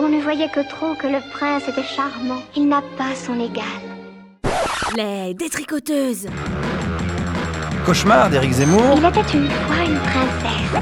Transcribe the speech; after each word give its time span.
On 0.00 0.08
ne 0.08 0.20
voyait 0.20 0.48
que 0.48 0.60
trop 0.60 0.94
que 0.94 1.08
le 1.08 1.18
prince 1.32 1.66
était 1.68 1.82
charmant. 1.82 2.40
Il 2.54 2.68
n'a 2.68 2.82
pas 2.96 3.16
son 3.16 3.34
égal. 3.40 3.64
Les 4.96 5.34
détricoteuses 5.34 6.28
Cauchemar 7.84 8.30
d'Éric 8.30 8.52
Zemmour. 8.52 8.96
Il 8.96 9.04
était 9.04 9.20
une 9.34 9.50
fois 9.50 9.84
une 9.84 9.98
princesse. 9.98 10.72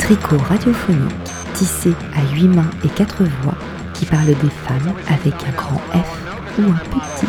Tricot 0.00 0.36
radiophonique, 0.36 1.30
tissé 1.54 1.94
à 2.14 2.34
huit 2.34 2.48
mains 2.48 2.70
et 2.84 2.88
quatre 2.88 3.24
voix, 3.42 3.56
qui 3.94 4.04
parle 4.04 4.26
des 4.26 4.34
femmes 4.34 4.92
avec 5.08 5.34
un 5.48 5.52
grand 5.56 5.80
F 5.94 6.58
ou 6.58 6.62
un 6.70 6.80
petit. 6.90 7.26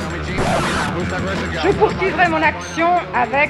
Je 1.63 1.69
poursuivrai 1.73 2.27
mon 2.27 2.41
action 2.41 2.89
avec 3.15 3.49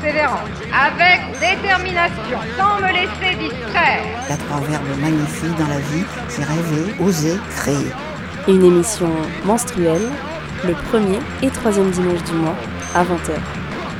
persévérance, 0.00 0.48
avec 0.72 1.20
détermination, 1.40 2.38
sans 2.56 2.76
me 2.80 2.92
laisser 2.92 3.36
distraire. 3.36 4.02
Il 4.24 4.30
y 4.30 4.32
a 4.32 4.36
trois 4.36 4.60
verbes 4.60 5.00
magnifiques 5.00 5.56
dans 5.58 5.68
la 5.68 5.78
vie, 5.78 6.04
c'est 6.28 6.44
rêver, 6.44 6.94
oser, 7.00 7.36
créer. 7.56 7.92
Une 8.48 8.64
émission 8.64 9.10
menstruelle, 9.44 10.08
le 10.66 10.74
premier 10.74 11.18
et 11.42 11.50
troisième 11.50 11.90
dimanche 11.90 12.22
du 12.24 12.32
mois, 12.32 12.56
à 12.94 13.04
20h. 13.04 13.32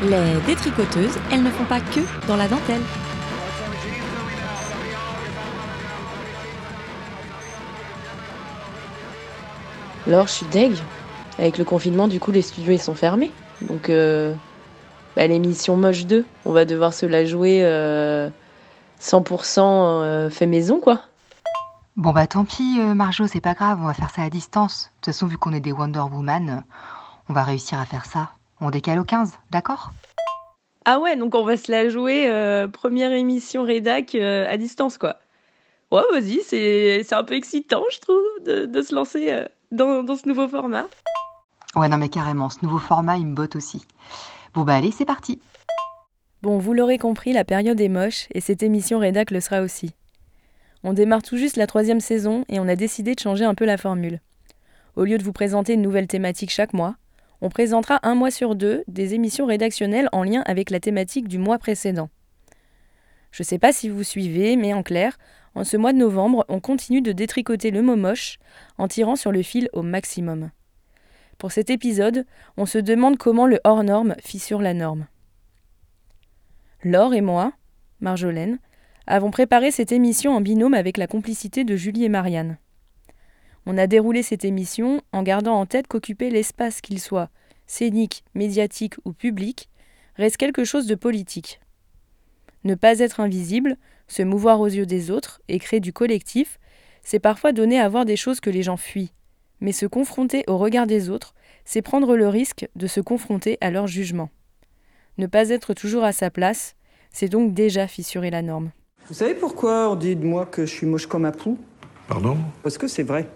Les 0.03 0.41
détricoteuses, 0.47 1.19
elles 1.31 1.43
ne 1.43 1.51
font 1.51 1.65
pas 1.65 1.81
que 1.81 2.01
dans 2.27 2.37
la 2.37 2.49
dentelle. 2.49 2.81
Alors, 10.07 10.27
je 10.27 10.33
suis 10.33 10.47
deg. 10.47 10.73
Avec 11.39 11.59
le 11.59 11.65
confinement, 11.65 12.09
du 12.09 12.21
coup, 12.21 12.33
les 12.33 12.43
studios, 12.43 12.73
ils 12.73 12.81
sont 12.81 12.95
fermés. 12.95 13.31
Donc, 13.63 13.89
euh, 13.89 14.35
bah, 15.17 15.27
l'émission 15.27 15.77
Moche 15.77 16.07
2, 16.07 16.25
on 16.45 16.53
va 16.53 16.65
devoir 16.65 16.95
se 16.95 17.07
la 17.07 17.25
jouer 17.25 17.61
euh, 17.63 18.29
100% 19.01 19.61
euh, 19.61 20.31
fait 20.31 20.47
maison, 20.47 20.81
quoi. 20.81 21.01
Bon 21.97 22.13
bah 22.13 22.27
tant 22.27 22.45
pis, 22.45 22.79
euh, 22.81 22.95
Marjo, 22.95 23.27
c'est 23.27 23.41
pas 23.41 23.55
grave, 23.55 23.79
on 23.83 23.87
va 23.87 23.95
faire 23.95 24.11
ça 24.11 24.23
à 24.23 24.31
distance. 24.31 24.85
De 24.85 24.91
toute 24.97 25.15
façon, 25.15 25.27
vu 25.27 25.37
qu'on 25.37 25.53
est 25.53 25.61
des 25.61 25.73
Wonder 25.73 26.01
Woman, 26.01 26.49
euh, 26.49 26.75
on 27.29 27.33
va 27.33 27.43
réussir 27.43 27.79
à 27.79 27.85
faire 27.85 28.07
ça. 28.07 28.31
On 28.61 28.71
décale 28.71 28.99
au 29.01 29.05
15, 29.05 29.33
d'accord? 29.51 29.91
Ah 30.85 30.99
ouais, 30.99 31.17
donc 31.17 31.35
on 31.35 31.45
va 31.45 31.57
se 31.57 31.71
la 31.71 31.89
jouer 31.89 32.31
euh, 32.31 32.69
première 32.69 33.13
émission 33.13 33.65
rédac 33.65 34.15
euh, 34.15 34.47
à 34.49 34.57
distance, 34.57 34.97
quoi. 34.97 35.17
Ouais, 35.91 36.03
vas-y, 36.13 36.41
c'est 36.43 37.03
c'est 37.05 37.15
un 37.15 37.25
peu 37.25 37.35
excitant, 37.35 37.83
je 37.91 37.99
trouve, 37.99 38.23
de, 38.47 38.67
de 38.67 38.83
se 38.83 38.95
lancer 38.95 39.31
euh, 39.33 39.45
dans, 39.73 40.03
dans 40.03 40.17
ce 40.17 40.29
nouveau 40.29 40.49
format. 40.49 40.87
Ouais, 41.75 41.89
non 41.89 41.99
mais 41.99 42.09
carrément, 42.09 42.49
ce 42.49 42.59
nouveau 42.63 42.79
format, 42.79 43.17
il 43.17 43.27
me 43.27 43.35
botte 43.35 43.57
aussi. 43.57 43.85
Bon 44.55 44.63
bah 44.63 44.75
allez, 44.75 44.91
c'est 44.91 45.05
parti. 45.05 45.41
Bon, 46.43 46.59
vous 46.59 46.73
l'aurez 46.73 46.99
compris, 46.99 47.33
la 47.33 47.45
période 47.45 47.81
est 47.81 47.89
moche 47.89 48.27
et 48.33 48.41
cette 48.41 48.63
émission 48.63 48.99
rédac 48.99 49.31
le 49.31 49.41
sera 49.41 49.61
aussi. 49.61 49.95
On 50.83 50.93
démarre 50.93 51.23
tout 51.23 51.37
juste 51.37 51.57
la 51.57 51.67
troisième 51.67 52.01
saison 52.01 52.45
et 52.49 52.59
on 52.59 52.67
a 52.67 52.77
décidé 52.77 53.15
de 53.15 53.21
changer 53.21 53.45
un 53.45 53.55
peu 53.55 53.67
la 53.67 53.77
formule. 53.77 54.21
Au 54.97 55.05
lieu 55.05 55.19
de 55.19 55.23
vous 55.23 55.33
présenter 55.33 55.75
une 55.75 55.83
nouvelle 55.83 56.07
thématique 56.07 56.51
chaque 56.51 56.73
mois, 56.73 56.97
on 57.43 57.49
présentera 57.49 58.01
un 58.03 58.15
mois 58.15 58.31
sur 58.31 58.55
deux 58.55 58.83
des 58.89 59.15
émissions 59.15 59.47
rédactionnelles 59.47 60.09
en 60.13 60.25
lien 60.25 60.43
avec 60.47 60.71
la 60.71 60.81
thématique 60.81 61.29
du 61.29 61.39
mois 61.39 61.59
précédent. 61.59 62.09
Je 63.31 63.43
sais 63.43 63.59
pas 63.59 63.73
si 63.73 63.89
vous 63.89 64.03
suivez, 64.03 64.57
mais 64.57 64.75
en 64.75 64.83
clair, 64.83 65.17
en 65.55 65.65
ce 65.65 65.77
mois 65.77 65.93
de 65.93 65.99
novembre, 65.99 66.45
on 66.49 66.61
continue 66.61 67.03
de 67.03 67.13
détricoter 67.13 67.71
le 67.71 67.83
mot 67.83 67.97
moche 67.97 68.39
en 68.79 68.89
tirant 68.89 69.17
sur 69.17 69.31
le 69.31 69.43
fil 69.43 69.69
au 69.73 69.83
maximum. 69.83 70.51
Pour 71.41 71.53
cet 71.53 71.71
épisode, 71.71 72.27
on 72.59 72.67
se 72.67 72.77
demande 72.77 73.17
comment 73.17 73.47
le 73.47 73.61
hors-norme 73.65 74.15
fissure 74.21 74.61
la 74.61 74.75
norme. 74.75 75.07
Laure 76.85 77.15
et 77.15 77.23
moi, 77.23 77.55
Marjolaine, 78.01 78.59
avons 79.07 79.31
préparé 79.31 79.71
cette 79.71 79.91
émission 79.91 80.37
en 80.37 80.43
binôme 80.43 80.75
avec 80.75 80.99
la 80.99 81.07
complicité 81.07 81.65
de 81.65 81.77
Julie 81.77 82.05
et 82.05 82.11
Marianne. 82.11 82.59
On 83.65 83.79
a 83.79 83.87
déroulé 83.87 84.23
cette 84.23 84.45
émission 84.45 85.01
en 85.13 85.23
gardant 85.23 85.55
en 85.55 85.65
tête 85.65 85.87
qu'occuper 85.87 86.29
l'espace 86.29 86.83
qu'il 86.83 87.01
soit 87.01 87.31
scénique, 87.67 88.23
médiatique 88.35 88.97
ou 89.07 89.15
public 89.15 89.71
reste 90.17 90.37
quelque 90.37 90.65
chose 90.65 90.87
de 90.87 90.95
politique. 90.95 91.59
Ne 92.65 92.75
pas 92.75 92.99
être 92.99 93.19
invisible, 93.19 93.79
se 94.09 94.23
mouvoir 94.23 94.61
aux 94.61 94.67
yeux 94.67 94.85
des 94.85 95.11
autres 95.11 95.41
et 95.49 95.59
créer 95.59 95.81
du 95.81 95.95
collectif, 95.95 96.61
c'est 97.03 97.19
parfois 97.19 97.53
donner 97.53 97.81
à 97.81 97.89
voir 97.89 98.05
des 98.05 98.17
choses 98.17 98.41
que 98.41 98.51
les 98.51 98.63
gens 98.63 98.77
fuient. 98.77 99.15
Mais 99.61 99.73
se 99.73 99.87
confronter 99.87 100.45
au 100.47 100.57
regard 100.59 100.87
des 100.87 101.11
autres, 101.11 101.35
c'est 101.65 101.83
prendre 101.83 102.17
le 102.17 102.29
risque 102.29 102.69
de 102.77 102.87
se 102.87 103.01
confronter 103.01 103.59
à 103.61 103.71
leur 103.71 103.87
jugement. 103.87 104.31
Ne 105.19 105.27
pas 105.27 105.51
être 105.51 105.75
toujours 105.75 106.05
à 106.05 106.13
sa 106.13 106.31
place, 106.31 106.77
c'est 107.11 107.29
donc 107.29 107.53
déjà 107.53 107.87
fissurer 107.87 108.31
la 108.31 108.43
norme. 108.43 108.71
Vous 109.09 109.15
savez 109.15 109.35
pourquoi 109.35 109.91
on 109.91 109.97
dit 109.97 110.17
de 110.17 110.25
moi 110.25 110.47
que 110.47 110.65
je 110.67 110.73
suis 110.73 110.87
moche 110.87 111.07
comme 111.07 111.25
un 111.25 111.33
pou? 111.33 111.59
Pardon? 112.09 112.39
Parce 112.63 112.79
que 112.79 112.89
c'est 112.89 113.03
vrai. 113.03 113.29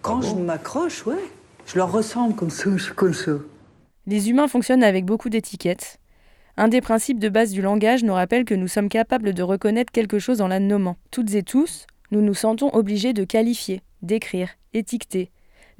Quand 0.00 0.20
je 0.20 0.34
m'accroche, 0.34 1.06
ouais, 1.06 1.22
je 1.66 1.76
leur 1.76 1.92
ressemble 1.92 2.34
comme 2.34 2.50
ça, 2.50 2.70
je 2.76 2.82
suis 2.82 2.94
comme 2.94 3.14
ça. 3.14 3.32
Les 4.06 4.30
humains 4.30 4.48
fonctionnent 4.48 4.82
avec 4.82 5.04
beaucoup 5.04 5.28
d'étiquettes. 5.28 5.98
Un 6.56 6.68
des 6.68 6.80
principes 6.80 7.20
de 7.20 7.28
base 7.28 7.52
du 7.52 7.62
langage 7.62 8.02
nous 8.02 8.12
rappelle 8.12 8.44
que 8.44 8.54
nous 8.54 8.68
sommes 8.68 8.88
capables 8.88 9.32
de 9.32 9.42
reconnaître 9.42 9.92
quelque 9.92 10.18
chose 10.18 10.40
en 10.40 10.48
la 10.48 10.60
nommant. 10.60 10.96
Toutes 11.10 11.34
et 11.34 11.42
tous, 11.42 11.86
nous 12.10 12.20
nous 12.20 12.34
sentons 12.34 12.68
obligés 12.74 13.12
de 13.12 13.24
qualifier, 13.24 13.80
d'écrire, 14.02 14.50
étiqueter 14.74 15.30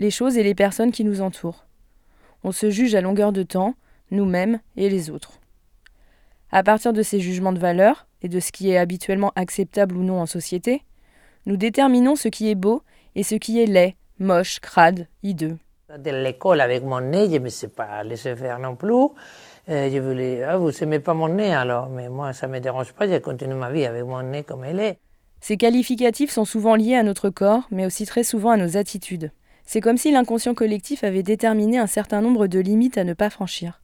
les 0.02 0.10
choses 0.10 0.36
et 0.36 0.42
les 0.42 0.54
personnes 0.54 0.92
qui 0.92 1.04
nous 1.04 1.22
entourent. 1.22 1.64
On 2.44 2.52
se 2.52 2.68
juge 2.68 2.94
à 2.94 3.00
longueur 3.00 3.32
de 3.32 3.42
temps, 3.42 3.74
nous-mêmes 4.10 4.58
et 4.76 4.90
les 4.90 5.08
autres. 5.08 5.40
À 6.50 6.62
partir 6.62 6.92
de 6.92 7.02
ces 7.02 7.20
jugements 7.20 7.52
de 7.52 7.58
valeur 7.58 8.06
et 8.20 8.28
de 8.28 8.40
ce 8.40 8.52
qui 8.52 8.70
est 8.70 8.76
habituellement 8.76 9.32
acceptable 9.36 9.96
ou 9.96 10.02
non 10.02 10.20
en 10.20 10.26
société, 10.26 10.82
nous 11.46 11.56
déterminons 11.56 12.16
ce 12.16 12.28
qui 12.28 12.50
est 12.50 12.54
beau 12.54 12.82
et 13.14 13.22
ce 13.22 13.36
qui 13.36 13.62
est 13.62 13.66
laid, 13.66 13.96
moche, 14.18 14.60
crade, 14.60 15.06
hideux. 15.22 15.56
De 15.96 16.10
l'école 16.10 16.60
avec 16.60 16.82
mon 16.82 17.00
nez, 17.00 17.26
je 17.26 17.36
ne 17.36 17.38
me 17.38 17.48
suis 17.48 17.68
pas 17.68 18.02
laissé 18.02 18.34
faire 18.34 18.58
non 18.58 18.76
plus. 18.76 18.92
Euh, 19.68 19.88
je 19.90 19.98
voulais, 19.98 20.42
ah, 20.42 20.56
vous 20.56 20.72
n'aimez 20.72 20.98
pas 20.98 21.14
mon 21.14 21.28
nez 21.28 21.54
alors, 21.54 21.88
mais 21.88 22.08
moi 22.08 22.32
ça 22.32 22.48
ne 22.48 22.52
me 22.52 22.60
dérange 22.60 22.92
pas, 22.92 23.06
je 23.06 23.18
continue 23.18 23.54
ma 23.54 23.70
vie 23.70 23.86
avec 23.86 24.04
mon 24.04 24.22
nez 24.22 24.42
comme 24.42 24.64
elle 24.64 24.80
est. 24.80 24.98
Ces 25.40 25.56
qualificatifs 25.56 26.30
sont 26.30 26.44
souvent 26.44 26.74
liés 26.74 26.96
à 26.96 27.02
notre 27.02 27.30
corps, 27.30 27.62
mais 27.70 27.86
aussi 27.86 28.04
très 28.04 28.24
souvent 28.24 28.50
à 28.50 28.56
nos 28.56 28.76
attitudes. 28.76 29.30
C'est 29.64 29.80
comme 29.80 29.96
si 29.96 30.10
l'inconscient 30.10 30.54
collectif 30.54 31.04
avait 31.04 31.22
déterminé 31.22 31.78
un 31.78 31.86
certain 31.86 32.20
nombre 32.20 32.46
de 32.46 32.58
limites 32.58 32.98
à 32.98 33.04
ne 33.04 33.14
pas 33.14 33.30
franchir. 33.30 33.80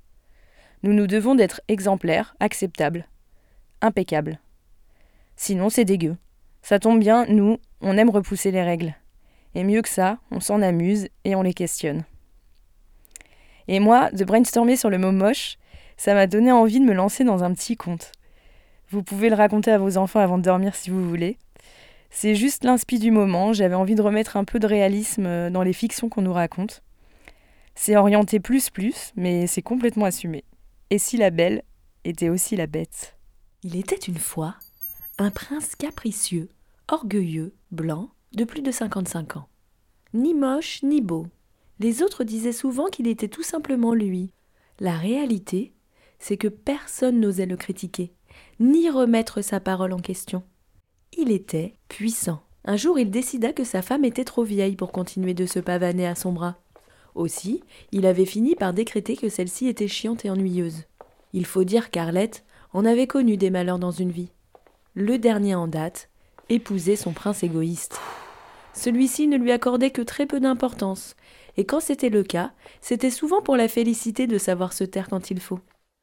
Nous 0.83 0.93
nous 0.93 1.07
devons 1.07 1.35
d'être 1.35 1.61
exemplaires, 1.69 2.37
acceptables, 2.41 3.07
impeccables. 3.81 4.39
Sinon, 5.37 5.71
c'est 5.71 5.85
dégueu. 5.85 6.17
Ça 6.63 6.79
tombe 6.79 7.01
bien, 7.01 7.27
nous, 7.27 7.59
on 7.81 7.97
aime 7.97 8.11
repousser 8.11 8.51
les 8.51 8.63
règles. 8.63 8.95
Et 9.55 9.65
mieux 9.65 9.83
que 9.83 9.89
ça, 9.89 10.19
on 10.31 10.41
s'en 10.41 10.63
amuse 10.63 11.09
et 11.25 11.35
on 11.35 11.43
les 11.43 11.55
questionne. 11.55 12.05
Et 13.67 13.81
moi, 13.81 14.11
de 14.11 14.25
brainstormer 14.25 14.77
sur 14.77 14.91
le 14.91 14.99
mot 14.99 15.13
moche, 15.13 15.59
ça 15.97 16.15
m'a 16.15 16.27
donné 16.27 16.53
envie 16.53 16.81
de 16.81 16.85
me 16.85 16.95
lancer 16.95 17.25
dans 17.25 17.45
un 17.45 17.53
petit 17.53 17.77
conte. 17.77 18.13
Vous 18.91 19.03
pouvez 19.03 19.29
le 19.29 19.37
raconter 19.37 19.71
à 19.71 19.79
vos 19.79 19.99
enfants 19.99 20.21
avant 20.21 20.39
de 20.39 20.43
dormir 20.43 20.75
si 20.75 20.91
vous 20.91 21.07
voulez. 21.09 21.39
C'est 22.11 22.35
juste 22.35 22.65
l'inspi 22.65 22.99
du 22.99 23.11
moment, 23.11 23.53
j'avais 23.53 23.75
envie 23.75 23.95
de 23.95 24.03
remettre 24.03 24.37
un 24.37 24.45
peu 24.45 24.59
de 24.59 24.67
réalisme 24.67 25.51
dans 25.51 25.63
les 25.63 25.73
fictions 25.73 26.09
qu'on 26.09 26.23
nous 26.23 26.33
raconte. 26.33 26.83
C'est 27.75 27.97
orienté 27.97 28.41
plus 28.41 28.71
plus, 28.71 29.13
mais 29.15 29.47
c'est 29.47 29.63
complètement 29.63 30.07
assumé. 30.07 30.45
Et 30.91 30.99
si 30.99 31.17
la 31.17 31.31
belle 31.31 31.63
était 32.05 32.29
aussi 32.29 32.57
la 32.57 32.67
bête? 32.67 33.17
Il 33.63 33.77
était 33.77 33.97
une 33.97 34.19
fois 34.19 34.57
un 35.19 35.31
prince 35.31 35.75
capricieux, 35.75 36.49
orgueilleux, 36.89 37.55
blanc, 37.71 38.11
de 38.33 38.45
plus 38.45 38.63
de 38.63 38.71
55 38.71 39.37
ans. 39.37 39.49
Ni 40.15 40.33
moche, 40.33 40.83
ni 40.83 41.01
beau. 41.01 41.27
Les 41.81 42.03
autres 42.03 42.25
disaient 42.25 42.53
souvent 42.53 42.87
qu'il 42.87 43.07
était 43.07 43.29
tout 43.29 43.43
simplement 43.43 43.95
lui. 43.95 44.33
La 44.81 44.97
réalité, 44.97 45.73
c'est 46.19 46.37
que 46.37 46.49
personne 46.49 47.21
n'osait 47.21 47.47
le 47.47 47.57
critiquer, 47.57 48.13
ni 48.59 48.91
remettre 48.91 49.43
sa 49.43 49.61
parole 49.61 49.93
en 49.93 49.99
question. 49.99 50.43
Il 51.17 51.31
était 51.31 51.75
puissant. 51.89 52.43
Un 52.65 52.77
jour, 52.77 52.99
il 52.99 53.11
décida 53.11 53.53
que 53.53 53.65
sa 53.65 53.83
femme 53.83 54.05
était 54.05 54.25
trop 54.25 54.43
vieille 54.43 54.77
pour 54.77 54.93
continuer 54.93 55.35
de 55.35 55.47
se 55.47 55.59
pavaner 55.59 56.07
à 56.07 56.15
son 56.15 56.33
bras. 56.33 56.57
Aussi, 57.15 57.63
il 57.93 58.07
avait 58.07 58.27
fini 58.27 58.55
par 58.55 58.73
décréter 58.73 59.17
que 59.17 59.29
celle-ci 59.29 59.69
était 59.69 59.89
chiante 59.89 60.25
et 60.25 60.31
ennuyeuse. 60.31 60.85
Il 61.33 61.47
faut 61.47 61.65
dire 61.65 61.91
qu'Arlette 61.91 62.45
en 62.73 62.85
avait 62.85 63.07
connu 63.07 63.37
des 63.37 63.51
malheurs 63.51 63.79
dans 63.79 63.91
une 63.91 64.11
vie. 64.11 64.31
Le 64.95 65.19
dernier 65.19 65.55
en 65.55 65.67
date, 65.67 66.11
épouser 66.49 66.97
son 66.97 67.13
prince 67.13 67.43
égoïste. 67.43 67.99
Celui-ci 68.75 69.27
ne 69.27 69.37
lui 69.37 69.51
accordait 69.51 69.91
que 69.91 70.03
très 70.03 70.27
peu 70.27 70.41
d'importance, 70.41 71.17
et 71.57 71.65
quand 71.65 71.81
c'était 71.81 72.11
le 72.11 72.23
cas, 72.23 72.53
c'était 72.81 73.11
souvent 73.11 73.43
pour 73.43 73.57
la 73.57 73.67
féliciter 73.67 74.27
de 74.27 74.39
savoir 74.39 74.73
se 74.73 74.85
taire 74.85 75.09
quand 75.09 75.31
il 75.31 75.41
faut. 75.41 75.59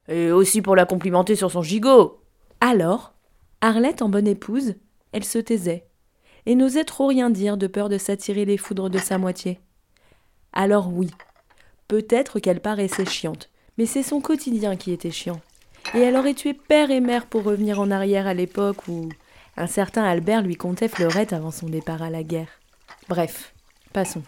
Et 0.10 0.32
aussi 0.32 0.62
pour 0.62 0.76
la 0.76 0.86
complimenter 0.86 1.36
sur 1.36 1.52
son 1.52 1.62
gigot. 1.62 2.20
Alors, 2.60 3.14
Arlette 3.62 4.02
en 4.02 4.10
bonne 4.10 4.28
épouse, 4.28 4.76
elle 5.16 5.24
se 5.24 5.38
taisait, 5.38 5.86
et 6.46 6.56
n'osait 6.56 6.84
trop 6.84 7.08
rien 7.08 7.30
dire 7.30 7.56
de 7.56 7.68
peur 7.68 7.88
de 7.88 7.98
s'attirer 7.98 8.44
les 8.44 8.58
foudres 8.58 8.90
de 8.90 8.98
sa 8.98 9.18
moitié. 9.18 9.62
Alors 10.52 10.92
oui, 10.92 11.10
peut-être 11.88 12.40
qu'elle 12.40 12.60
paraissait 12.60 13.06
chiante, 13.06 13.50
mais 13.78 13.86
c'est 13.86 14.04
son 14.04 14.20
quotidien 14.20 14.76
qui 14.76 14.92
était 14.92 15.12
chiant. 15.12 15.40
Et 15.94 16.00
elle 16.00 16.18
aurait 16.18 16.34
tué 16.34 16.54
père 16.54 16.92
et 16.92 17.00
mère 17.00 17.28
pour 17.28 17.44
revenir 17.44 17.80
en 17.80 17.92
arrière 17.92 18.28
à 18.28 18.34
l'époque 18.34 18.90
où 18.90 19.08
Un 19.56 19.68
certain 19.68 20.04
Albert 20.04 20.42
lui 20.42 20.58
contait 20.58 20.90
Fleurette 20.90 21.32
avant 21.32 21.52
son 21.52 21.70
départ 21.70 22.04
à 22.04 22.10
la 22.10 22.24
guerre. 22.24 22.50
Bref, 23.08 23.54
passons. 23.94 24.24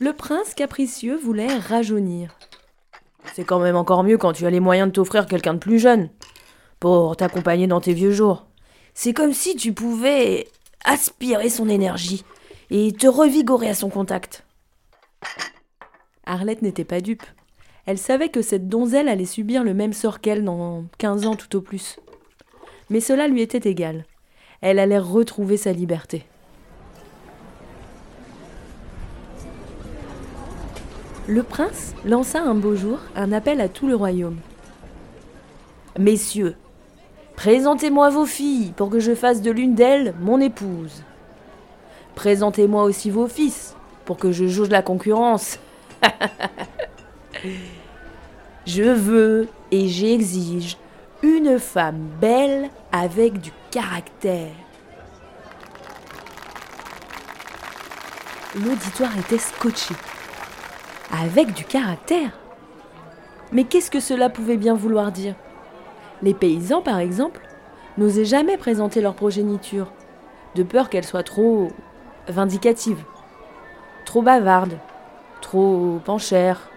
Le 0.00 0.12
prince 0.12 0.52
capricieux 0.52 1.16
voulait 1.16 1.56
rajeunir. 1.56 2.36
C'est 3.34 3.44
quand 3.44 3.60
même 3.60 3.76
encore 3.76 4.04
mieux 4.04 4.18
quand 4.18 4.32
tu 4.32 4.46
as 4.46 4.50
les 4.50 4.60
moyens 4.60 4.88
de 4.88 4.92
t'offrir 4.92 5.26
quelqu'un 5.26 5.54
de 5.54 5.58
plus 5.58 5.78
jeune, 5.78 6.10
pour 6.80 7.16
t'accompagner 7.16 7.66
dans 7.66 7.80
tes 7.80 7.92
vieux 7.92 8.12
jours. 8.12 8.46
C'est 8.94 9.12
comme 9.12 9.32
si 9.32 9.56
tu 9.56 9.72
pouvais 9.72 10.48
aspirer 10.84 11.50
son 11.50 11.68
énergie 11.68 12.24
et 12.70 12.92
te 12.92 13.06
revigorer 13.06 13.68
à 13.68 13.74
son 13.74 13.90
contact. 13.90 14.44
Arlette 16.26 16.62
n'était 16.62 16.84
pas 16.84 17.00
dupe. 17.00 17.24
Elle 17.86 17.98
savait 17.98 18.28
que 18.28 18.42
cette 18.42 18.68
donzelle 18.68 19.08
allait 19.08 19.24
subir 19.24 19.64
le 19.64 19.72
même 19.72 19.92
sort 19.92 20.20
qu'elle 20.20 20.44
dans 20.44 20.84
quinze 20.98 21.26
ans 21.26 21.36
tout 21.36 21.56
au 21.56 21.60
plus. 21.60 21.98
Mais 22.90 23.00
cela 23.00 23.28
lui 23.28 23.40
était 23.40 23.68
égal. 23.68 24.04
Elle 24.60 24.78
allait 24.78 24.98
retrouver 24.98 25.56
sa 25.56 25.72
liberté. 25.72 26.26
Le 31.28 31.42
prince 31.42 31.94
lança 32.06 32.40
un 32.40 32.54
beau 32.54 32.74
jour 32.74 33.00
un 33.14 33.32
appel 33.32 33.60
à 33.60 33.68
tout 33.68 33.86
le 33.86 33.94
royaume. 33.94 34.38
Messieurs, 35.98 36.56
présentez-moi 37.36 38.08
vos 38.08 38.24
filles 38.24 38.72
pour 38.74 38.88
que 38.88 38.98
je 38.98 39.14
fasse 39.14 39.42
de 39.42 39.50
l'une 39.50 39.74
d'elles 39.74 40.14
mon 40.20 40.40
épouse. 40.40 41.02
Présentez-moi 42.14 42.84
aussi 42.84 43.10
vos 43.10 43.28
fils 43.28 43.76
pour 44.06 44.16
que 44.16 44.32
je 44.32 44.46
jauge 44.46 44.70
la 44.70 44.80
concurrence. 44.80 45.58
je 48.66 48.84
veux 48.84 49.48
et 49.70 49.86
j'exige 49.86 50.78
une 51.22 51.58
femme 51.58 52.08
belle 52.22 52.70
avec 52.90 53.38
du 53.38 53.52
caractère. 53.70 54.54
L'auditoire 58.54 59.18
était 59.18 59.36
scotché 59.36 59.94
avec 61.10 61.54
du 61.54 61.64
caractère. 61.64 62.38
Mais 63.52 63.64
qu'est-ce 63.64 63.90
que 63.90 64.00
cela 64.00 64.28
pouvait 64.28 64.56
bien 64.56 64.74
vouloir 64.74 65.12
dire? 65.12 65.34
Les 66.22 66.34
paysans, 66.34 66.82
par 66.82 66.98
exemple, 66.98 67.40
n'osaient 67.96 68.24
jamais 68.24 68.56
présenter 68.56 69.00
leur 69.00 69.14
progéniture, 69.14 69.92
de 70.54 70.62
peur 70.62 70.90
qu'elle 70.90 71.04
soit 71.04 71.22
trop 71.22 71.68
vindicative, 72.28 73.02
trop 74.04 74.22
bavarde, 74.22 74.78
trop 75.40 76.00
penchère, 76.04 76.68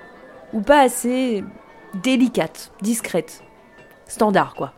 ou 0.53 0.61
pas 0.61 0.81
assez 0.81 1.43
délicate, 2.03 2.71
discrète. 2.81 3.43
Standard, 4.07 4.53
quoi. 4.55 4.73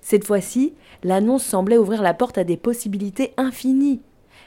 Cette 0.00 0.24
fois-ci, 0.24 0.74
l'annonce 1.02 1.44
semblait 1.44 1.78
ouvrir 1.78 2.02
la 2.02 2.14
porte 2.14 2.38
à 2.38 2.44
des 2.44 2.56
possibilités 2.56 3.32
infinies. 3.36 4.02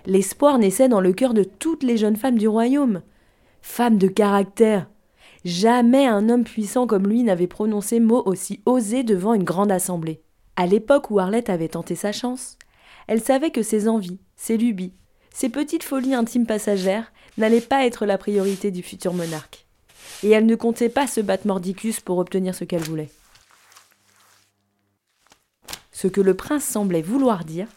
L'espoir 0.06 0.57
naissait 0.57 0.88
dans 0.88 1.02
le 1.02 1.12
cœur 1.12 1.34
de 1.34 1.44
toutes 1.44 1.84
les 1.84 1.98
jeunes 1.98 2.16
femmes 2.16 2.38
du 2.38 2.48
royaume. 2.48 3.02
Femme 3.61 3.97
de 3.97 4.07
caractère. 4.07 4.89
Jamais 5.45 6.07
un 6.07 6.29
homme 6.29 6.44
puissant 6.44 6.88
comme 6.88 7.07
lui 7.07 7.23
n'avait 7.23 7.47
prononcé 7.47 8.00
mot 8.00 8.21
aussi 8.25 8.61
osé 8.65 9.03
devant 9.03 9.33
une 9.33 9.44
grande 9.44 9.71
assemblée. 9.71 10.21
À 10.56 10.65
l'époque 10.65 11.09
où 11.11 11.19
Arlette 11.19 11.50
avait 11.50 11.69
tenté 11.69 11.95
sa 11.95 12.11
chance, 12.11 12.57
elle 13.07 13.21
savait 13.21 13.51
que 13.51 13.63
ses 13.63 13.88
envies, 13.88 14.19
ses 14.35 14.57
lubies, 14.57 14.94
ses 15.33 15.50
petites 15.50 15.83
folies 15.83 16.13
intimes 16.13 16.45
passagères 16.45 17.11
n'allaient 17.38 17.61
pas 17.61 17.85
être 17.85 18.06
la 18.06 18.17
priorité 18.17 18.71
du 18.71 18.83
futur 18.83 19.13
monarque. 19.13 19.65
Et 20.23 20.29
elle 20.31 20.45
ne 20.45 20.56
comptait 20.56 20.89
pas 20.89 21.07
se 21.07 21.21
battre 21.21 21.47
mordicus 21.47 22.01
pour 22.01 22.17
obtenir 22.17 22.53
ce 22.53 22.65
qu'elle 22.65 22.83
voulait. 22.83 23.09
Ce 25.91 26.07
que 26.07 26.21
le 26.21 26.33
prince 26.33 26.63
semblait 26.65 27.01
vouloir 27.01 27.45
dire, 27.45 27.67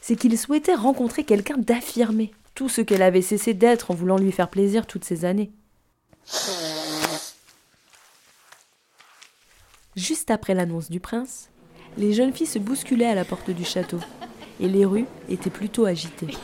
c'est 0.00 0.16
qu'il 0.16 0.38
souhaitait 0.38 0.74
rencontrer 0.74 1.24
quelqu'un 1.24 1.58
d'affirmé, 1.58 2.32
tout 2.54 2.68
ce 2.68 2.80
qu'elle 2.80 3.02
avait 3.02 3.22
cessé 3.22 3.54
d'être 3.54 3.90
en 3.90 3.94
voulant 3.94 4.18
lui 4.18 4.32
faire 4.32 4.50
plaisir 4.50 4.86
toutes 4.86 5.04
ces 5.04 5.24
années. 5.24 5.50
Juste 9.96 10.30
après 10.30 10.54
l'annonce 10.54 10.90
du 10.90 11.00
prince, 11.00 11.50
les 11.96 12.12
jeunes 12.12 12.32
filles 12.32 12.46
se 12.46 12.58
bousculaient 12.58 13.06
à 13.06 13.14
la 13.14 13.24
porte 13.24 13.50
du 13.50 13.64
château, 13.64 13.98
et 14.60 14.68
les 14.68 14.84
rues 14.84 15.06
étaient 15.28 15.50
plutôt 15.50 15.84
agitées. 15.84 16.36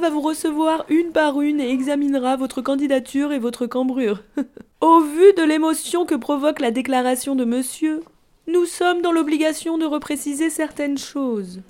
Va 0.00 0.10
vous 0.10 0.20
recevoir 0.20 0.84
une 0.90 1.10
par 1.10 1.40
une 1.40 1.60
et 1.60 1.70
examinera 1.70 2.36
votre 2.36 2.62
candidature 2.62 3.32
et 3.32 3.40
votre 3.40 3.66
cambrure. 3.66 4.22
Au 4.80 5.00
vu 5.00 5.32
de 5.36 5.42
l'émotion 5.42 6.06
que 6.06 6.14
provoque 6.14 6.60
la 6.60 6.70
déclaration 6.70 7.34
de 7.34 7.44
monsieur, 7.44 8.04
nous 8.46 8.64
sommes 8.64 9.02
dans 9.02 9.10
l'obligation 9.10 9.76
de 9.76 9.84
repréciser 9.84 10.50
certaines 10.50 10.98
choses. 10.98 11.62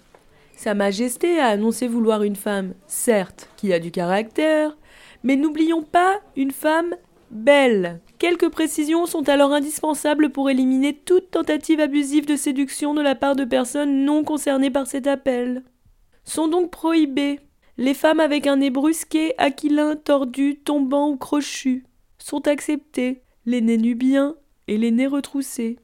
Sa 0.55 0.75
Majesté 0.75 1.41
a 1.41 1.47
annoncé 1.47 1.89
vouloir 1.89 2.23
une 2.23 2.37
femme, 2.37 2.75
certes, 2.87 3.49
qui 3.57 3.73
a 3.73 3.79
du 3.79 3.91
caractère, 3.91 4.77
mais 5.23 5.37
n'oublions 5.37 5.83
pas 5.83 6.21
une 6.37 6.53
femme 6.53 6.95
belle. 7.31 8.01
Quelques 8.19 8.51
précisions 8.51 9.07
sont 9.07 9.27
alors 9.31 9.55
indispensables 9.55 10.29
pour 10.29 10.51
éliminer 10.51 10.93
toute 10.93 11.31
tentative 11.31 11.81
abusive 11.81 12.27
de 12.27 12.37
séduction 12.37 12.93
de 12.93 13.01
la 13.01 13.15
part 13.15 13.37
de 13.37 13.45
personnes 13.45 14.05
non 14.05 14.23
concernées 14.23 14.71
par 14.71 14.87
cet 14.87 15.07
appel. 15.07 15.63
Sont 16.25 16.49
donc 16.49 16.71
prohibées 16.71 17.41
les 17.79 17.95
femmes 17.95 18.19
avec 18.19 18.49
un 18.49 18.57
nez 18.57 18.71
brusqué, 18.71 19.35
aquilin, 19.39 19.95
tordu, 19.95 20.57
tombant 20.57 21.11
ou 21.11 21.17
crochu 21.17 21.85
sont 22.19 22.49
acceptées, 22.49 23.23
les 23.47 23.61
nez 23.61 23.79
nubiens 23.79 24.35
et 24.67 24.77
les 24.77 24.91
nez 24.91 25.07
retroussés. 25.07 25.79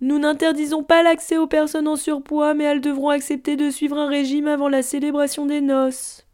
Nous 0.00 0.18
n'interdisons 0.18 0.82
pas 0.82 1.02
l'accès 1.02 1.36
aux 1.36 1.46
personnes 1.46 1.88
en 1.88 1.96
surpoids, 1.96 2.54
mais 2.54 2.64
elles 2.64 2.80
devront 2.80 3.10
accepter 3.10 3.56
de 3.56 3.68
suivre 3.68 3.98
un 3.98 4.08
régime 4.08 4.48
avant 4.48 4.68
la 4.68 4.82
célébration 4.82 5.44
des 5.44 5.60
noces. 5.60 6.26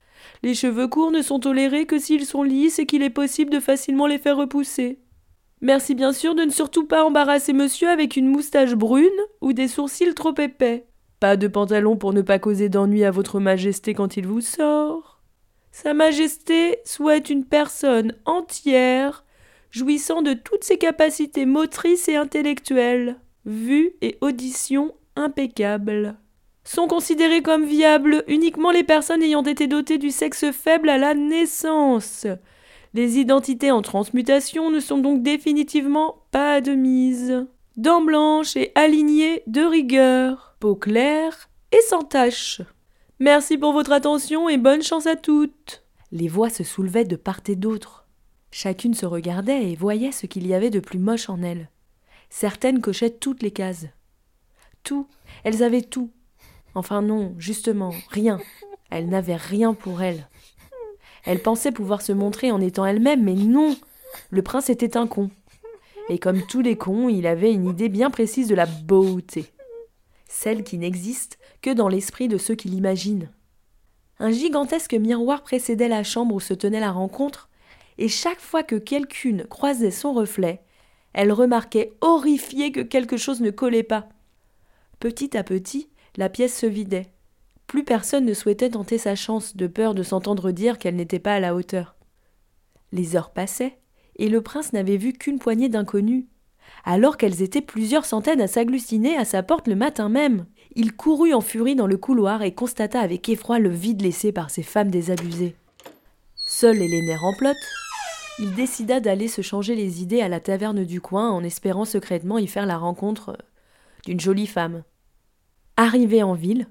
Les 0.45 0.55
cheveux 0.55 0.89
courts 0.89 1.11
ne 1.11 1.23
sont 1.23 1.41
tolérés 1.41 1.87
que 1.87 1.99
s'ils 1.99 2.27
sont 2.27 2.45
lisses 2.45 2.79
et 2.79 2.87
qu'il 2.87 3.03
est 3.03 3.11
possible 3.11 3.51
de 3.51 3.61
facilement 3.61 4.07
les 4.07 4.19
faire 4.19 4.37
repousser. 4.37 5.01
Merci 5.61 5.95
bien 5.95 6.13
sûr 6.13 6.37
de 6.37 6.43
ne 6.43 6.51
surtout 6.51 6.87
pas 6.87 7.05
embarrasser 7.05 7.53
monsieur 7.53 7.89
avec 7.89 8.17
une 8.17 8.29
moustache 8.29 8.75
brune 8.75 9.11
ou 9.41 9.53
des 9.53 9.69
sourcils 9.69 10.15
trop 10.15 10.35
épais. 10.39 10.87
Pas 11.23 11.37
de 11.37 11.47
pantalon 11.47 11.97
pour 11.97 12.13
ne 12.13 12.21
pas 12.21 12.41
causer 12.41 12.69
d'ennui 12.69 13.05
à 13.05 13.13
votre 13.13 13.39
majesté 13.39 13.95
quand 13.95 14.17
il 14.17 14.27
vous 14.27 14.41
sort. 14.41 15.21
Sa 15.71 15.95
majesté 15.95 16.79
souhaite 16.85 17.31
une 17.31 17.45
personne 17.45 18.17
entière, 18.25 19.25
jouissant 19.71 20.23
de 20.23 20.33
toutes 20.33 20.65
ses 20.65 20.79
capacités 20.79 21.47
motrices 21.47 22.09
et 22.09 22.17
intellectuelles, 22.17 23.21
vue 23.47 23.93
et 24.01 24.19
audition 24.21 24.97
impeccables. 25.15 26.17
Sont 26.65 26.89
considérées 26.89 27.43
comme 27.43 27.67
viables 27.67 28.25
uniquement 28.27 28.73
les 28.73 28.83
personnes 28.83 29.23
ayant 29.23 29.45
été 29.45 29.69
dotées 29.69 29.99
du 29.99 30.11
sexe 30.11 30.51
faible 30.51 30.89
à 30.89 30.99
la 30.99 31.15
naissance. 31.15 32.27
Les 32.95 33.19
identités 33.19 33.71
en 33.71 33.83
transmutation 33.83 34.73
ne 34.73 34.81
sont 34.81 34.99
donc 34.99 35.23
définitivement 35.23 36.25
pas 36.33 36.55
admises. 36.55 37.47
Dents 37.79 38.03
blanches 38.03 38.55
et 38.57 38.71
alignées 38.75 39.43
de 39.47 39.63
rigueur 39.63 40.57
peau 40.61 40.77
claire 40.77 41.49
et 41.73 41.81
sans 41.89 42.03
tache. 42.03 42.61
Merci 43.19 43.57
pour 43.57 43.73
votre 43.73 43.93
attention 43.93 44.51
et 44.51 44.59
bonne 44.59 44.83
chance 44.83 45.07
à 45.07 45.17
toutes. 45.17 45.83
Les 46.11 46.29
voix 46.29 46.51
se 46.51 46.65
soulevaient 46.65 47.07
de 47.07 47.17
part 47.17 47.41
et 47.47 47.57
d'autre. 47.57 48.07
Chacune 48.51 48.93
se 48.93 49.07
regardait 49.07 49.71
et 49.71 49.75
voyait 49.75 50.13
ce 50.13 50.27
qu'il 50.27 50.47
y 50.47 50.53
avait 50.53 50.69
de 50.69 50.81
plus 50.81 50.99
moche 50.99 51.31
en 51.31 51.43
elle. 51.43 51.71
Certaines 52.29 52.83
cochaient 52.83 53.11
toutes 53.11 53.43
les 53.43 53.53
cases. 53.53 53.87
Tout, 54.85 55.07
elles 55.43 55.63
avaient 55.63 55.81
tout. 55.81 56.11
Enfin 56.75 57.01
non, 57.01 57.35
justement, 57.39 57.95
rien. 58.11 58.39
Elles 58.91 59.09
n'avaient 59.09 59.37
rien 59.37 59.73
pour 59.73 60.03
elles. 60.03 60.29
Elles 61.25 61.41
pensaient 61.41 61.73
pouvoir 61.73 62.03
se 62.03 62.13
montrer 62.13 62.51
en 62.51 62.61
étant 62.61 62.85
elles-mêmes, 62.85 63.23
mais 63.23 63.35
non. 63.35 63.75
Le 64.29 64.43
prince 64.43 64.69
était 64.69 64.99
un 64.99 65.07
con. 65.07 65.31
Et 66.09 66.19
comme 66.19 66.43
tous 66.47 66.61
les 66.61 66.77
cons, 66.77 67.09
il 67.09 67.27
avait 67.27 67.53
une 67.53 67.67
idée 67.67 67.89
bien 67.89 68.11
précise 68.11 68.49
de 68.49 68.55
la 68.55 68.67
beauté 68.67 69.53
celle 70.33 70.65
qui 70.65 70.79
n'existe 70.79 71.39
que 71.61 71.71
dans 71.71 71.89
l'esprit 71.89 72.27
de 72.27 72.39
ceux 72.39 72.55
qui 72.55 72.69
l'imaginent. 72.69 73.31
Un 74.19 74.31
gigantesque 74.31 74.95
miroir 74.95 75.43
précédait 75.43 75.89
la 75.89 76.03
chambre 76.03 76.35
où 76.35 76.41
se 76.41 76.55
tenait 76.55 76.81
la 76.81 76.91
rencontre, 76.91 77.51
et 77.99 78.09
chaque 78.09 78.41
fois 78.41 78.63
que 78.63 78.77
quelqu'une 78.77 79.45
croisait 79.45 79.91
son 79.91 80.13
reflet, 80.13 80.63
elle 81.13 81.33
remarquait 81.33 81.93
horrifiée 82.01 82.73
que 82.73 82.81
quelque 82.81 83.19
chose 83.19 83.43
ne 83.43 83.51
collait 83.51 83.83
pas. 83.83 84.09
Petit 85.01 85.37
à 85.37 85.45
petit, 85.45 85.91
la 86.17 86.31
pièce 86.31 86.59
se 86.59 86.67
vidait. 86.67 87.13
Plus 87.67 87.85
personne 87.85 88.25
ne 88.25 88.35
souhaitait 88.35 88.71
tenter 88.71 88.97
sa 88.97 89.15
chance, 89.15 89.55
de 89.55 89.67
peur 89.67 89.95
de 89.95 90.03
s'entendre 90.03 90.51
dire 90.51 90.79
qu'elle 90.79 90.97
n'était 90.97 91.19
pas 91.19 91.35
à 91.35 91.41
la 91.41 91.55
hauteur. 91.55 91.95
Les 92.91 93.17
heures 93.17 93.31
passaient, 93.31 93.79
et 94.17 94.29
le 94.29 94.41
prince 94.41 94.73
n'avait 94.73 94.97
vu 94.97 95.13
qu'une 95.13 95.39
poignée 95.39 95.69
d'inconnus. 95.69 96.25
alors 96.85 97.17
qu'elles 97.17 97.43
étaient 97.43 97.61
plusieurs 97.61 98.05
centaines 98.05 98.41
à 98.41 98.47
s'agglutiner 98.47 99.17
à 99.17 99.25
sa 99.25 99.43
porte 99.43 99.69
le 99.69 99.77
matin 99.77 100.09
même. 100.09 100.47
Il 100.75 100.95
courut 100.95 101.35
en 101.35 101.41
furie 101.41 101.77
dans 101.77 101.87
le 101.87 101.97
couloir 101.97 102.43
et 102.43 102.55
constata 102.55 103.01
avec 103.01 103.29
effroi 103.29 103.59
le 103.59 103.69
vide 103.69 104.03
laissé 104.03 104.33
par 104.33 104.51
ces 104.51 104.63
femmes 104.63 104.91
désabusées. 104.91 105.55
Seul 106.47 106.77
et 106.77 106.89
les 106.89 107.03
nerfs 107.03 107.25
en 107.25 107.35
plot, 107.35 107.55
il 108.39 108.55
décida 108.55 109.01
d'aller 109.01 109.29
se 109.29 109.43
changer 109.43 109.75
les 109.75 110.03
idées 110.03 110.23
à 110.23 110.29
la 110.29 110.41
taverne 110.41 110.85
du 110.85 111.01
coin 111.01 111.31
en 111.31 111.45
espérant 111.45 111.85
secrètement 111.85 112.39
y 112.39 112.47
faire 112.47 112.67
la 112.67 112.79
rencontre 112.79 113.31
euh, 113.31 113.43
d'une 114.07 114.21
jolie 114.21 114.47
femme. 114.47 114.83
Arrivé 115.77 116.23
en 116.23 116.35
ville, 116.35 116.67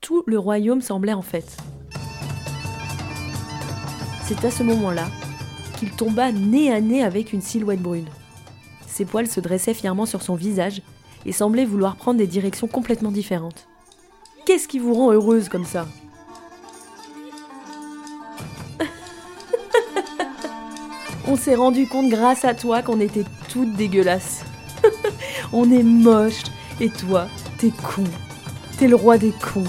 tout 0.00 0.22
le 0.26 0.38
royaume 0.38 0.80
semblait 0.80 1.12
en 1.12 1.22
fête. 1.22 1.56
C'est 4.24 4.44
à 4.44 4.50
ce 4.50 4.62
moment-là 4.62 5.06
qu'il 5.76 5.90
tomba 5.90 6.32
nez 6.32 6.72
à 6.72 6.80
nez 6.80 7.02
avec 7.02 7.32
une 7.32 7.42
silhouette 7.42 7.82
brune. 7.82 8.08
Ses 8.86 9.04
poils 9.04 9.28
se 9.28 9.40
dressaient 9.40 9.74
fièrement 9.74 10.06
sur 10.06 10.22
son 10.22 10.34
visage 10.34 10.82
et 11.26 11.32
semblaient 11.32 11.66
vouloir 11.66 11.96
prendre 11.96 12.18
des 12.18 12.26
directions 12.26 12.66
complètement 12.66 13.10
différentes. 13.10 13.68
Qu'est-ce 14.46 14.68
qui 14.68 14.78
vous 14.78 14.94
rend 14.94 15.12
heureuse 15.12 15.48
comme 15.48 15.64
ça? 15.64 15.86
On 21.28 21.36
s'est 21.36 21.56
rendu 21.56 21.86
compte 21.86 22.08
grâce 22.08 22.44
à 22.44 22.54
toi 22.54 22.82
qu'on 22.82 23.00
était 23.00 23.24
toutes 23.50 23.74
dégueulasses. 23.74 24.44
On 25.52 25.70
est 25.70 25.82
moche 25.82 26.44
et 26.80 26.88
toi, 26.90 27.26
t'es 27.58 27.70
con. 27.70 28.04
T'es 28.78 28.88
le 28.88 28.96
roi 28.96 29.18
des 29.18 29.32
cons. 29.32 29.64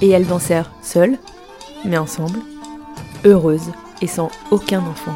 Et 0.00 0.08
elles 0.08 0.26
dansèrent 0.26 0.72
seules, 0.82 1.18
mais 1.84 1.98
ensemble, 1.98 2.38
heureuses 3.24 3.72
et 4.00 4.06
sans 4.06 4.30
aucun 4.50 4.80
enfant. 4.80 5.14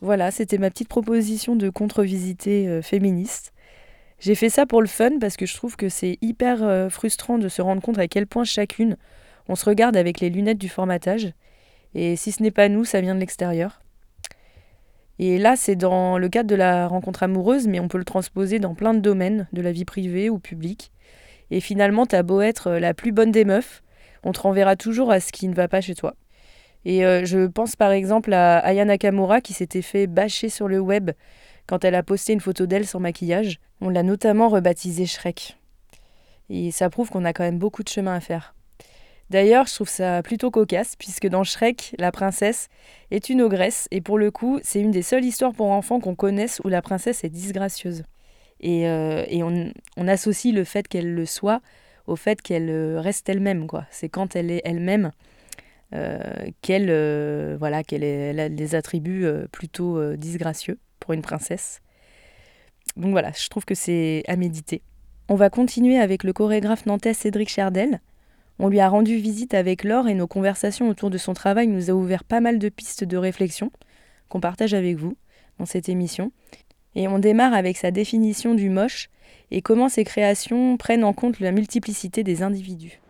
Voilà, 0.00 0.30
c'était 0.30 0.58
ma 0.58 0.70
petite 0.70 0.88
proposition 0.88 1.54
de 1.54 1.70
contre-visiter 1.70 2.66
euh, 2.68 2.82
féministe. 2.82 3.52
J'ai 4.18 4.34
fait 4.34 4.50
ça 4.50 4.66
pour 4.66 4.80
le 4.80 4.88
fun 4.88 5.18
parce 5.20 5.36
que 5.36 5.46
je 5.46 5.54
trouve 5.54 5.76
que 5.76 5.88
c'est 5.88 6.18
hyper 6.20 6.62
euh, 6.62 6.88
frustrant 6.88 7.38
de 7.38 7.48
se 7.48 7.62
rendre 7.62 7.82
compte 7.82 7.98
à 7.98 8.08
quel 8.08 8.26
point 8.26 8.44
chacune 8.44 8.96
on 9.48 9.54
se 9.54 9.64
regarde 9.64 9.96
avec 9.96 10.20
les 10.20 10.30
lunettes 10.30 10.58
du 10.58 10.68
formatage. 10.68 11.32
Et 11.94 12.16
si 12.16 12.32
ce 12.32 12.42
n'est 12.42 12.50
pas 12.50 12.68
nous, 12.68 12.84
ça 12.84 13.00
vient 13.00 13.14
de 13.14 13.20
l'extérieur. 13.20 13.81
Et 15.24 15.38
là, 15.38 15.54
c'est 15.54 15.76
dans 15.76 16.18
le 16.18 16.28
cadre 16.28 16.50
de 16.50 16.56
la 16.56 16.88
rencontre 16.88 17.22
amoureuse, 17.22 17.68
mais 17.68 17.78
on 17.78 17.86
peut 17.86 17.96
le 17.96 18.04
transposer 18.04 18.58
dans 18.58 18.74
plein 18.74 18.92
de 18.92 18.98
domaines, 18.98 19.46
de 19.52 19.62
la 19.62 19.70
vie 19.70 19.84
privée 19.84 20.28
ou 20.28 20.40
publique. 20.40 20.90
Et 21.52 21.60
finalement, 21.60 22.06
t'as 22.06 22.24
beau 22.24 22.40
être 22.40 22.66
euh, 22.66 22.80
la 22.80 22.92
plus 22.92 23.12
bonne 23.12 23.30
des 23.30 23.44
meufs, 23.44 23.84
on 24.24 24.32
te 24.32 24.40
renverra 24.40 24.74
toujours 24.74 25.12
à 25.12 25.20
ce 25.20 25.30
qui 25.30 25.46
ne 25.46 25.54
va 25.54 25.68
pas 25.68 25.80
chez 25.80 25.94
toi. 25.94 26.16
Et 26.84 27.06
euh, 27.06 27.24
je 27.24 27.46
pense 27.46 27.76
par 27.76 27.92
exemple 27.92 28.32
à 28.32 28.58
Aya 28.58 28.84
Nakamura 28.84 29.40
qui 29.40 29.52
s'était 29.52 29.80
fait 29.80 30.08
bâcher 30.08 30.48
sur 30.48 30.66
le 30.66 30.80
web 30.80 31.12
quand 31.68 31.84
elle 31.84 31.94
a 31.94 32.02
posté 32.02 32.32
une 32.32 32.40
photo 32.40 32.66
d'elle 32.66 32.84
sans 32.84 32.98
maquillage. 32.98 33.60
On 33.80 33.90
l'a 33.90 34.02
notamment 34.02 34.48
rebaptisée 34.48 35.06
Shrek. 35.06 35.56
Et 36.50 36.72
ça 36.72 36.90
prouve 36.90 37.10
qu'on 37.10 37.24
a 37.24 37.32
quand 37.32 37.44
même 37.44 37.60
beaucoup 37.60 37.84
de 37.84 37.88
chemin 37.88 38.16
à 38.16 38.20
faire. 38.20 38.56
D'ailleurs, 39.30 39.66
je 39.66 39.74
trouve 39.74 39.88
ça 39.88 40.22
plutôt 40.22 40.50
cocasse, 40.50 40.94
puisque 40.96 41.26
dans 41.26 41.44
Shrek, 41.44 41.94
la 41.98 42.12
princesse 42.12 42.68
est 43.10 43.30
une 43.30 43.40
ogresse, 43.40 43.88
et 43.90 44.00
pour 44.00 44.18
le 44.18 44.30
coup, 44.30 44.60
c'est 44.62 44.80
une 44.80 44.90
des 44.90 45.02
seules 45.02 45.24
histoires 45.24 45.52
pour 45.52 45.70
enfants 45.70 46.00
qu'on 46.00 46.14
connaisse 46.14 46.60
où 46.64 46.68
la 46.68 46.82
princesse 46.82 47.24
est 47.24 47.30
disgracieuse. 47.30 48.02
Et, 48.60 48.86
euh, 48.88 49.24
on, 49.96 50.08
associe 50.08 50.54
le 50.54 50.64
fait 50.64 50.86
qu'elle 50.86 51.14
le 51.14 51.26
soit 51.26 51.60
au 52.06 52.16
fait 52.16 52.40
qu'elle 52.40 52.70
euh, 52.70 53.00
reste 53.00 53.28
elle-même, 53.28 53.66
quoi. 53.66 53.86
C'est 53.90 54.08
quand 54.08 54.36
elle 54.36 54.50
est 54.50 54.62
elle-même 54.64 55.10
euh, 55.94 56.20
qu'elle 56.62 57.56
voilà, 57.56 57.82
qu'elle 57.82 58.38
a 58.38 58.48
des 58.48 58.74
attributs 58.74 59.26
plutôt 59.50 60.14
disgracieux 60.16 60.78
pour 61.00 61.12
une 61.12 61.22
princesse. 61.22 61.80
Donc 62.96 63.10
voilà, 63.12 63.32
je 63.32 63.48
trouve 63.48 63.64
que 63.64 63.74
c'est 63.74 64.22
à 64.26 64.36
méditer. 64.36 64.82
On 65.28 65.34
va 65.34 65.50
continuer 65.50 65.98
avec 65.98 66.24
le 66.24 66.32
chorégraphe 66.32 66.86
nantais 66.86 67.14
Cédric 67.14 67.48
Cherdel, 67.48 68.00
on 68.62 68.68
lui 68.68 68.78
a 68.78 68.88
rendu 68.88 69.16
visite 69.16 69.54
avec 69.54 69.82
Laure 69.82 70.06
et 70.06 70.14
nos 70.14 70.28
conversations 70.28 70.88
autour 70.88 71.10
de 71.10 71.18
son 71.18 71.34
travail 71.34 71.66
nous 71.66 71.90
a 71.90 71.94
ouvert 71.94 72.22
pas 72.22 72.38
mal 72.38 72.60
de 72.60 72.68
pistes 72.68 73.02
de 73.02 73.16
réflexion 73.16 73.72
qu'on 74.28 74.38
partage 74.38 74.72
avec 74.72 74.96
vous 74.96 75.16
dans 75.58 75.66
cette 75.66 75.88
émission. 75.88 76.30
Et 76.94 77.08
on 77.08 77.18
démarre 77.18 77.54
avec 77.54 77.76
sa 77.76 77.90
définition 77.90 78.54
du 78.54 78.70
moche 78.70 79.10
et 79.50 79.62
comment 79.62 79.88
ses 79.88 80.04
créations 80.04 80.76
prennent 80.76 81.02
en 81.02 81.12
compte 81.12 81.40
la 81.40 81.50
multiplicité 81.50 82.22
des 82.22 82.44
individus. 82.44 83.02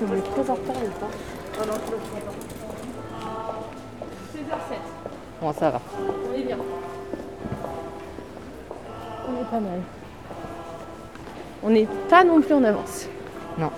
si 0.00 0.04
vous 0.04 0.14
êtes 0.14 0.30
très 0.30 0.50
en 0.50 0.54
retard 0.54 0.76
ou 0.76 1.00
pas. 1.00 1.10
Ah 1.60 1.66
non, 1.66 1.74
je 4.32 4.38
16h07. 4.38 4.78
Bon, 5.42 5.49
ça 5.60 5.68
va. 5.68 5.80
On 5.98 6.34
est 6.34 6.42
bien. 6.42 6.56
On 9.28 9.40
est 9.42 9.50
pas 9.50 9.60
mal. 9.60 9.80
On 11.62 11.68
n'est 11.68 11.86
pas 12.08 12.24
non 12.24 12.40
plus 12.40 12.54
en 12.54 12.64
avance. 12.64 13.06
Non. 13.58 13.70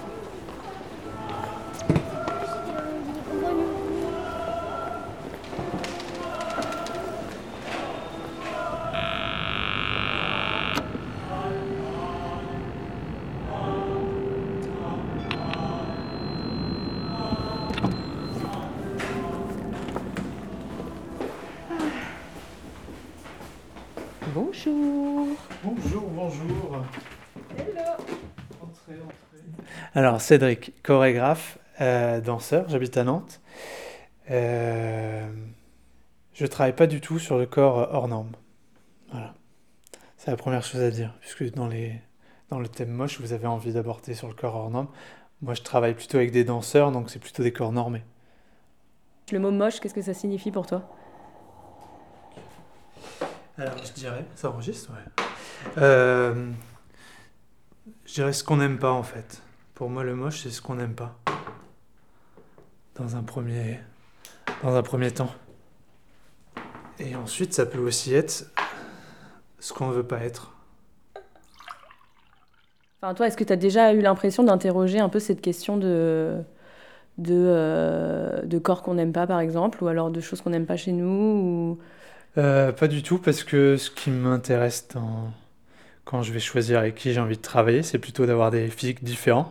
Alors, 29.94 30.22
Cédric, 30.22 30.72
chorégraphe, 30.82 31.58
euh, 31.82 32.22
danseur, 32.22 32.66
j'habite 32.70 32.96
à 32.96 33.04
Nantes. 33.04 33.42
Euh, 34.30 35.30
je 36.32 36.46
travaille 36.46 36.74
pas 36.74 36.86
du 36.86 37.02
tout 37.02 37.18
sur 37.18 37.36
le 37.36 37.44
corps 37.44 37.88
hors 37.92 38.08
norme. 38.08 38.32
Voilà. 39.10 39.34
C'est 40.16 40.30
la 40.30 40.38
première 40.38 40.64
chose 40.64 40.80
à 40.80 40.90
dire, 40.90 41.12
puisque 41.20 41.52
dans, 41.52 41.68
les, 41.68 42.00
dans 42.48 42.58
le 42.58 42.68
thème 42.68 42.90
moche, 42.90 43.20
vous 43.20 43.34
avez 43.34 43.46
envie 43.46 43.74
d'aborder 43.74 44.14
sur 44.14 44.28
le 44.28 44.34
corps 44.34 44.54
hors 44.54 44.70
norme. 44.70 44.88
Moi, 45.42 45.52
je 45.52 45.60
travaille 45.60 45.92
plutôt 45.92 46.16
avec 46.16 46.30
des 46.30 46.44
danseurs, 46.44 46.90
donc 46.90 47.10
c'est 47.10 47.18
plutôt 47.18 47.42
des 47.42 47.52
corps 47.52 47.72
normés. 47.72 48.04
Le 49.30 49.40
mot 49.40 49.50
moche, 49.50 49.78
qu'est-ce 49.78 49.94
que 49.94 50.00
ça 50.00 50.14
signifie 50.14 50.50
pour 50.50 50.66
toi? 50.66 50.88
Alors, 53.58 53.76
je 53.84 53.92
dirais, 53.92 54.24
ça 54.36 54.48
enregistre, 54.48 54.90
ouais. 54.92 55.24
Euh, 55.76 56.50
je 58.06 58.14
dirais 58.14 58.32
ce 58.32 58.42
qu'on 58.42 58.56
n'aime 58.56 58.78
pas 58.78 58.92
en 58.92 59.02
fait. 59.02 59.42
Pour 59.82 59.90
moi, 59.90 60.04
le 60.04 60.14
moche, 60.14 60.42
c'est 60.44 60.50
ce 60.50 60.62
qu'on 60.62 60.76
n'aime 60.76 60.94
pas. 60.94 61.18
Dans 62.94 63.16
un 63.16 63.24
premier, 63.24 63.80
dans 64.62 64.76
un 64.76 64.82
premier 64.84 65.10
temps. 65.10 65.32
Et 67.00 67.16
ensuite, 67.16 67.52
ça 67.52 67.66
peut 67.66 67.80
aussi 67.80 68.14
être 68.14 68.44
ce 69.58 69.72
qu'on 69.72 69.88
ne 69.88 69.92
veut 69.92 70.06
pas 70.06 70.20
être. 70.20 70.54
Enfin, 73.00 73.12
toi, 73.14 73.26
est-ce 73.26 73.36
que 73.36 73.42
tu 73.42 73.52
as 73.52 73.56
déjà 73.56 73.92
eu 73.92 74.02
l'impression 74.02 74.44
d'interroger 74.44 75.00
un 75.00 75.08
peu 75.08 75.18
cette 75.18 75.40
question 75.40 75.76
de, 75.76 76.36
de, 77.18 77.34
euh, 77.34 78.42
de 78.42 78.58
corps 78.60 78.82
qu'on 78.82 78.94
n'aime 78.94 79.12
pas, 79.12 79.26
par 79.26 79.40
exemple, 79.40 79.82
ou 79.82 79.88
alors 79.88 80.12
de 80.12 80.20
choses 80.20 80.42
qu'on 80.42 80.50
n'aime 80.50 80.66
pas 80.66 80.76
chez 80.76 80.92
nous 80.92 81.08
ou... 81.08 81.78
Euh, 82.38 82.70
pas 82.70 82.86
du 82.86 83.02
tout, 83.02 83.18
parce 83.18 83.42
que 83.42 83.76
ce 83.76 83.90
qui 83.90 84.12
m'intéresse 84.12 84.90
quand 86.04 86.22
je 86.22 86.32
vais 86.32 86.38
choisir 86.38 86.78
avec 86.78 86.94
qui 86.94 87.12
j'ai 87.12 87.20
envie 87.20 87.36
de 87.36 87.42
travailler, 87.42 87.82
c'est 87.82 87.98
plutôt 87.98 88.26
d'avoir 88.26 88.52
des 88.52 88.68
physiques 88.68 89.02
différents 89.02 89.50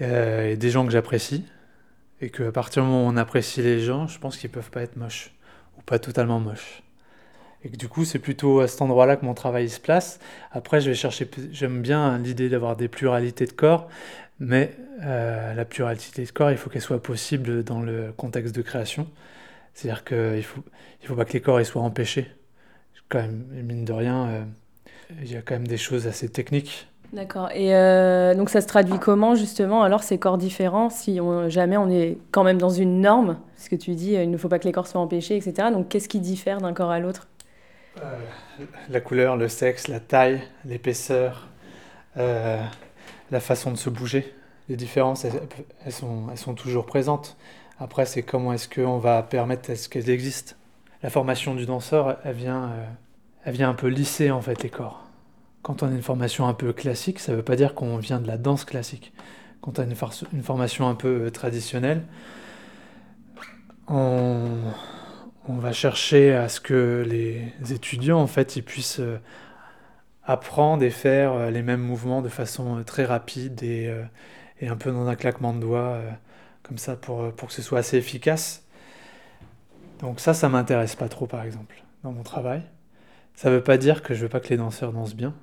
euh, 0.00 0.50
et 0.50 0.56
des 0.56 0.70
gens 0.70 0.84
que 0.84 0.92
j'apprécie. 0.92 1.44
Et 2.20 2.30
qu'à 2.30 2.52
partir 2.52 2.82
du 2.82 2.88
moment 2.88 3.06
où 3.06 3.10
on 3.10 3.16
apprécie 3.16 3.62
les 3.62 3.80
gens, 3.80 4.06
je 4.06 4.18
pense 4.18 4.36
qu'ils 4.36 4.50
peuvent 4.50 4.70
pas 4.70 4.82
être 4.82 4.96
moches 4.96 5.32
ou 5.78 5.82
pas 5.82 5.98
totalement 5.98 6.40
moches. 6.40 6.82
Et 7.64 7.70
que 7.70 7.76
du 7.76 7.88
coup, 7.88 8.04
c'est 8.04 8.18
plutôt 8.18 8.60
à 8.60 8.68
cet 8.68 8.82
endroit-là 8.82 9.16
que 9.16 9.24
mon 9.24 9.34
travail 9.34 9.68
se 9.68 9.80
place. 9.80 10.20
Après, 10.52 10.80
je 10.80 10.90
vais 10.90 10.94
chercher, 10.94 11.28
j'aime 11.50 11.80
bien 11.80 12.18
l'idée 12.18 12.48
d'avoir 12.48 12.76
des 12.76 12.88
pluralités 12.88 13.46
de 13.46 13.52
corps, 13.52 13.88
mais 14.38 14.76
euh, 15.02 15.54
la 15.54 15.64
pluralité 15.64 16.24
de 16.24 16.30
corps, 16.30 16.50
il 16.50 16.58
faut 16.58 16.70
qu'elle 16.70 16.82
soit 16.82 17.02
possible 17.02 17.64
dans 17.64 17.80
le 17.80 18.12
contexte 18.12 18.54
de 18.54 18.62
création. 18.62 19.08
C'est-à-dire 19.72 20.04
qu'il 20.04 20.16
ne 20.16 20.42
faut, 20.42 20.62
il 21.02 21.08
faut 21.08 21.16
pas 21.16 21.24
que 21.24 21.32
les 21.32 21.40
corps 21.40 21.60
ils 21.60 21.66
soient 21.66 21.82
empêchés. 21.82 22.30
quand 23.08 23.22
même, 23.22 23.44
mine 23.52 23.84
de 23.84 23.92
rien, 23.92 24.28
euh, 24.28 24.44
il 25.22 25.32
y 25.32 25.36
a 25.36 25.42
quand 25.42 25.54
même 25.54 25.66
des 25.66 25.76
choses 25.78 26.06
assez 26.06 26.28
techniques. 26.28 26.88
D'accord. 27.14 27.50
Et 27.54 27.70
donc 28.36 28.50
ça 28.50 28.60
se 28.60 28.66
traduit 28.66 28.98
comment 28.98 29.34
justement 29.34 29.82
alors 29.82 30.02
ces 30.02 30.18
corps 30.18 30.36
différents 30.36 30.90
si 30.90 31.20
jamais 31.48 31.76
on 31.76 31.88
est 31.88 32.18
quand 32.32 32.42
même 32.42 32.58
dans 32.58 32.70
une 32.70 33.00
norme? 33.00 33.38
Parce 33.54 33.68
que 33.68 33.76
tu 33.76 33.94
dis 33.94 34.14
il 34.14 34.30
ne 34.30 34.36
faut 34.36 34.48
pas 34.48 34.58
que 34.58 34.64
les 34.64 34.72
corps 34.72 34.88
soient 34.88 35.00
empêchés, 35.00 35.36
etc. 35.36 35.68
Donc 35.72 35.88
qu'est-ce 35.88 36.08
qui 36.08 36.18
diffère 36.18 36.60
d'un 36.60 36.72
corps 36.72 36.90
à 36.90 36.98
l'autre? 36.98 37.28
La 38.90 39.00
couleur, 39.00 39.36
le 39.36 39.46
sexe, 39.46 39.86
la 39.86 40.00
taille, 40.00 40.42
l'épaisseur, 40.64 41.46
la 42.16 43.40
façon 43.40 43.70
de 43.70 43.76
se 43.76 43.90
bouger. 43.90 44.34
Les 44.68 44.76
différences, 44.76 45.24
elles, 45.24 45.92
sont, 45.92 46.24
elles 46.30 46.38
sont 46.38 46.54
toujours 46.54 46.86
présentes. 46.86 47.36
Après, 47.78 48.06
c'est 48.06 48.22
comment 48.22 48.52
est-ce 48.52 48.68
qu'on 48.68 48.98
va 48.98 49.22
permettre 49.22 49.70
à 49.70 49.76
ce 49.76 49.88
qu'elles 49.88 50.10
existent. 50.10 50.54
La 51.02 51.10
formation 51.10 51.54
du 51.54 51.66
danseur, 51.66 52.16
elle 52.24 52.34
vient, 52.34 52.64
euh, 52.64 52.84
elle 53.44 53.54
vient 53.54 53.68
un 53.68 53.74
peu 53.74 53.88
lisser 53.88 54.30
en 54.30 54.40
fait 54.40 54.62
les 54.62 54.70
corps. 54.70 55.03
Quand 55.64 55.82
on 55.82 55.88
a 55.88 55.90
une 55.90 56.02
formation 56.02 56.46
un 56.46 56.54
peu 56.54 56.72
classique, 56.72 57.18
ça 57.18 57.32
ne 57.32 57.38
veut 57.38 57.42
pas 57.42 57.56
dire 57.56 57.74
qu'on 57.74 57.96
vient 57.96 58.20
de 58.20 58.28
la 58.28 58.38
danse 58.38 58.64
classique. 58.64 59.12
Quand 59.60 59.80
on 59.80 59.82
a 59.82 59.86
une, 59.86 60.42
formation 60.42 60.88
un 60.88 60.94
peu 60.94 61.24
euh, 61.26 61.30
traditionnelle, 61.30 62.04
on, 63.88 64.46
va 65.48 65.72
chercher 65.72 66.34
à 66.34 66.48
ce 66.48 66.60
que 66.60 67.04
les 67.08 67.72
étudiants 67.72 68.20
en 68.20 68.26
fait 68.26 68.56
ils 68.56 68.62
puissent 68.62 69.00
euh, 69.00 69.18
apprendre 70.24 70.82
et 70.82 70.90
faire 70.90 71.50
les 71.50 71.62
mêmes 71.62 71.80
mouvements 71.80 72.22
de 72.22 72.28
façon 72.28 72.82
très 72.84 73.04
rapide 73.04 73.62
et, 73.62 73.92
un 74.62 74.76
peu 74.76 74.92
dans 74.92 75.08
un 75.08 75.16
claquement 75.16 75.52
de 75.52 75.60
doigts 75.60 75.98
comme 76.64 76.78
ça 76.78 76.96
pour, 76.96 77.22
euh, 77.22 77.30
que 77.30 77.52
ce 77.52 77.62
soit 77.62 77.78
assez 77.78 77.96
efficace. 77.96 78.64
Donc 80.00 80.18
ça, 80.18 80.34
ça 80.34 80.48
m'intéresse 80.48 80.96
pas 80.96 81.08
trop 81.08 81.26
par 81.26 81.44
exemple 81.44 81.82
dans 82.02 82.12
mon 82.12 82.24
travail. 82.24 82.62
Ça 83.34 83.50
veut 83.50 83.62
pas 83.62 83.76
dire 83.78 84.02
que 84.02 84.14
je 84.14 84.22
veux 84.22 84.28
pas 84.28 84.40
que 84.40 84.48
les 84.48 84.56
danseurs 84.56 84.92
dansent 84.92 85.14
bien, 85.14 85.34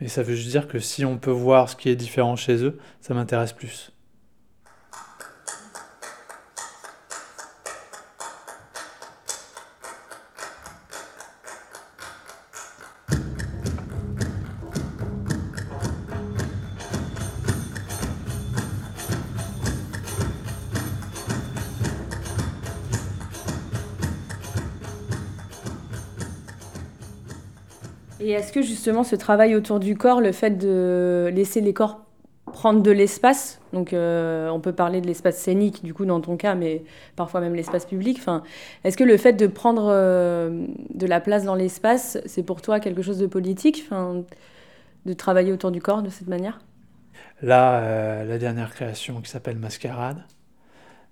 mais 0.00 0.08
ça 0.08 0.22
veut 0.22 0.34
juste 0.34 0.48
dire 0.48 0.68
que 0.68 0.78
si 0.78 1.04
on 1.04 1.18
peut 1.18 1.30
voir 1.30 1.68
ce 1.68 1.76
qui 1.76 1.88
est 1.88 1.96
différent 1.96 2.36
chez 2.36 2.64
eux, 2.64 2.78
ça 3.00 3.14
m'intéresse 3.14 3.52
plus. 3.52 3.92
Et 28.30 28.34
est-ce 28.34 28.52
que 28.52 28.62
justement 28.62 29.02
ce 29.02 29.16
travail 29.16 29.56
autour 29.56 29.80
du 29.80 29.96
corps, 29.96 30.20
le 30.20 30.30
fait 30.30 30.56
de 30.56 31.32
laisser 31.34 31.60
les 31.60 31.74
corps 31.74 32.06
prendre 32.44 32.80
de 32.80 32.92
l'espace, 32.92 33.60
donc 33.72 33.92
euh, 33.92 34.48
on 34.50 34.60
peut 34.60 34.72
parler 34.72 35.00
de 35.00 35.08
l'espace 35.08 35.36
scénique 35.36 35.82
du 35.82 35.94
coup 35.94 36.04
dans 36.04 36.20
ton 36.20 36.36
cas, 36.36 36.54
mais 36.54 36.84
parfois 37.16 37.40
même 37.40 37.56
l'espace 37.56 37.86
public, 37.86 38.20
est-ce 38.84 38.96
que 38.96 39.02
le 39.02 39.16
fait 39.16 39.32
de 39.32 39.48
prendre 39.48 39.88
euh, 39.90 40.64
de 40.94 41.06
la 41.06 41.20
place 41.20 41.44
dans 41.44 41.56
l'espace, 41.56 42.18
c'est 42.24 42.44
pour 42.44 42.62
toi 42.62 42.78
quelque 42.78 43.02
chose 43.02 43.18
de 43.18 43.26
politique, 43.26 43.90
de 45.06 45.12
travailler 45.12 45.52
autour 45.52 45.72
du 45.72 45.82
corps 45.82 46.02
de 46.02 46.08
cette 46.08 46.28
manière? 46.28 46.60
Là, 47.42 47.80
euh, 47.80 48.24
la 48.24 48.38
dernière 48.38 48.72
création 48.72 49.20
qui 49.22 49.28
s'appelle 49.28 49.56
Mascarade, 49.56 50.22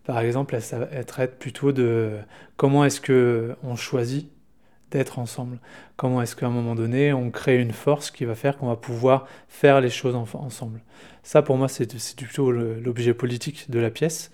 par 0.05 0.21
exemple, 0.21 0.55
elle, 0.55 0.89
elle 0.93 1.05
traite 1.05 1.41
plutôt 1.41 1.73
de 1.73 2.13
comment 2.57 2.85
est-ce 2.85 3.01
que 3.01 3.57
on 3.65 3.75
choisit 3.75 4.31
d'être 4.91 5.19
ensemble. 5.19 5.59
Comment 5.97 6.23
est-ce 6.23 6.37
qu'à 6.37 6.47
un 6.47 6.51
moment 6.51 6.75
donné, 6.75 7.13
on 7.13 7.31
crée 7.31 7.61
une 7.61 7.73
force 7.73 8.11
qui 8.11 8.25
va 8.25 8.35
faire 8.35 8.57
qu'on 8.57 8.69
va 8.69 8.77
pouvoir 8.77 9.27
faire 9.49 9.81
les 9.81 9.91
choses 9.91 10.15
ensemble? 10.15 10.81
Ça, 11.23 11.43
pour 11.43 11.57
moi, 11.57 11.69
c'est 11.69 11.87
plutôt 12.17 12.51
l'objet 12.51 13.15
politique 13.15 13.71
de 13.71 13.79
la 13.79 13.91
pièce. 13.91 14.31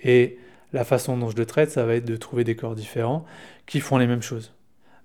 Et 0.00 0.38
la 0.72 0.84
façon 0.84 1.16
dont 1.16 1.30
je 1.30 1.36
le 1.36 1.46
traite, 1.46 1.70
ça 1.70 1.84
va 1.84 1.94
être 1.94 2.04
de 2.04 2.16
trouver 2.16 2.44
des 2.44 2.56
corps 2.56 2.74
différents 2.74 3.24
qui 3.66 3.80
font 3.80 3.98
les 3.98 4.06
mêmes 4.06 4.22
choses. 4.22 4.54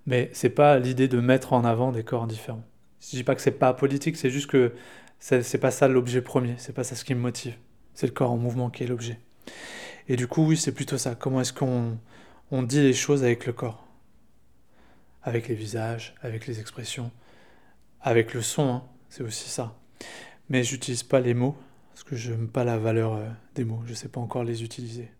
Mais 0.05 0.29
c'est 0.33 0.49
pas 0.49 0.79
l'idée 0.79 1.07
de 1.07 1.19
mettre 1.19 1.53
en 1.53 1.65
avant 1.65 1.91
des 1.91 2.03
corps 2.03 2.27
différents. 2.27 2.63
Je 3.01 3.15
dis 3.15 3.23
pas 3.23 3.35
que 3.35 3.41
c'est 3.41 3.51
pas 3.51 3.73
politique, 3.73 4.17
c'est 4.17 4.29
juste 4.29 4.49
que 4.49 4.73
c'est 5.19 5.59
pas 5.59 5.71
ça 5.71 5.87
l'objet 5.87 6.21
premier, 6.21 6.55
c'est 6.57 6.73
pas 6.73 6.83
ça 6.83 6.95
ce 6.95 7.03
qui 7.03 7.13
me 7.13 7.19
motive. 7.19 7.55
C'est 7.93 8.07
le 8.07 8.13
corps 8.13 8.31
en 8.31 8.37
mouvement 8.37 8.69
qui 8.69 8.83
est 8.83 8.87
l'objet. 8.87 9.19
Et 10.07 10.15
du 10.15 10.27
coup, 10.27 10.45
oui, 10.45 10.57
c'est 10.57 10.71
plutôt 10.71 10.97
ça. 10.97 11.15
Comment 11.15 11.41
est-ce 11.41 11.53
qu'on 11.53 11.97
on 12.51 12.63
dit 12.63 12.81
les 12.81 12.93
choses 12.93 13.23
avec 13.23 13.45
le 13.45 13.53
corps? 13.53 13.86
Avec 15.27 15.49
les 15.49 15.55
visages, 15.55 16.15
avec 16.21 16.47
les 16.47 16.61
expressions, 16.61 17.11
avec 17.99 18.33
le 18.33 18.41
son, 18.41 18.69
hein, 18.69 18.83
c'est 19.09 19.23
aussi 19.23 19.49
ça. 19.49 19.75
Mais 20.47 20.63
j'utilise 20.63 21.03
pas 21.03 21.19
les 21.19 21.33
mots, 21.33 21.57
parce 21.89 22.05
que 22.05 22.15
je 22.15 22.31
n'aime 22.31 22.47
pas 22.47 22.63
la 22.63 22.77
valeur 22.77 23.15
euh, 23.15 23.27
des 23.53 23.65
mots, 23.65 23.81
je 23.83 23.89
ne 23.89 23.95
sais 23.95 24.07
pas 24.07 24.21
encore 24.21 24.45
les 24.45 24.63
utiliser. 24.63 25.11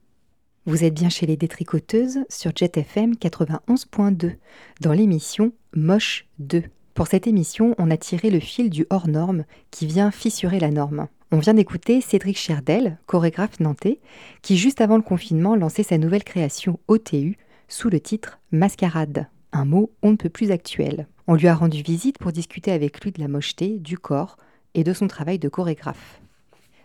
Vous 0.65 0.85
êtes 0.85 0.93
bien 0.93 1.09
chez 1.09 1.25
les 1.25 1.35
détricoteuses 1.35 2.19
sur 2.29 2.53
Jet 2.55 2.77
FM 2.77 3.15
91.2, 3.15 4.35
dans 4.79 4.93
l'émission 4.93 5.51
Moche 5.75 6.25
2. 6.39 6.63
Pour 6.93 7.07
cette 7.07 7.27
émission, 7.27 7.75
on 7.77 7.91
a 7.91 7.97
tiré 7.97 8.29
le 8.29 8.39
fil 8.39 8.69
du 8.69 8.87
hors 8.89 9.09
norme 9.09 9.43
qui 9.71 9.87
vient 9.87 10.11
fissurer 10.11 10.61
la 10.61 10.71
norme. 10.71 11.09
On 11.33 11.39
vient 11.39 11.53
d'écouter 11.53 11.99
Cédric 11.99 12.37
Cherdel, 12.37 12.97
chorégraphe 13.07 13.59
nantais, 13.59 13.99
qui 14.41 14.55
juste 14.55 14.79
avant 14.79 14.95
le 14.95 15.03
confinement 15.03 15.57
lançait 15.57 15.83
sa 15.83 15.97
nouvelle 15.97 16.23
création 16.23 16.79
OTU 16.87 17.37
sous 17.67 17.89
le 17.89 17.99
titre 17.99 18.39
Mascarade 18.53 19.27
un 19.51 19.65
mot 19.65 19.91
on 20.01 20.11
ne 20.11 20.15
peut 20.15 20.29
plus 20.29 20.51
actuel. 20.51 21.07
On 21.27 21.35
lui 21.35 21.47
a 21.47 21.55
rendu 21.55 21.81
visite 21.81 22.17
pour 22.17 22.31
discuter 22.31 22.71
avec 22.71 23.03
lui 23.03 23.11
de 23.11 23.19
la 23.19 23.27
mocheté, 23.27 23.79
du 23.79 23.97
corps 23.97 24.37
et 24.73 24.83
de 24.83 24.93
son 24.93 25.07
travail 25.07 25.39
de 25.39 25.49
chorégraphe. 25.49 26.21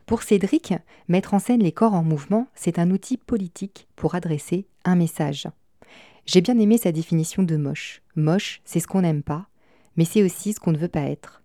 Pour 0.07 0.23
Cédric, 0.23 0.75
mettre 1.09 1.35
en 1.35 1.39
scène 1.39 1.63
les 1.63 1.73
corps 1.73 1.95
en 1.95 2.03
mouvement, 2.03 2.49
c'est 2.55 2.79
un 2.79 2.91
outil 2.91 3.17
politique 3.17 3.87
pour 3.97 4.15
adresser 4.15 4.67
un 4.85 4.97
message. 4.97 5.49
J'ai 6.27 6.41
bien 6.41 6.59
aimé 6.59 6.79
sa 6.79 6.93
définition 6.93 7.43
de 7.43 7.57
moche. 7.57 8.03
Moche, 8.17 8.61
c'est 8.65 8.81
ce 8.81 8.87
qu'on 8.87 9.03
n'aime 9.03 9.23
pas, 9.23 9.49
mais 9.97 10.05
c'est 10.05 10.23
aussi 10.23 10.53
ce 10.53 10.61
qu'on 10.61 10.73
ne 10.73 10.79
veut 10.79 10.89
pas 10.89 11.03
être. 11.03 11.43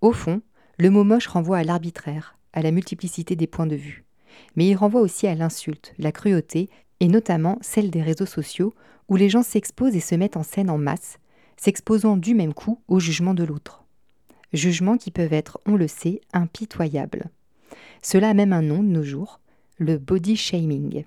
Au 0.00 0.12
fond, 0.12 0.42
le 0.78 0.90
mot 0.90 1.04
moche 1.04 1.26
renvoie 1.26 1.58
à 1.58 1.64
l'arbitraire, 1.64 2.36
à 2.52 2.62
la 2.62 2.70
multiplicité 2.70 3.36
des 3.36 3.46
points 3.46 3.66
de 3.66 3.76
vue. 3.76 4.04
Mais 4.56 4.66
il 4.66 4.74
renvoie 4.74 5.00
aussi 5.00 5.26
à 5.26 5.34
l'insulte, 5.34 5.94
la 5.98 6.12
cruauté, 6.12 6.70
et 7.00 7.08
notamment 7.08 7.58
celle 7.60 7.90
des 7.90 8.02
réseaux 8.02 8.26
sociaux 8.26 8.74
où 9.08 9.16
les 9.16 9.28
gens 9.28 9.42
s'exposent 9.42 9.96
et 9.96 10.00
se 10.00 10.14
mettent 10.14 10.36
en 10.36 10.42
scène 10.42 10.70
en 10.70 10.78
masse, 10.78 11.18
s'exposant 11.56 12.16
du 12.16 12.34
même 12.34 12.54
coup 12.54 12.80
au 12.88 13.00
jugement 13.00 13.34
de 13.34 13.44
l'autre. 13.44 13.84
Jugements 14.52 14.98
qui 14.98 15.10
peuvent 15.10 15.32
être, 15.32 15.58
on 15.66 15.76
le 15.76 15.88
sait, 15.88 16.20
impitoyables. 16.32 17.30
Cela 18.02 18.30
a 18.30 18.34
même 18.34 18.52
un 18.52 18.62
nom 18.62 18.82
de 18.82 18.88
nos 18.88 19.02
jours, 19.02 19.40
le 19.78 19.98
body 19.98 20.36
shaming. 20.36 21.04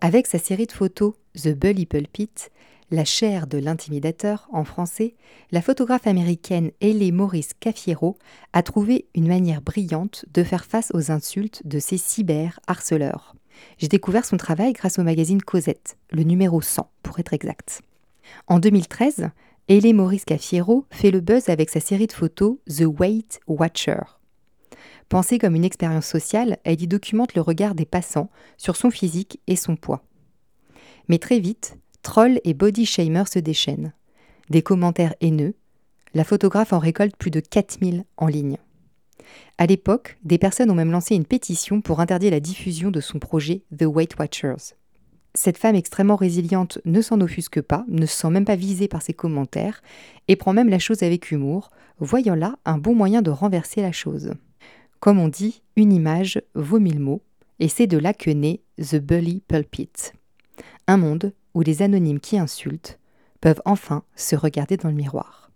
Avec 0.00 0.26
sa 0.26 0.38
série 0.38 0.66
de 0.66 0.72
photos 0.72 1.14
The 1.34 1.48
Bully 1.48 1.86
Pulpit, 1.86 2.50
la 2.90 3.04
chair 3.04 3.46
de 3.46 3.58
l'intimidateur 3.58 4.48
en 4.52 4.64
français, 4.64 5.14
la 5.50 5.60
photographe 5.60 6.06
américaine 6.06 6.70
Ellie 6.80 7.12
Maurice 7.12 7.52
Cafiero 7.60 8.16
a 8.52 8.62
trouvé 8.62 9.06
une 9.14 9.28
manière 9.28 9.60
brillante 9.60 10.24
de 10.32 10.42
faire 10.42 10.64
face 10.64 10.90
aux 10.94 11.10
insultes 11.10 11.66
de 11.66 11.78
ces 11.78 11.98
cyber-harceleurs. 11.98 13.34
J'ai 13.78 13.88
découvert 13.88 14.24
son 14.24 14.36
travail 14.36 14.72
grâce 14.72 14.98
au 14.98 15.02
magazine 15.02 15.42
Cosette, 15.42 15.96
le 16.10 16.22
numéro 16.22 16.60
100 16.60 16.90
pour 17.02 17.18
être 17.18 17.32
exact. 17.32 17.82
En 18.46 18.58
2013, 18.58 19.30
Ellie 19.68 19.94
Maurice 19.94 20.24
Cafiero 20.24 20.84
fait 20.90 21.10
le 21.10 21.20
buzz 21.20 21.48
avec 21.48 21.70
sa 21.70 21.80
série 21.80 22.06
de 22.06 22.12
photos 22.12 22.56
The 22.66 22.84
Weight 22.98 23.40
Watcher. 23.46 24.00
Pensée 25.08 25.38
comme 25.38 25.54
une 25.54 25.64
expérience 25.64 26.06
sociale, 26.06 26.58
elle 26.64 26.82
y 26.82 26.86
documente 26.86 27.34
le 27.34 27.40
regard 27.40 27.74
des 27.74 27.86
passants 27.86 28.30
sur 28.58 28.76
son 28.76 28.90
physique 28.90 29.40
et 29.46 29.56
son 29.56 29.76
poids. 29.76 30.04
Mais 31.08 31.18
très 31.18 31.40
vite, 31.40 31.78
trolls 32.02 32.40
et 32.44 32.54
body 32.54 32.84
shamers 32.84 33.28
se 33.28 33.38
déchaînent. 33.38 33.92
Des 34.50 34.62
commentaires 34.62 35.14
haineux, 35.20 35.54
la 36.14 36.24
photographe 36.24 36.72
en 36.72 36.78
récolte 36.78 37.16
plus 37.16 37.30
de 37.30 37.40
4000 37.40 38.04
en 38.16 38.26
ligne. 38.26 38.58
À 39.58 39.66
l'époque, 39.66 40.18
des 40.24 40.38
personnes 40.38 40.70
ont 40.70 40.74
même 40.74 40.92
lancé 40.92 41.14
une 41.14 41.24
pétition 41.24 41.80
pour 41.80 42.00
interdire 42.00 42.30
la 42.30 42.40
diffusion 42.40 42.90
de 42.90 43.00
son 43.00 43.18
projet 43.18 43.62
The 43.76 43.84
Weight 43.84 44.18
Watchers. 44.18 44.74
Cette 45.34 45.58
femme 45.58 45.74
extrêmement 45.74 46.16
résiliente 46.16 46.78
ne 46.84 47.00
s'en 47.00 47.20
offusque 47.20 47.60
pas, 47.60 47.84
ne 47.88 48.06
se 48.06 48.16
sent 48.16 48.30
même 48.30 48.44
pas 48.44 48.56
visée 48.56 48.88
par 48.88 49.02
ses 49.02 49.12
commentaires, 49.14 49.82
et 50.26 50.36
prend 50.36 50.52
même 50.52 50.68
la 50.68 50.78
chose 50.78 51.02
avec 51.02 51.30
humour, 51.30 51.70
voyant 51.98 52.34
là 52.34 52.56
un 52.64 52.78
bon 52.78 52.94
moyen 52.94 53.22
de 53.22 53.30
renverser 53.30 53.82
la 53.82 53.92
chose. 53.92 54.32
Comme 55.00 55.18
on 55.18 55.28
dit, 55.28 55.62
une 55.76 55.92
image 55.92 56.42
vaut 56.54 56.80
mille 56.80 57.00
mots, 57.00 57.22
et 57.60 57.68
c'est 57.68 57.86
de 57.86 57.98
là 57.98 58.14
que 58.14 58.30
naît 58.30 58.60
The 58.78 58.96
Bully 58.96 59.42
Pulpit. 59.46 60.12
Un 60.86 60.96
monde 60.96 61.32
où 61.54 61.60
les 61.60 61.82
anonymes 61.82 62.20
qui 62.20 62.38
insultent 62.38 62.98
peuvent 63.40 63.62
enfin 63.64 64.02
se 64.16 64.36
regarder 64.36 64.76
dans 64.76 64.88
le 64.88 64.94
miroir. 64.94 65.50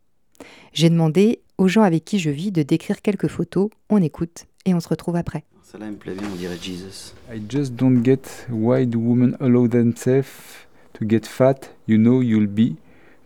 J'ai 0.73 0.91
demandé 0.91 1.43
aux 1.63 1.69
gens 1.69 1.83
avec 1.83 2.05
qui 2.05 2.19
je 2.19 2.29
vis 2.29 2.51
de 2.51 2.65
décrire 2.65 3.01
quelques 3.03 3.29
photos, 3.29 3.71
on 3.89 4.03
écoute 4.03 4.47
et 4.67 4.75
on 4.75 4.81
se 4.81 4.89
retrouve 4.89 5.15
après. 5.15 5.45
Ça-là 5.63 5.87
me 5.87 5.95
plaît 5.95 6.15
bien, 6.15 6.27
on 6.33 6.35
dirait 6.35 6.59
Jesus. 6.61 7.15
I 7.33 7.41
just 7.49 7.75
don't 7.75 8.05
get 8.05 8.47
why 8.51 8.85
do 8.85 8.99
women 8.99 9.37
allow 9.39 9.69
themselves 9.69 10.67
to 10.95 11.09
get 11.09 11.25
fat, 11.25 11.71
you 11.87 11.99
know 11.99 12.21
you'll 12.21 12.49
be 12.49 12.75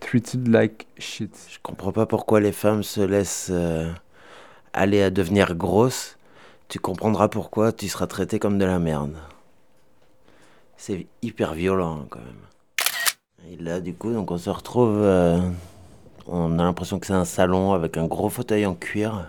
treated 0.01 0.49
like 0.49 0.87
shit. 0.99 1.35
Je 1.51 1.57
comprends 1.62 1.92
pas 1.92 2.05
pourquoi 2.05 2.40
les 2.40 2.53
femmes 2.53 2.83
se 2.83 3.01
laissent 3.01 3.49
euh, 3.51 3.90
aller 4.75 5.01
à 5.01 5.09
devenir 5.09 5.55
grosses. 5.55 6.18
Tu 6.68 6.79
comprendras 6.79 7.29
pourquoi 7.29 7.72
tu 7.72 7.88
seras 7.88 8.07
traité 8.07 8.38
comme 8.38 8.59
de 8.59 8.66
la 8.66 8.79
merde. 8.79 9.16
C'est 10.77 11.07
hyper 11.22 11.55
violent 11.55 12.07
quand 12.11 12.20
même. 12.20 13.51
Et 13.51 13.57
là, 13.57 13.81
du 13.81 13.94
coup, 13.94 14.12
donc 14.12 14.31
on 14.31 14.37
se 14.37 14.51
retrouve. 14.51 14.99
euh, 14.99 15.40
on 16.29 16.59
a 16.59 16.62
l'impression 16.62 16.99
que 16.99 17.07
c'est 17.07 17.12
un 17.12 17.25
salon 17.25 17.73
avec 17.73 17.97
un 17.97 18.07
gros 18.07 18.29
fauteuil 18.29 18.67
en 18.67 18.75
cuir. 18.75 19.29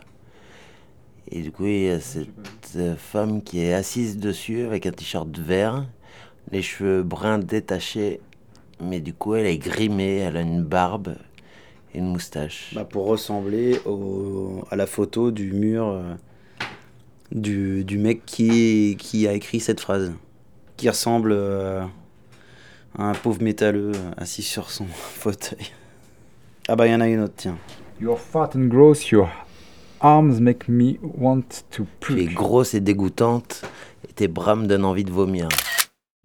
Et 1.29 1.41
du 1.41 1.51
coup, 1.51 1.65
il 1.65 1.83
y 1.83 1.89
a 1.89 1.99
cette 1.99 2.97
femme 2.97 3.41
qui 3.41 3.61
est 3.61 3.73
assise 3.73 4.17
dessus 4.17 4.63
avec 4.65 4.85
un 4.85 4.91
t-shirt 4.91 5.37
vert, 5.37 5.85
les 6.51 6.61
cheveux 6.61 7.03
bruns 7.03 7.39
détachés, 7.39 8.21
mais 8.79 9.01
du 9.01 9.13
coup, 9.13 9.35
elle 9.35 9.45
est 9.45 9.57
grimée, 9.57 10.17
elle 10.17 10.37
a 10.37 10.41
une 10.41 10.63
barbe 10.63 11.15
et 11.93 11.99
une 11.99 12.07
moustache. 12.07 12.73
Bah, 12.73 12.85
pour 12.85 13.07
ressembler 13.07 13.79
à 14.71 14.75
la 14.75 14.87
photo 14.87 15.31
du 15.31 15.51
mur 15.51 15.87
euh, 15.87 16.13
du, 17.31 17.83
du 17.83 17.97
mec 17.97 18.25
qui, 18.25 18.95
qui 18.97 19.27
a 19.27 19.33
écrit 19.33 19.59
cette 19.59 19.81
phrase. 19.81 20.13
Qui 20.77 20.89
ressemble 20.89 21.31
euh, 21.33 21.83
à 22.97 23.03
un 23.03 23.13
pauvre 23.13 23.41
métalleux 23.41 23.91
assis 24.15 24.43
sur 24.43 24.69
son 24.69 24.85
fauteuil. 24.93 25.71
Ah 26.69 26.75
bah 26.75 26.85
il 26.85 26.91
y 26.91 26.95
en 26.95 26.99
a 26.99 27.07
une 27.07 27.21
autre, 27.21 27.33
tiens. 27.37 27.57
You're 28.01 28.19
fat 28.19 28.49
and 28.55 28.67
gross, 28.67 29.09
your 29.09 29.29
arms 30.01 30.41
make 30.41 30.67
me 30.67 30.97
want 31.01 31.63
to 31.71 31.85
Tu 32.01 32.19
es 32.19 32.25
grosse 32.25 32.73
et 32.73 32.81
dégoûtante, 32.81 33.61
et 34.07 34.11
tes 34.11 34.27
bras 34.27 34.57
me 34.57 34.67
donnent 34.67 34.83
envie 34.83 35.05
de 35.05 35.11
vomir. 35.11 35.47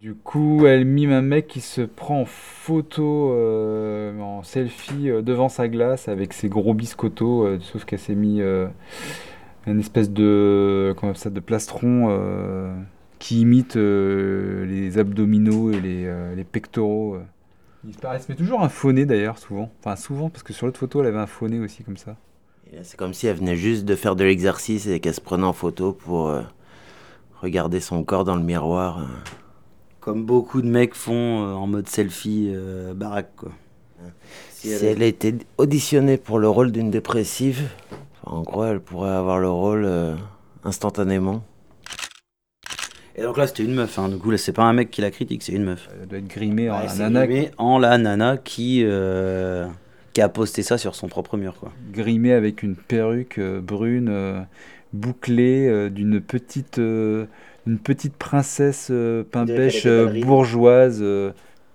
Du 0.01 0.15
coup, 0.15 0.65
elle 0.67 0.83
mime 0.83 1.13
un 1.13 1.21
mec 1.21 1.47
qui 1.47 1.61
se 1.61 1.79
prend 1.79 2.19
en 2.19 2.25
photo, 2.25 3.31
euh, 3.31 4.19
en 4.19 4.43
selfie 4.43 5.09
euh, 5.09 5.21
devant 5.21 5.47
sa 5.47 5.69
glace 5.69 6.09
avec 6.09 6.33
ses 6.33 6.49
gros 6.49 6.73
biscottos, 6.73 7.45
euh, 7.45 7.59
sauf 7.61 7.85
qu'elle 7.85 7.99
s'est 7.99 8.13
mis 8.13 8.41
euh, 8.41 8.67
une 9.65 9.79
espèce 9.79 10.11
de, 10.11 10.93
comment 10.99 11.13
ça, 11.13 11.29
de 11.29 11.39
plastron 11.39 12.13
qui 13.17 13.39
imite 13.39 13.75
les 13.77 14.97
abdominaux 14.97 15.71
et 15.71 15.79
les, 15.79 16.13
les 16.35 16.43
pectoraux. 16.43 17.19
Il 17.85 17.93
se 17.93 17.99
paraît- 17.99 18.15
elle 18.17 18.21
se 18.23 18.31
met 18.31 18.37
toujours 18.37 18.61
un 18.61 18.69
faux 18.69 18.91
nez 18.91 19.05
d'ailleurs, 19.05 19.37
souvent. 19.37 19.69
Enfin, 19.79 19.95
souvent, 19.95 20.29
parce 20.29 20.43
que 20.43 20.53
sur 20.53 20.65
l'autre 20.65 20.79
photo, 20.79 21.01
elle 21.01 21.07
avait 21.07 21.19
un 21.19 21.27
faux 21.27 21.47
nez 21.47 21.59
aussi, 21.59 21.83
comme 21.83 21.97
ça. 21.97 22.15
C'est 22.81 22.97
comme 22.97 23.13
si 23.13 23.27
elle 23.27 23.37
venait 23.37 23.55
juste 23.55 23.85
de 23.85 23.95
faire 23.95 24.15
de 24.15 24.23
l'exercice 24.23 24.87
et 24.87 24.99
qu'elle 24.99 25.13
se 25.13 25.21
prenait 25.21 25.43
en 25.43 25.53
photo 25.53 25.93
pour 25.93 26.29
euh, 26.29 26.41
regarder 27.41 27.79
son 27.79 28.03
corps 28.03 28.23
dans 28.23 28.35
le 28.35 28.41
miroir. 28.41 28.99
euh. 28.99 29.05
Comme 29.99 30.25
beaucoup 30.25 30.61
de 30.61 30.67
mecs 30.67 30.95
font 30.95 31.43
euh, 31.43 31.53
en 31.53 31.67
mode 31.67 31.87
selfie 31.87 32.49
euh, 32.51 32.93
baraque 32.95 33.35
quoi. 33.35 33.51
Si 34.49 34.69
elle 34.71 35.03
a 35.03 35.05
été 35.05 35.35
auditionnée 35.57 36.17
pour 36.17 36.39
le 36.39 36.49
rôle 36.49 36.71
d'une 36.71 36.89
dépressive, 36.89 37.69
enfin, 38.23 38.37
en 38.37 38.41
gros, 38.41 38.63
elle 38.65 38.79
pourrait 38.79 39.11
avoir 39.11 39.39
le 39.39 39.49
rôle 39.49 39.83
euh, 39.85 40.15
instantanément. 40.63 41.43
Et 43.15 43.21
donc 43.21 43.37
là 43.37 43.45
c'était 43.45 43.63
une 43.63 43.75
meuf, 43.75 43.99
hein. 43.99 44.09
du 44.09 44.17
coup 44.17 44.31
là 44.31 44.37
c'est 44.37 44.53
pas 44.53 44.63
un 44.63 44.73
mec 44.73 44.89
qui 44.89 45.01
la 45.01 45.11
critique, 45.11 45.43
c'est 45.43 45.51
une 45.53 45.65
meuf. 45.65 45.87
Elle 46.01 46.07
doit 46.07 46.17
être 46.17 46.27
grimée 46.27 46.69
en 46.69 46.79
Ouais, 46.79 46.87
la 46.87 46.95
nana. 46.95 47.27
grimé 47.27 47.51
en 47.57 47.77
la 47.77 47.97
nana 47.99 48.37
qui, 48.37 48.81
euh, 48.83 49.67
qui 50.13 50.21
a 50.21 50.29
posté 50.29 50.63
ça 50.63 50.79
sur 50.79 50.95
son 50.95 51.07
propre 51.07 51.37
mur 51.37 51.55
quoi. 51.59 51.71
grimée 51.91 52.33
avec 52.33 52.63
une 52.63 52.75
perruque 52.75 53.37
euh, 53.37 53.61
brune 53.61 54.09
euh, 54.09 54.41
bouclée 54.93 55.89
d'une 55.91 56.21
petite 56.21 56.77
une 56.79 57.79
petite 57.83 58.15
princesse 58.15 58.91
pain 59.31 59.45
bourgeoise. 60.21 61.03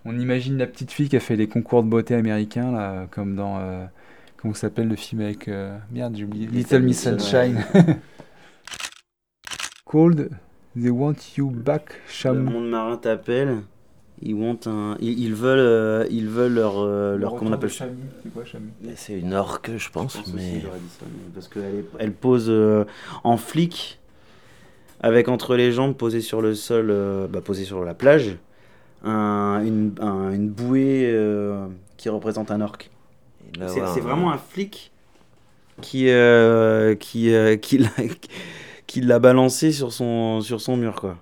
On 0.05 0.19
imagine 0.19 0.57
la 0.59 0.67
petite 0.67 0.91
fille 0.93 1.09
qui 1.09 1.17
a 1.17 1.21
fait 1.21 1.37
les 1.37 1.47
concours 1.49 1.83
de 1.83 1.89
beauté 1.89 2.15
américains 2.15 2.73
là, 2.73 3.07
comme 3.11 3.35
dans 3.37 3.61
comment 4.37 4.55
s'appelle 4.55 4.89
le 4.89 4.97
film 4.97 5.21
avec 5.21 5.49
merde 5.93 6.17
j'ai 6.17 6.25
oublié 6.25 6.47
Little 6.47 6.83
Miss 6.83 7.03
Sunshine. 7.03 7.65
Called 9.91 10.31
They 10.77 10.91
Want 10.91 11.15
You 11.37 11.51
Back 11.51 11.91
Le 11.91 12.13
Shamu. 12.13 12.51
monde 12.51 12.69
marin 12.71 12.97
t'appelle. 12.97 13.59
Ils, 14.21 14.35
want 14.35 14.59
un... 14.67 14.97
ils, 15.01 15.19
ils 15.21 15.35
veulent, 15.35 15.59
euh, 15.61 16.07
ils 16.11 16.29
veulent 16.29 16.55
leur, 16.55 16.79
euh, 16.79 17.17
leur 17.17 17.37
comment 17.37 17.51
on 17.51 17.55
appelle 17.55 17.71
ça? 17.71 17.87
C'est 18.23 18.33
quoi 18.33 18.45
Chamu 18.45 18.71
C'est 18.97 19.19
une 19.19 19.33
orque, 19.33 19.71
je 19.77 19.91
pense, 19.91 20.15
Je 20.15 20.19
pense 20.19 20.29
aussi, 20.35 20.35
mais 20.35 20.61
j'aurais 20.61 20.79
dit 20.79 20.89
ça, 20.99 21.07
mais 21.07 21.31
parce 21.35 21.47
qu'elle 21.49 21.63
est- 21.63 21.85
elle 22.01 22.13
pose 22.13 22.47
euh, 22.49 22.85
en 23.23 23.37
flic, 23.37 24.01
avec 25.01 25.29
entre 25.29 25.55
les 25.55 25.71
jambes 25.71 25.95
posées 25.95 26.21
sur 26.21 26.43
le 26.43 26.55
sol, 26.55 26.89
euh, 26.91 27.29
bah, 27.29 27.41
posée 27.41 27.65
sur 27.65 27.85
la 27.85 27.95
plage, 27.95 28.37
un- 29.05 29.63
une, 29.65 29.93
un- 30.01 30.33
une 30.33 30.49
bouée 30.49 31.09
euh, 31.13 31.69
qui 31.97 32.09
représente 32.09 32.51
un 32.51 32.61
orque. 32.61 32.91
C'est 33.69 33.81
ouais, 33.81 34.01
vraiment 34.01 34.33
un 34.33 34.39
flic 34.39 34.91
qui, 35.81 36.11
euh, 36.11 36.97
qui, 36.97 37.33
euh, 37.33 37.57
qui 37.57 37.79
l'a 37.79 37.89
qui 38.89 39.01
l'a 39.03 39.21
balancé 39.21 39.71
sur 39.71 39.93
son, 39.93 40.41
sur 40.41 40.61
son 40.61 40.77
mur, 40.77 40.97
quoi. 40.97 41.17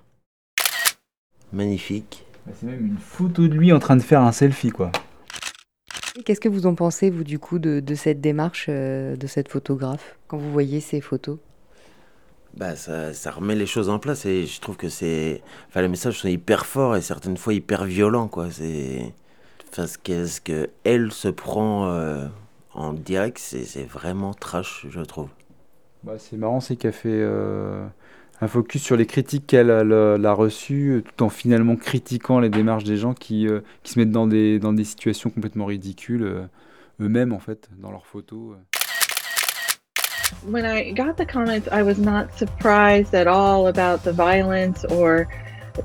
magnifique. 1.51 2.25
C'est 2.53 2.63
même 2.65 2.85
une 2.85 2.97
photo 2.97 3.47
de 3.47 3.53
lui 3.53 3.73
en 3.73 3.79
train 3.79 3.95
de 3.97 4.01
faire 4.01 4.21
un 4.21 4.31
selfie 4.31 4.69
quoi. 4.71 4.91
Qu'est-ce 6.25 6.39
que 6.39 6.49
vous 6.49 6.65
en 6.65 6.75
pensez, 6.75 7.09
vous, 7.09 7.23
du 7.23 7.39
coup, 7.39 7.59
de, 7.59 7.79
de 7.79 7.95
cette 7.95 8.21
démarche 8.21 8.65
euh, 8.69 9.15
de 9.15 9.27
cette 9.27 9.49
photographe, 9.49 10.17
quand 10.27 10.37
vous 10.37 10.51
voyez 10.51 10.79
ces 10.81 11.01
photos? 11.01 11.39
Bah, 12.53 12.75
ça, 12.75 13.13
ça 13.13 13.31
remet 13.31 13.55
les 13.55 13.67
choses 13.67 13.89
en 13.89 13.99
place 13.99 14.25
et 14.25 14.45
je 14.47 14.59
trouve 14.59 14.77
que 14.77 14.89
c'est. 14.89 15.43
Enfin, 15.69 15.81
les 15.81 15.87
messages 15.87 16.19
sont 16.19 16.27
hyper 16.27 16.65
forts 16.65 16.95
et 16.95 17.01
certaines 17.01 17.37
fois 17.37 17.53
hyper 17.53 17.85
violents, 17.85 18.27
quoi. 18.27 18.49
C'est. 18.51 19.13
Enfin, 19.71 19.85
ce 19.87 19.97
qu'elle 19.97 20.27
ce 20.29 20.41
que 20.41 20.69
elle 20.83 21.11
se 21.11 21.27
prend 21.27 21.87
euh, 21.89 22.27
en 22.73 22.93
direct, 22.93 23.37
c'est 23.39 23.83
vraiment 23.87 24.33
trash, 24.33 24.87
je 24.89 25.01
trouve. 25.01 25.29
Bah, 26.07 26.13
c'est 26.17 26.37
marrant, 26.37 26.61
c'est 26.61 26.77
qu'elle 26.77 26.93
fait 26.93 27.09
euh, 27.11 27.85
un 28.39 28.47
focus 28.47 28.81
sur 28.81 28.95
les 28.95 29.05
critiques 29.05 29.45
qu'elle 29.45 29.69
a, 29.69 29.83
l'a- 29.83 30.17
l'a 30.17 30.31
reçues, 30.31 30.91
euh, 30.91 31.01
tout 31.01 31.21
en 31.21 31.27
finalement 31.27 31.75
critiquant 31.75 32.39
les 32.39 32.47
démarches 32.49 32.85
des 32.85 32.95
gens 32.95 33.13
qui, 33.13 33.45
euh, 33.45 33.59
qui 33.83 33.91
se 33.91 33.99
mettent 33.99 34.11
dans 34.11 34.25
des, 34.25 34.57
dans 34.57 34.71
des 34.71 34.85
situations 34.85 35.29
complètement 35.29 35.65
ridicules, 35.65 36.23
euh, 36.23 36.43
eux-mêmes 37.01 37.33
en 37.33 37.39
fait, 37.39 37.69
dans 37.77 37.91
leurs 37.91 38.05
photos. 38.05 38.53
euh. 38.53 38.55
when 40.49 40.65
I 40.65 40.91
got 40.91 41.17
the 41.17 41.25
comments, 41.25 41.67
I 41.71 41.83
was 41.83 41.97
not 41.99 42.33
surprised 42.37 43.13
at 43.13 43.27
all 43.27 43.67
about 43.67 44.03
the 44.03 44.13
violence 44.13 44.85
or 44.85 45.27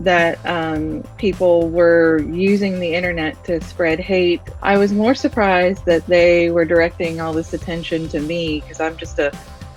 that 0.00 0.38
um, 0.46 1.02
people 1.18 1.68
were 1.68 2.20
using 2.30 2.78
the 2.80 2.94
internet 2.94 3.42
to 3.44 3.60
spread 3.60 3.98
hate. 4.00 4.40
I 4.62 4.78
was 4.78 4.92
more 4.92 5.14
surprised 5.14 5.84
that 5.86 6.06
they 6.06 6.50
were 6.50 6.64
directing 6.64 7.20
all 7.20 7.32
this 7.32 7.52
attention 7.54 8.08
to 8.08 8.20
me 8.20 8.60
because 8.60 8.80
I'm 8.80 8.96
just 8.96 9.18
a 9.18 9.32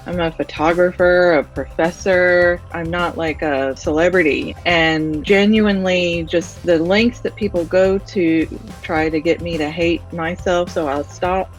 I'm 0.07 0.19
a 0.19 0.31
photographer, 0.31 1.31
a 1.33 1.43
professor. 1.43 2.61
I'm 2.71 2.91
not 2.91 3.17
like 3.17 3.41
a 3.41 3.75
celebrity. 3.75 4.55
And 4.65 5.25
genuinely, 5.25 6.23
just 6.29 6.61
the 6.63 6.77
lengths 6.77 7.21
that 7.21 7.35
people 7.35 7.65
go 7.65 7.97
to 7.97 8.47
try 8.83 9.09
to 9.09 9.19
get 9.19 9.41
me 9.41 9.57
to 9.57 9.69
hate 9.69 10.01
myself 10.13 10.69
so 10.69 10.87
I'll 10.87 11.03
stop 11.03 11.51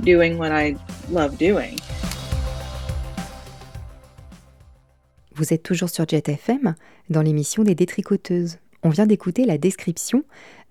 doing 0.00 0.38
what 0.38 0.52
I 0.52 0.76
love 1.10 1.38
doing. 1.38 1.76
Vous 5.34 5.52
êtes 5.52 5.62
toujours 5.62 5.90
sur 5.90 6.04
Jet 6.08 6.28
FM 6.28 6.74
dans 7.10 7.22
l'émission 7.22 7.62
des 7.62 7.74
détricoteuses. 7.74 8.58
On 8.84 8.90
vient 8.90 9.06
d'écouter 9.06 9.44
la 9.44 9.58
description 9.58 10.22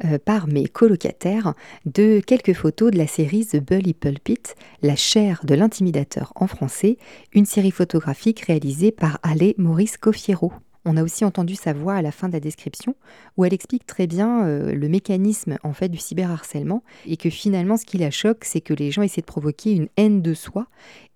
euh, 0.06 0.18
par 0.18 0.48
mes 0.48 0.68
colocataires 0.68 1.54
de 1.86 2.22
quelques 2.26 2.54
photos 2.54 2.92
de 2.92 2.98
la 2.98 3.08
série 3.08 3.46
The 3.46 3.58
Bully 3.58 3.94
Pulpit, 3.94 4.44
la 4.82 4.96
chair 4.96 5.42
de 5.44 5.56
l'intimidateur 5.56 6.32
en 6.36 6.48
français, 6.48 6.98
une 7.34 7.46
série 7.46 7.72
photographique 7.72 8.42
réalisée 8.42 8.92
par 8.92 9.20
Ale 9.24 9.54
Maurice 9.58 9.98
Coffiero. 9.98 10.54
On 10.86 10.96
a 10.96 11.04
aussi 11.04 11.26
entendu 11.26 11.56
sa 11.56 11.74
voix 11.74 11.96
à 11.96 12.02
la 12.02 12.14
fin 12.14 12.30
de 12.30 12.34
la 12.34 12.40
description 12.40 12.96
où 13.36 13.44
elle 13.44 13.54
explique 13.54 13.86
très 13.86 14.08
bien 14.08 14.46
euh, 14.46 14.74
le 14.74 14.88
mécanisme 14.88 15.58
en 15.64 15.74
fait 15.74 15.90
du 15.90 15.98
cyberharcèlement 15.98 16.82
et 17.06 17.18
que 17.18 17.30
finalement 17.30 17.76
ce 17.76 17.86
qui 17.86 17.98
la 17.98 18.10
choque 18.10 18.46
c'est 18.46 18.62
que 18.62 18.74
les 18.74 18.90
gens 18.90 19.02
essaient 19.02 19.20
de 19.20 19.26
provoquer 19.26 19.74
une 19.74 19.90
haine 19.98 20.22
de 20.22 20.34
soi 20.34 20.68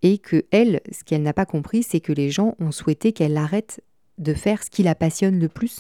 et 0.02 0.18
que 0.18 0.44
elle 0.52 0.82
ce 0.92 1.06
qu'elle 1.06 1.24
n'a 1.24 1.32
pas 1.32 1.46
compris 1.46 1.84
c'est 1.84 2.02
que 2.02 2.12
les 2.12 2.32
gens 2.32 2.56
ont 2.60 2.72
souhaité 2.72 3.14
qu'elle 3.14 3.38
arrête 3.38 3.82
de 4.22 4.34
faire 4.34 4.64
ce 4.64 4.70
qui 4.70 4.84
la 4.84 4.96
passionne 4.96 5.40
le 5.40 5.50
plus, 5.50 5.80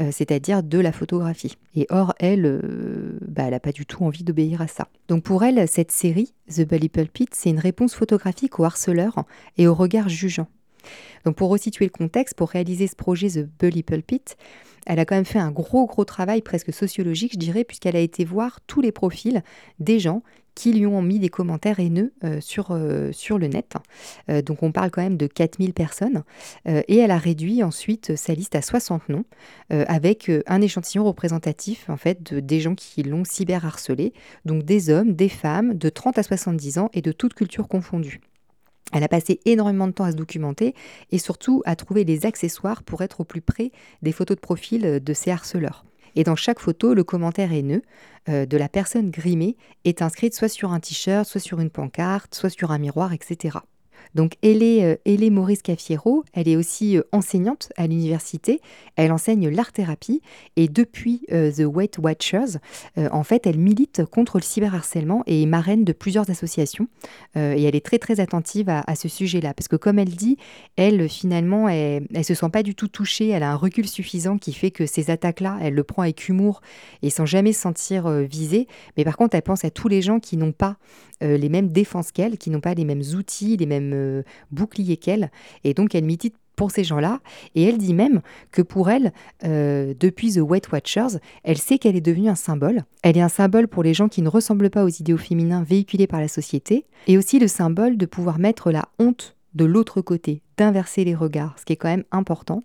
euh, 0.00 0.10
c'est-à-dire 0.10 0.62
de 0.62 0.78
la 0.78 0.92
photographie. 0.92 1.56
Et 1.74 1.86
or, 1.90 2.14
elle, 2.18 2.46
euh, 2.46 3.18
bah, 3.26 3.44
elle 3.44 3.50
n'a 3.50 3.60
pas 3.60 3.72
du 3.72 3.86
tout 3.86 4.04
envie 4.04 4.24
d'obéir 4.24 4.60
à 4.60 4.66
ça. 4.66 4.88
Donc 5.08 5.22
pour 5.22 5.44
elle, 5.44 5.68
cette 5.68 5.92
série, 5.92 6.34
The 6.50 6.62
Bully 6.62 6.88
Pulpit, 6.88 7.28
c'est 7.32 7.50
une 7.50 7.60
réponse 7.60 7.94
photographique 7.94 8.58
aux 8.58 8.64
harceleurs 8.64 9.24
et 9.58 9.66
au 9.66 9.74
regard 9.74 10.08
jugeant. 10.08 10.48
Donc 11.24 11.36
pour 11.36 11.50
resituer 11.50 11.84
le 11.84 11.90
contexte, 11.90 12.34
pour 12.34 12.50
réaliser 12.50 12.86
ce 12.86 12.96
projet 12.96 13.28
The 13.28 13.48
Bully 13.58 13.82
Pulpit, 13.82 14.22
elle 14.86 15.00
a 15.00 15.04
quand 15.04 15.16
même 15.16 15.24
fait 15.24 15.40
un 15.40 15.50
gros 15.50 15.86
gros 15.86 16.04
travail 16.04 16.42
presque 16.42 16.72
sociologique, 16.72 17.32
je 17.32 17.38
dirais, 17.38 17.64
puisqu'elle 17.64 17.96
a 17.96 18.00
été 18.00 18.24
voir 18.24 18.60
tous 18.66 18.80
les 18.80 18.92
profils 18.92 19.42
des 19.80 19.98
gens 19.98 20.22
qui 20.56 20.72
lui 20.72 20.86
ont 20.86 21.02
mis 21.02 21.20
des 21.20 21.28
commentaires 21.28 21.78
haineux 21.78 22.12
sur, 22.40 22.76
sur 23.12 23.38
le 23.38 23.46
net. 23.46 23.74
donc 24.44 24.62
on 24.62 24.72
parle 24.72 24.90
quand 24.90 25.02
même 25.02 25.16
de 25.16 25.28
4000 25.28 25.72
personnes. 25.74 26.24
et 26.66 26.96
elle 26.96 27.10
a 27.12 27.18
réduit 27.18 27.62
ensuite 27.62 28.16
sa 28.16 28.34
liste 28.34 28.56
à 28.56 28.62
60 28.62 29.08
noms, 29.08 29.24
avec 29.70 30.30
un 30.46 30.60
échantillon 30.60 31.04
représentatif 31.04 31.88
en 31.88 31.96
fait 31.96 32.32
de, 32.32 32.40
des 32.40 32.60
gens 32.60 32.74
qui 32.74 33.02
l'ont 33.02 33.24
cyberharcelé, 33.24 34.12
donc 34.44 34.64
des 34.64 34.90
hommes, 34.90 35.12
des 35.12 35.28
femmes 35.28 35.74
de 35.74 35.88
30 35.88 36.18
à 36.18 36.22
70 36.22 36.78
ans 36.78 36.90
et 36.94 37.02
de 37.02 37.12
toute 37.12 37.34
culture 37.34 37.68
confondue. 37.68 38.20
Elle 38.92 39.02
a 39.02 39.08
passé 39.08 39.40
énormément 39.44 39.88
de 39.88 39.92
temps 39.92 40.04
à 40.04 40.12
se 40.12 40.16
documenter 40.16 40.74
et 41.10 41.18
surtout 41.18 41.62
à 41.66 41.74
trouver 41.74 42.04
des 42.04 42.24
accessoires 42.24 42.82
pour 42.82 43.02
être 43.02 43.20
au 43.20 43.24
plus 43.24 43.40
près 43.40 43.72
des 44.02 44.12
photos 44.12 44.36
de 44.36 44.40
profil 44.40 45.00
de 45.02 45.12
ces 45.12 45.30
harceleurs. 45.30 45.84
Et 46.16 46.24
dans 46.24 46.34
chaque 46.34 46.58
photo, 46.58 46.94
le 46.94 47.04
commentaire 47.04 47.52
haineux 47.52 47.82
euh, 48.28 48.46
de 48.46 48.56
la 48.56 48.68
personne 48.68 49.10
grimée 49.10 49.56
est 49.84 50.02
inscrit 50.02 50.32
soit 50.32 50.48
sur 50.48 50.72
un 50.72 50.80
t-shirt, 50.80 51.26
soit 51.26 51.40
sur 51.40 51.60
une 51.60 51.70
pancarte, 51.70 52.34
soit 52.34 52.50
sur 52.50 52.72
un 52.72 52.78
miroir, 52.78 53.12
etc. 53.12 53.58
Donc 54.16 54.32
elle 54.42 54.62
est, 54.62 54.98
euh, 55.06 55.30
Maurice 55.30 55.60
Cafiero, 55.60 56.24
elle 56.32 56.48
est 56.48 56.56
aussi 56.56 56.96
euh, 56.96 57.02
enseignante 57.12 57.68
à 57.76 57.86
l'université, 57.86 58.62
elle 58.96 59.12
enseigne 59.12 59.48
l'art-thérapie 59.50 60.22
et 60.56 60.68
depuis 60.68 61.20
euh, 61.32 61.52
The 61.52 61.64
Weight 61.66 61.98
Watchers, 61.98 62.58
en 62.96 63.22
fait, 63.24 63.46
elle 63.46 63.58
milite 63.58 64.04
contre 64.06 64.38
le 64.38 64.42
cyberharcèlement 64.42 65.22
et 65.26 65.42
est 65.42 65.46
marraine 65.46 65.84
de 65.84 65.92
plusieurs 65.92 66.30
associations. 66.30 66.88
Et 67.34 67.64
elle 67.64 67.76
est 67.76 67.84
très 67.84 67.98
très 67.98 68.20
attentive 68.20 68.70
à, 68.70 68.94
ce 68.94 69.08
sujet-là. 69.08 69.52
Parce 69.52 69.68
que 69.68 69.76
comme 69.76 69.98
elle 69.98 70.14
dit, 70.14 70.38
elle 70.76 71.08
finalement, 71.10 71.68
elle, 71.68 72.06
elle 72.14 72.24
se 72.24 72.34
sent 72.34 72.48
pas 72.48 72.62
du 72.62 72.74
tout 72.74 72.88
touchée, 72.88 73.28
elle 73.28 73.42
a 73.42 73.52
un 73.52 73.56
recul 73.56 73.86
suffisant 73.86 74.38
qui 74.38 74.54
fait 74.54 74.70
que 74.70 74.86
ces 74.86 75.10
attaques-là, 75.10 75.58
elle 75.60 75.74
le 75.74 75.84
prend 75.84 76.02
avec 76.02 76.28
humour 76.28 76.62
et 77.02 77.10
sans 77.10 77.26
jamais 77.26 77.52
se 77.52 77.60
sentir 77.60 78.08
visée, 78.08 78.66
mais 78.96 79.04
par 79.04 79.18
contre, 79.18 79.34
elle 79.36 79.42
pense 79.42 79.64
à 79.64 79.70
tous 79.70 79.88
les 79.88 80.00
gens 80.00 80.20
qui 80.20 80.38
n'ont 80.38 80.52
pas 80.52 80.78
les 81.20 81.48
mêmes 81.48 81.68
défenses 81.68 82.12
qu'elle, 82.12 82.38
qui 82.38 82.50
n'ont 82.50 82.60
pas 82.60 82.74
les 82.74 82.84
mêmes 82.84 83.02
outils, 83.16 83.56
les 83.56 83.66
mêmes 83.66 83.92
euh, 83.94 84.22
bouclier 84.50 84.96
qu'elle. 84.96 85.30
Et 85.64 85.74
donc, 85.74 85.94
elle 85.94 86.04
milite 86.04 86.34
pour 86.56 86.70
ces 86.70 86.84
gens-là. 86.84 87.20
Et 87.54 87.62
elle 87.62 87.78
dit 87.78 87.94
même 87.94 88.22
que 88.50 88.62
pour 88.62 88.90
elle, 88.90 89.12
euh, 89.44 89.94
depuis 90.00 90.32
The 90.32 90.40
Weight 90.40 90.72
Watchers, 90.72 91.18
elle 91.44 91.58
sait 91.58 91.78
qu'elle 91.78 91.96
est 91.96 92.00
devenue 92.00 92.28
un 92.28 92.34
symbole. 92.34 92.84
Elle 93.02 93.16
est 93.16 93.22
un 93.22 93.28
symbole 93.28 93.68
pour 93.68 93.82
les 93.82 93.94
gens 93.94 94.08
qui 94.08 94.22
ne 94.22 94.28
ressemblent 94.28 94.70
pas 94.70 94.84
aux 94.84 94.88
idéaux 94.88 95.18
féminins 95.18 95.62
véhiculés 95.62 96.06
par 96.06 96.20
la 96.20 96.28
société. 96.28 96.86
Et 97.06 97.18
aussi 97.18 97.38
le 97.38 97.48
symbole 97.48 97.96
de 97.96 98.06
pouvoir 98.06 98.38
mettre 98.38 98.72
la 98.72 98.88
honte 98.98 99.36
de 99.54 99.64
l'autre 99.64 100.02
côté, 100.02 100.42
d'inverser 100.58 101.04
les 101.04 101.14
regards, 101.14 101.58
ce 101.58 101.64
qui 101.64 101.72
est 101.72 101.76
quand 101.76 101.88
même 101.88 102.04
important, 102.10 102.62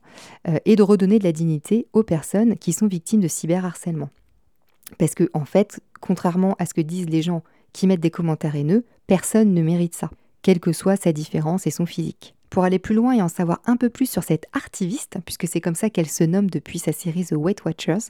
euh, 0.47 0.57
et 0.65 0.75
de 0.75 0.83
redonner 0.83 1.19
de 1.19 1.23
la 1.23 1.31
dignité 1.31 1.87
aux 1.93 2.03
personnes 2.03 2.57
qui 2.57 2.73
sont 2.73 2.87
victimes 2.87 3.21
de 3.21 3.29
cyberharcèlement. 3.29 4.09
Parce 4.97 5.15
que, 5.15 5.29
en 5.33 5.45
fait, 5.45 5.79
contrairement 6.01 6.55
à 6.59 6.65
ce 6.65 6.73
que 6.73 6.81
disent 6.81 7.09
les 7.09 7.21
gens 7.21 7.43
qui 7.73 7.87
mettent 7.87 8.01
des 8.01 8.11
commentaires 8.11 8.55
haineux, 8.55 8.85
personne 9.07 9.53
ne 9.53 9.61
mérite 9.61 9.95
ça 9.95 10.09
quelle 10.41 10.59
que 10.59 10.73
soit 10.73 10.95
sa 10.95 11.11
différence 11.11 11.67
et 11.67 11.71
son 11.71 11.85
physique. 11.85 12.35
Pour 12.49 12.65
aller 12.65 12.79
plus 12.79 12.95
loin 12.95 13.13
et 13.13 13.21
en 13.21 13.29
savoir 13.29 13.61
un 13.65 13.77
peu 13.77 13.89
plus 13.89 14.09
sur 14.09 14.23
cette 14.23 14.45
artiviste, 14.51 15.19
puisque 15.23 15.47
c'est 15.47 15.61
comme 15.61 15.75
ça 15.75 15.89
qu'elle 15.89 16.09
se 16.09 16.25
nomme 16.25 16.49
depuis 16.49 16.79
sa 16.79 16.91
série 16.91 17.23
The 17.23 17.35
Weight 17.37 17.63
Watchers, 17.63 18.09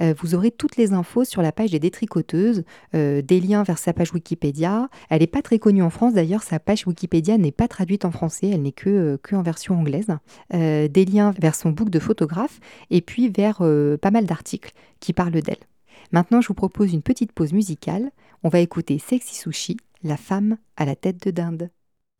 euh, 0.00 0.14
vous 0.18 0.34
aurez 0.34 0.50
toutes 0.50 0.78
les 0.78 0.94
infos 0.94 1.24
sur 1.24 1.42
la 1.42 1.52
page 1.52 1.72
des 1.72 1.78
détricoteuses, 1.78 2.64
euh, 2.94 3.20
des 3.20 3.38
liens 3.38 3.64
vers 3.64 3.76
sa 3.76 3.92
page 3.92 4.14
Wikipédia. 4.14 4.88
Elle 5.10 5.20
n'est 5.20 5.26
pas 5.26 5.42
très 5.42 5.58
connue 5.58 5.82
en 5.82 5.90
France, 5.90 6.14
d'ailleurs 6.14 6.42
sa 6.42 6.58
page 6.58 6.86
Wikipédia 6.86 7.36
n'est 7.36 7.52
pas 7.52 7.68
traduite 7.68 8.06
en 8.06 8.10
français, 8.10 8.48
elle 8.48 8.62
n'est 8.62 8.72
que, 8.72 8.88
euh, 8.88 9.18
que 9.22 9.36
en 9.36 9.42
version 9.42 9.78
anglaise. 9.78 10.06
des 10.52 11.04
liens 11.04 11.34
vers 11.38 11.54
son 11.54 11.70
book 11.70 11.90
de 11.90 11.98
photographe 11.98 12.60
et 12.90 13.02
puis 13.02 13.28
vers 13.28 13.58
pas 14.00 14.10
mal 14.10 14.24
d'articles 14.24 14.72
qui 15.00 15.12
parlent 15.12 15.42
d'elle. 15.42 15.58
Maintenant, 16.12 16.40
je 16.40 16.48
vous 16.48 16.54
propose 16.54 16.92
une 16.92 17.02
petite 17.02 17.32
pause 17.32 17.52
musicale. 17.52 18.10
On 18.42 18.48
va 18.48 18.60
écouter 18.60 18.98
Sexy 18.98 19.34
Sushi, 19.34 19.76
la 20.02 20.16
femme 20.16 20.58
à 20.76 20.84
la 20.84 20.96
tête 20.96 21.24
de 21.24 21.30
dinde. 21.30 21.70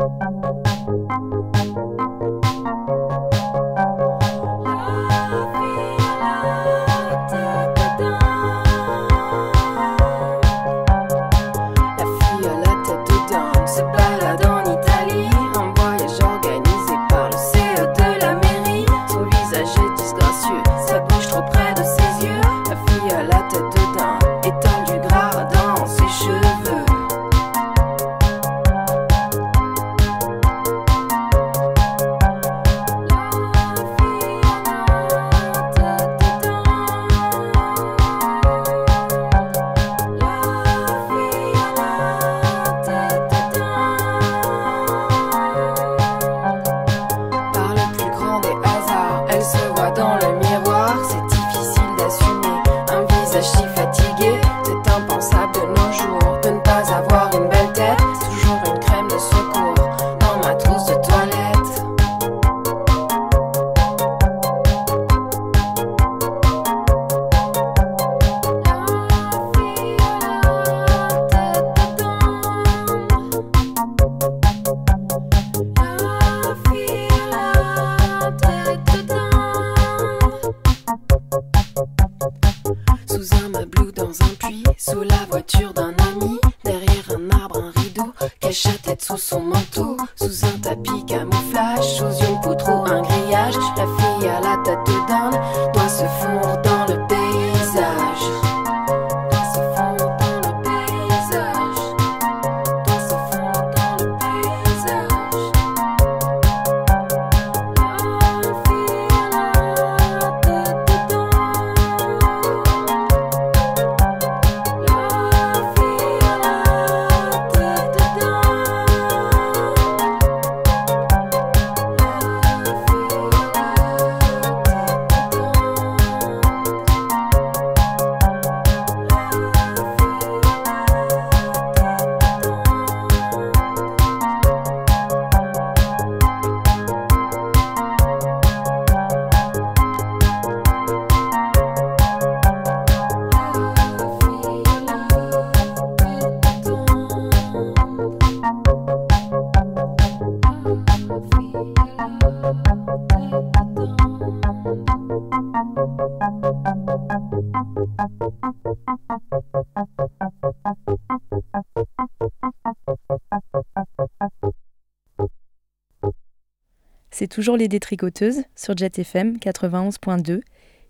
C'est 167.11 167.29
toujours 167.29 167.57
les 167.57 167.69
détricoteuses 167.69 168.43
sur 168.55 168.77
JetFM 168.77 169.39
91.2 169.39 170.43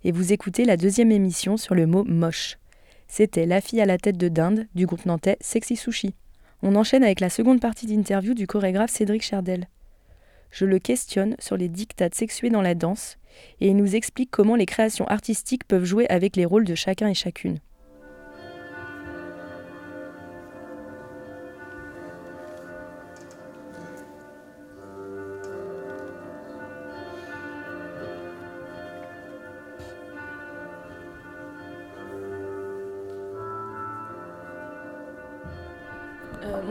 et 0.05 0.13
vous 0.13 0.33
écoutez 0.33 0.65
la 0.65 0.77
deuxième 0.77 1.13
émission 1.13 1.57
sur 1.57 1.75
le 1.75 1.87
mot 1.87 2.05
moche. 2.05 2.59
C'était 3.07 3.47
La 3.47 3.61
fille 3.61 3.81
à 3.81 3.87
la 3.87 3.99
tête 3.99 4.17
de 4.17 4.29
dinde 4.29 4.67
du 4.75 4.87
groupe 4.87 5.07
nantais 5.07 5.37
Sexy 5.41 5.77
Sushi. 5.77 6.15
On 6.63 6.75
enchaîne 6.75 7.05
avec 7.05 7.21
la 7.21 7.31
seconde 7.31 7.61
partie 7.61 7.87
d'interview 7.87 8.35
du 8.35 8.47
chorégraphe 8.47 8.91
Cédric 8.91 9.23
Chardel. 9.23 9.69
Je 10.51 10.65
le 10.65 10.79
questionne 10.79 11.37
sur 11.39 11.57
les 11.57 11.69
dictates 11.69 12.15
sexués 12.15 12.51
dans 12.51 12.63
la 12.63 12.75
danse 12.75 13.19
et 13.61 13.69
il 13.69 13.77
nous 13.77 13.95
explique 13.95 14.31
comment 14.31 14.57
les 14.57 14.67
créations 14.67 15.07
artistiques 15.07 15.65
peuvent 15.65 15.85
jouer 15.85 16.09
avec 16.09 16.35
les 16.35 16.45
rôles 16.45 16.65
de 16.65 16.75
chacun 16.75 17.09
et 17.09 17.15
chacune. 17.15 17.59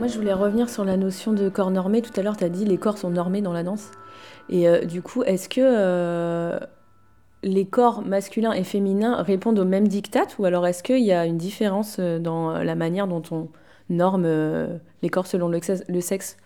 Je 0.08 0.16
voulais 0.18 0.32
revenir 0.32 0.68
sur 0.68 0.84
la 0.84 0.96
notion 0.96 1.32
de 1.32 1.48
corps 1.48 1.70
normé. 1.70 2.02
Tout 2.02 2.12
à 2.18 2.22
l'heure, 2.22 2.36
tu 2.36 2.44
as 2.44 2.48
dit 2.48 2.64
les 2.64 2.78
corps 2.78 2.98
sont 2.98 3.10
normés 3.10 3.42
dans 3.42 3.52
la 3.52 3.62
danse. 3.62 3.90
Et 4.48 4.68
euh, 4.68 4.84
du 4.84 5.02
coup, 5.02 5.22
est-ce 5.22 5.48
que 5.48 5.60
euh, 5.62 6.58
les 7.42 7.66
corps 7.66 8.02
masculins 8.02 8.52
et 8.52 8.64
féminins 8.64 9.22
répondent 9.22 9.58
aux 9.58 9.64
mêmes 9.64 9.88
dictates 9.88 10.36
ou 10.38 10.44
alors 10.44 10.66
est-ce 10.66 10.82
qu'il 10.82 11.04
y 11.04 11.12
a 11.12 11.26
une 11.26 11.38
différence 11.38 12.00
dans 12.00 12.58
la 12.58 12.74
manière 12.74 13.06
dont 13.06 13.22
on 13.30 13.48
norme 13.88 14.26
les 15.02 15.08
corps 15.08 15.26
selon 15.26 15.48
le 15.48 16.00
sexe, 16.00 16.36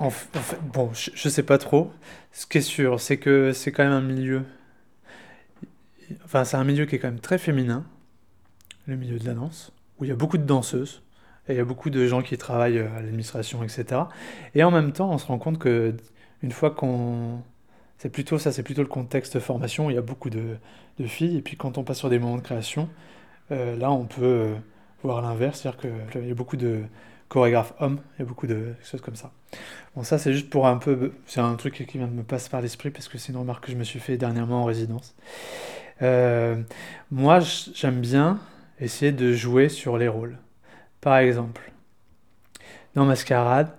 en 0.00 0.08
fait, 0.08 0.58
bon, 0.72 0.90
je, 0.94 1.10
je 1.14 1.28
sais 1.28 1.42
pas 1.42 1.58
trop. 1.58 1.92
Ce 2.32 2.46
qui 2.46 2.58
est 2.58 2.62
sûr, 2.62 2.98
c'est 2.98 3.18
que 3.18 3.52
c'est 3.52 3.70
quand 3.70 3.84
même 3.84 3.92
un 3.92 4.00
milieu. 4.00 4.44
Enfin, 6.24 6.44
c'est 6.44 6.56
un 6.56 6.64
milieu 6.64 6.86
qui 6.86 6.96
est 6.96 6.98
quand 6.98 7.08
même 7.08 7.20
très 7.20 7.36
féminin, 7.36 7.84
le 8.86 8.96
milieu 8.96 9.18
de 9.18 9.26
la 9.26 9.34
danse, 9.34 9.72
où 9.98 10.04
il 10.04 10.08
y 10.08 10.10
a 10.10 10.16
beaucoup 10.16 10.38
de 10.38 10.44
danseuses. 10.44 11.02
Il 11.50 11.56
y 11.56 11.60
a 11.60 11.64
beaucoup 11.64 11.90
de 11.90 12.06
gens 12.06 12.22
qui 12.22 12.36
travaillent 12.38 12.78
euh, 12.78 12.96
à 12.96 13.00
l'administration, 13.00 13.62
etc. 13.62 14.02
Et 14.54 14.62
en 14.62 14.70
même 14.70 14.92
temps, 14.92 15.10
on 15.10 15.18
se 15.18 15.26
rend 15.26 15.38
compte 15.38 15.58
que 15.58 15.94
une 16.42 16.52
fois 16.52 16.70
qu'on... 16.70 17.40
C'est 17.98 18.08
plutôt 18.08 18.38
ça, 18.38 18.50
c'est 18.50 18.62
plutôt 18.62 18.82
le 18.82 18.88
contexte 18.88 19.38
formation, 19.40 19.90
il 19.90 19.94
y 19.94 19.98
a 19.98 20.02
beaucoup 20.02 20.30
de, 20.30 20.56
de 20.98 21.06
filles. 21.06 21.36
Et 21.36 21.42
puis 21.42 21.56
quand 21.56 21.76
on 21.76 21.84
passe 21.84 21.98
sur 21.98 22.08
des 22.08 22.18
moments 22.18 22.36
de 22.36 22.42
création, 22.42 22.88
euh, 23.52 23.76
là, 23.76 23.90
on 23.90 24.04
peut 24.04 24.22
euh, 24.22 24.54
voir 25.02 25.20
l'inverse, 25.20 25.60
c'est-à-dire 25.60 26.10
qu'il 26.10 26.26
y 26.26 26.30
a 26.30 26.34
beaucoup 26.34 26.56
de 26.56 26.80
chorégraphes 27.28 27.74
hommes, 27.78 28.00
il 28.16 28.22
y 28.22 28.24
a 28.24 28.24
beaucoup 28.24 28.46
de 28.46 28.74
choses 28.82 29.02
comme 29.02 29.16
ça. 29.16 29.32
Bon, 29.94 30.02
ça, 30.02 30.18
c'est 30.18 30.32
juste 30.32 30.48
pour 30.48 30.66
un 30.66 30.78
peu... 30.78 31.12
C'est 31.26 31.40
un 31.40 31.54
truc 31.56 31.84
qui 31.86 31.98
vient 31.98 32.06
de 32.06 32.12
me 32.12 32.22
passer 32.22 32.48
par 32.48 32.62
l'esprit, 32.62 32.90
parce 32.90 33.08
que 33.08 33.18
c'est 33.18 33.32
une 33.32 33.38
remarque 33.38 33.66
que 33.66 33.72
je 33.72 33.76
me 33.76 33.84
suis 33.84 34.00
fait 34.00 34.16
dernièrement 34.16 34.62
en 34.62 34.64
résidence. 34.64 35.14
Moi, 36.00 37.40
j'aime 37.74 38.00
bien 38.00 38.38
essayer 38.80 39.12
de 39.12 39.32
jouer 39.34 39.68
sur 39.68 39.98
les 39.98 40.08
rôles. 40.08 40.38
Par 41.00 41.18
exemple, 41.18 41.72
dans 42.94 43.04
Mascarade, 43.04 43.70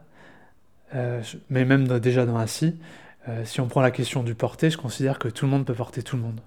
euh, 0.95 1.21
mais 1.49 1.65
même 1.65 1.87
déjà 1.99 2.25
dans 2.25 2.37
Assis, 2.37 2.75
euh, 3.29 3.45
si 3.45 3.61
on 3.61 3.67
prend 3.67 3.81
la 3.81 3.91
question 3.91 4.23
du 4.23 4.35
porter, 4.35 4.69
je 4.69 4.77
considère 4.77 5.19
que 5.19 5.27
tout 5.27 5.45
le 5.45 5.51
monde 5.51 5.65
peut 5.65 5.73
porter 5.73 6.03
tout 6.03 6.15
le 6.15 6.21
monde. 6.23 6.41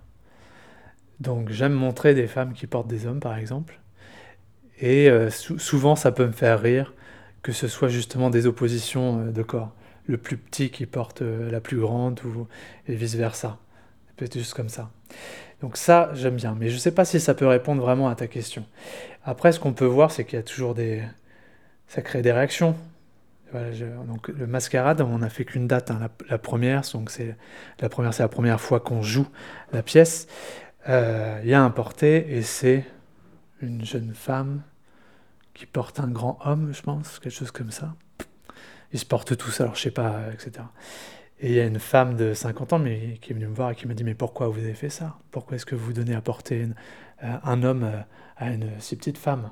Donc 1.20 1.50
j'aime 1.50 1.72
montrer 1.72 2.14
des 2.14 2.26
femmes 2.26 2.52
qui 2.52 2.66
portent 2.66 2.88
des 2.88 3.06
hommes, 3.06 3.20
par 3.20 3.36
exemple. 3.36 3.80
Et 4.80 5.08
euh, 5.08 5.30
sou- 5.30 5.58
souvent, 5.58 5.96
ça 5.96 6.12
peut 6.12 6.26
me 6.26 6.32
faire 6.32 6.60
rire 6.60 6.92
que 7.42 7.52
ce 7.52 7.68
soit 7.68 7.88
justement 7.88 8.30
des 8.30 8.46
oppositions 8.46 9.26
de 9.26 9.42
corps. 9.42 9.72
Le 10.06 10.18
plus 10.18 10.36
petit 10.36 10.70
qui 10.70 10.86
porte 10.86 11.22
la 11.22 11.60
plus 11.60 11.78
grande, 11.78 12.20
ou, 12.24 12.46
et 12.88 12.94
vice-versa. 12.94 13.48
Ça 14.06 14.12
peut 14.16 14.24
être 14.26 14.38
juste 14.38 14.54
comme 14.54 14.68
ça. 14.68 14.90
Donc 15.64 15.78
ça, 15.78 16.10
j'aime 16.12 16.36
bien. 16.36 16.54
Mais 16.60 16.68
je 16.68 16.74
ne 16.74 16.78
sais 16.78 16.90
pas 16.90 17.06
si 17.06 17.18
ça 17.18 17.32
peut 17.32 17.46
répondre 17.46 17.80
vraiment 17.80 18.10
à 18.10 18.14
ta 18.14 18.26
question. 18.26 18.66
Après, 19.24 19.50
ce 19.50 19.58
qu'on 19.58 19.72
peut 19.72 19.86
voir, 19.86 20.10
c'est 20.10 20.26
qu'il 20.26 20.36
y 20.36 20.38
a 20.38 20.42
toujours 20.42 20.74
des... 20.74 21.02
Ça 21.88 22.02
crée 22.02 22.20
des 22.20 22.32
réactions. 22.32 22.76
Donc 24.06 24.28
le 24.28 24.46
mascarade, 24.46 25.00
on 25.00 25.20
n'a 25.20 25.30
fait 25.30 25.46
qu'une 25.46 25.66
date, 25.66 25.90
hein, 25.90 26.10
la, 26.28 26.36
première. 26.36 26.82
Donc 26.92 27.08
c'est 27.08 27.34
la 27.80 27.88
première, 27.88 28.12
c'est 28.12 28.22
la 28.22 28.28
première 28.28 28.60
fois 28.60 28.78
qu'on 28.78 29.00
joue 29.00 29.26
la 29.72 29.82
pièce. 29.82 30.26
Euh, 30.90 31.40
Il 31.42 31.48
y 31.48 31.54
a 31.54 31.62
un 31.62 31.70
porté 31.70 32.36
et 32.36 32.42
c'est 32.42 32.84
une 33.62 33.86
jeune 33.86 34.12
femme 34.12 34.60
qui 35.54 35.64
porte 35.64 35.98
un 35.98 36.08
grand 36.08 36.38
homme, 36.44 36.74
je 36.74 36.82
pense, 36.82 37.18
quelque 37.20 37.32
chose 37.32 37.52
comme 37.52 37.70
ça. 37.70 37.94
Ils 38.92 38.98
se 38.98 39.06
portent 39.06 39.34
tous, 39.34 39.62
alors 39.62 39.76
je 39.76 39.80
sais 39.80 39.90
pas, 39.90 40.24
etc. 40.30 40.66
Et 41.44 41.48
il 41.48 41.52
y 41.56 41.60
a 41.60 41.66
une 41.66 41.78
femme 41.78 42.16
de 42.16 42.32
50 42.32 42.72
ans 42.72 42.78
mais, 42.78 43.18
qui 43.20 43.32
est 43.32 43.34
venue 43.34 43.46
me 43.46 43.54
voir 43.54 43.70
et 43.70 43.74
qui 43.74 43.86
m'a 43.86 43.92
dit 43.92 44.02
Mais 44.02 44.14
pourquoi 44.14 44.48
vous 44.48 44.60
avez 44.60 44.72
fait 44.72 44.88
ça? 44.88 45.18
Pourquoi 45.30 45.56
est-ce 45.56 45.66
que 45.66 45.74
vous 45.74 45.92
donnez 45.92 46.14
à 46.14 46.22
porter 46.22 46.68
euh, 47.22 47.36
un 47.44 47.62
homme 47.62 47.84
euh, 47.84 48.00
à 48.38 48.50
une 48.50 48.70
si 48.78 48.96
petite 48.96 49.18
femme? 49.18 49.50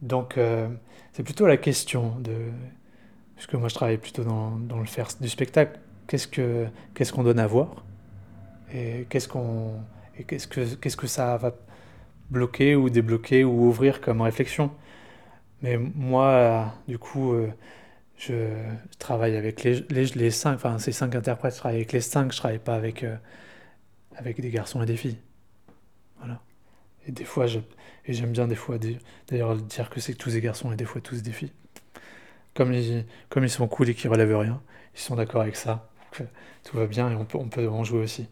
Donc, 0.00 0.38
euh, 0.38 0.66
c'est 1.12 1.22
plutôt 1.22 1.46
la 1.46 1.58
question 1.58 2.18
de. 2.18 2.32
Puisque 3.36 3.52
moi 3.52 3.68
je 3.68 3.74
travaille 3.74 3.98
plutôt 3.98 4.24
dans, 4.24 4.52
dans 4.52 4.78
le 4.78 4.86
faire 4.86 5.08
du 5.20 5.28
spectacle, 5.28 5.78
qu'est-ce 6.06 6.26
que 6.28 6.66
qu'est-ce 6.94 7.12
qu'on 7.12 7.24
donne 7.24 7.40
à 7.40 7.46
voir? 7.46 7.84
Et 8.72 9.06
qu'est-ce 9.10 9.28
que 9.28 10.96
que 10.96 11.06
ça 11.06 11.36
va 11.36 11.52
bloquer 12.30 12.74
ou 12.74 12.88
débloquer 12.88 13.44
ou 13.44 13.66
ouvrir 13.66 14.00
comme 14.00 14.22
réflexion? 14.22 14.70
Mais 15.60 15.76
moi, 15.76 16.72
du 16.88 16.96
coup. 16.96 17.34
Je 18.16 18.48
travaille 18.98 19.36
avec 19.36 19.62
les, 19.64 19.80
les, 19.90 20.06
les 20.06 20.30
cinq, 20.30 20.54
enfin 20.54 20.78
ces 20.78 20.92
cinq 20.92 21.14
interprètes, 21.14 21.54
je 21.54 21.58
travaille 21.58 21.76
avec 21.78 21.92
les 21.92 22.00
cinq, 22.00 22.32
je 22.32 22.38
travaille 22.38 22.58
pas 22.58 22.74
avec, 22.74 23.02
euh, 23.02 23.16
avec 24.16 24.40
des 24.40 24.50
garçons 24.50 24.82
et 24.82 24.86
des 24.86 24.96
filles. 24.96 25.18
Voilà. 26.18 26.40
Et 27.06 27.12
des 27.12 27.24
fois, 27.24 27.46
j'aime 27.46 28.32
bien 28.32 28.46
des 28.46 28.54
fois 28.54 28.78
d'ailleurs 29.28 29.56
dire 29.56 29.90
que 29.90 30.00
c'est 30.00 30.14
tous 30.14 30.32
des 30.32 30.40
garçons 30.40 30.72
et 30.72 30.76
des 30.76 30.84
fois 30.84 31.00
tous 31.00 31.22
des 31.22 31.32
filles. 31.32 31.52
Comme 32.54 32.72
ils, 32.72 33.04
comme 33.28 33.44
ils 33.44 33.50
sont 33.50 33.66
cool 33.66 33.88
et 33.88 33.94
qu'ils 33.94 34.10
relèvent 34.10 34.38
rien, 34.38 34.62
ils 34.94 35.00
sont 35.00 35.16
d'accord 35.16 35.42
avec 35.42 35.56
ça. 35.56 35.90
Tout 36.62 36.76
va 36.76 36.86
bien 36.86 37.10
et 37.10 37.14
on 37.16 37.24
peut, 37.24 37.38
on 37.38 37.48
peut 37.48 37.68
en 37.68 37.82
jouer 37.82 38.00
aussi. 38.00 38.28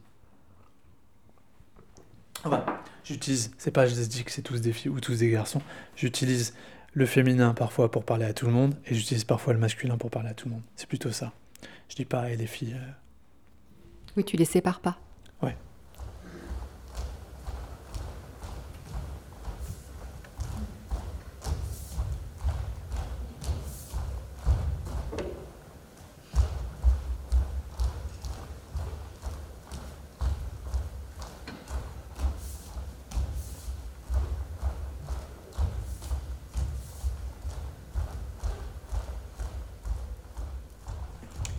Voilà. 2.44 2.82
J'utilise, 3.04 3.50
c'est 3.58 3.72
pas 3.72 3.86
je 3.86 3.94
dis 3.94 4.22
que 4.22 4.30
c'est 4.30 4.42
tous 4.42 4.60
des 4.60 4.72
filles 4.72 4.90
ou 4.92 5.00
tous 5.00 5.18
des 5.18 5.28
garçons, 5.28 5.60
j'utilise 5.96 6.54
le 6.94 7.06
féminin 7.06 7.54
parfois 7.54 7.90
pour 7.90 8.04
parler 8.04 8.24
à 8.24 8.34
tout 8.34 8.46
le 8.46 8.52
monde 8.52 8.74
et 8.86 8.94
j'utilise 8.94 9.24
parfois 9.24 9.52
le 9.52 9.58
masculin 9.58 9.96
pour 9.96 10.10
parler 10.10 10.28
à 10.30 10.34
tout 10.34 10.48
le 10.48 10.54
monde. 10.54 10.62
C'est 10.76 10.88
plutôt 10.88 11.10
ça. 11.12 11.32
Je 11.88 11.96
dis 11.96 12.04
pas 12.04 12.30
et 12.30 12.36
les 12.36 12.46
filles. 12.46 12.76
euh, 12.78 12.90
Oui, 14.16 14.24
tu 14.24 14.36
les 14.36 14.44
sépares 14.44 14.80
pas. 14.80 14.98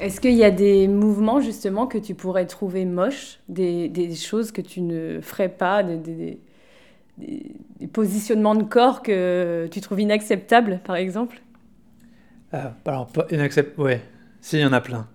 Est-ce 0.04 0.20
qu'il 0.20 0.34
y 0.34 0.44
a 0.44 0.52
des 0.52 0.90
mouvements 0.90 1.40
justement 1.40 1.88
que 1.88 1.98
tu 1.98 2.14
pourrais 2.14 2.46
trouver 2.46 2.84
moches, 2.84 3.40
des, 3.48 4.14
choses 4.16 4.52
que 4.52 4.60
tu 4.60 4.82
ne 4.82 5.22
ferais 5.22 5.48
pas, 5.48 5.82
des, 5.82 6.40
positionnements 7.94 8.56
de 8.56 8.64
corps 8.64 9.02
que 9.02 9.70
tu 9.72 9.80
trouves 9.80 10.02
inacceptables, 10.02 10.82
par 10.84 10.98
exemple? 10.98 11.42
Euh, 12.54 12.70
alors, 12.86 13.08
pas 13.08 13.26
inaccept... 13.32 13.78
Ouais, 13.78 14.02
si, 14.42 14.58
il 14.58 14.62
y 14.62 14.66
en 14.66 14.74
a 14.74 14.82
plein. 14.82 15.08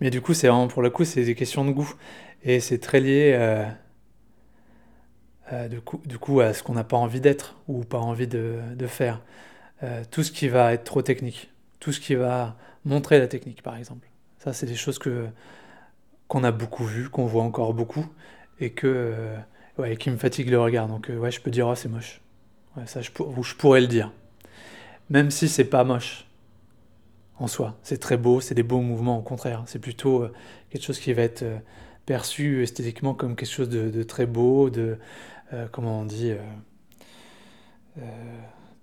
Mais 0.00 0.10
du 0.10 0.20
coup, 0.20 0.34
c'est 0.34 0.48
pour 0.68 0.82
le 0.82 0.90
coup, 0.90 1.04
c'est 1.04 1.24
des 1.24 1.34
questions 1.34 1.64
de 1.64 1.72
goût. 1.72 1.92
Et 2.44 2.60
c'est 2.60 2.78
très 2.78 3.00
lié, 3.00 3.34
euh, 3.36 3.64
euh, 5.52 5.66
du 5.66 5.80
coup, 5.80 6.00
du 6.06 6.18
coup, 6.18 6.40
à 6.40 6.54
ce 6.54 6.62
qu'on 6.62 6.74
n'a 6.74 6.84
pas 6.84 6.96
envie 6.96 7.20
d'être 7.20 7.56
ou 7.66 7.82
pas 7.82 7.98
envie 7.98 8.28
de, 8.28 8.60
de 8.76 8.86
faire. 8.86 9.20
Euh, 9.82 10.04
tout 10.08 10.22
ce 10.22 10.30
qui 10.30 10.46
va 10.46 10.72
être 10.72 10.84
trop 10.84 11.02
technique. 11.02 11.50
Tout 11.80 11.90
ce 11.90 11.98
qui 11.98 12.14
va 12.14 12.56
montrer 12.84 13.18
la 13.18 13.26
technique, 13.26 13.62
par 13.62 13.76
exemple. 13.76 14.06
Ça, 14.42 14.52
c'est 14.52 14.66
des 14.66 14.74
choses 14.74 14.98
que, 14.98 15.26
qu'on 16.28 16.44
a 16.44 16.52
beaucoup 16.52 16.84
vues, 16.84 17.08
qu'on 17.08 17.26
voit 17.26 17.42
encore 17.42 17.74
beaucoup, 17.74 18.06
et 18.60 18.70
que, 18.72 18.86
euh, 18.86 19.36
ouais, 19.78 19.96
qui 19.96 20.10
me 20.10 20.16
fatiguent 20.16 20.50
le 20.50 20.60
regard. 20.60 20.88
Donc, 20.88 21.10
euh, 21.10 21.18
ouais, 21.18 21.30
je 21.30 21.40
peux 21.40 21.50
dire, 21.50 21.68
oh, 21.68 21.74
c'est 21.74 21.88
moche. 21.88 22.20
Ouais, 22.76 22.86
ça, 22.86 23.02
je, 23.02 23.10
pour- 23.10 23.36
ou 23.38 23.42
je 23.42 23.54
pourrais 23.54 23.80
le 23.80 23.86
dire. 23.86 24.12
Même 25.10 25.30
si 25.30 25.48
c'est 25.48 25.64
pas 25.64 25.84
moche 25.84 26.26
en 27.38 27.46
soi. 27.46 27.76
C'est 27.82 27.98
très 27.98 28.16
beau, 28.16 28.40
c'est 28.40 28.54
des 28.54 28.62
beaux 28.62 28.80
mouvements, 28.80 29.18
au 29.18 29.22
contraire. 29.22 29.62
C'est 29.66 29.78
plutôt 29.78 30.22
euh, 30.22 30.32
quelque 30.70 30.84
chose 30.84 30.98
qui 30.98 31.12
va 31.12 31.22
être 31.22 31.44
perçu 32.06 32.62
esthétiquement 32.62 33.14
comme 33.14 33.36
quelque 33.36 33.50
chose 33.50 33.68
de, 33.68 33.90
de 33.90 34.02
très 34.02 34.26
beau, 34.26 34.70
de, 34.70 34.98
comment 35.70 36.00
on 36.00 36.04
dit, 36.04 36.32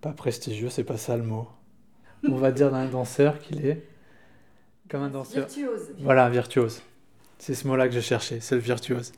pas 0.01 0.11
prestigieux, 0.11 0.69
c'est 0.69 0.83
pas 0.83 0.97
ça 0.97 1.17
le 1.17 1.23
mot. 1.23 1.47
On 2.27 2.35
va 2.35 2.51
dire 2.51 2.71
d'un 2.71 2.85
danseur 2.87 3.39
qu'il 3.39 3.65
est 3.65 3.83
Comme 4.89 5.03
un 5.03 5.09
danseur. 5.09 5.45
Virtuose. 5.45 5.89
Voilà, 5.99 6.29
virtuose. 6.29 6.81
C'est 7.37 7.53
ce 7.53 7.67
mot-là 7.67 7.87
que 7.87 7.93
je 7.93 7.99
cherchais, 8.01 8.39
c'est 8.41 8.55
le 8.55 8.61
virtuose. 8.61 9.11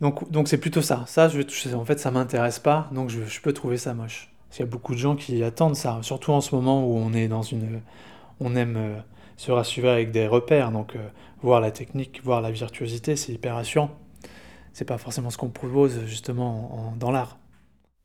Donc, 0.00 0.30
donc 0.30 0.48
c'est 0.48 0.58
plutôt 0.58 0.82
ça. 0.82 1.04
Ça, 1.06 1.28
je, 1.28 1.74
en 1.74 1.84
fait, 1.84 1.98
ça 2.00 2.10
m'intéresse 2.10 2.58
pas, 2.58 2.88
donc 2.92 3.10
je, 3.10 3.24
je 3.24 3.40
peux 3.40 3.52
trouver 3.52 3.76
ça 3.76 3.92
moche. 3.92 4.32
Parce 4.48 4.56
qu'il 4.56 4.66
y 4.66 4.68
a 4.68 4.70
beaucoup 4.70 4.94
de 4.94 4.98
gens 4.98 5.16
qui 5.16 5.42
attendent 5.44 5.76
ça, 5.76 5.98
surtout 6.02 6.32
en 6.32 6.40
ce 6.40 6.54
moment 6.54 6.86
où 6.86 6.96
on 6.96 7.12
est 7.12 7.28
dans 7.28 7.42
une, 7.42 7.82
on 8.40 8.56
aime 8.56 8.76
euh, 8.76 8.96
se 9.36 9.52
rassurer 9.52 9.90
avec 9.90 10.10
des 10.10 10.26
repères. 10.26 10.70
Donc, 10.72 10.96
euh, 10.96 11.06
voir 11.42 11.60
la 11.60 11.70
technique, 11.70 12.22
voir 12.24 12.40
la 12.40 12.50
virtuosité, 12.50 13.14
c'est 13.16 13.32
hyper 13.32 13.54
rassurant. 13.56 13.90
C'est 14.72 14.84
pas 14.84 14.98
forcément 14.98 15.30
ce 15.30 15.36
qu'on 15.38 15.50
propose 15.50 16.04
justement 16.06 16.88
en- 16.92 16.96
dans 16.96 17.10
l'art. 17.10 17.38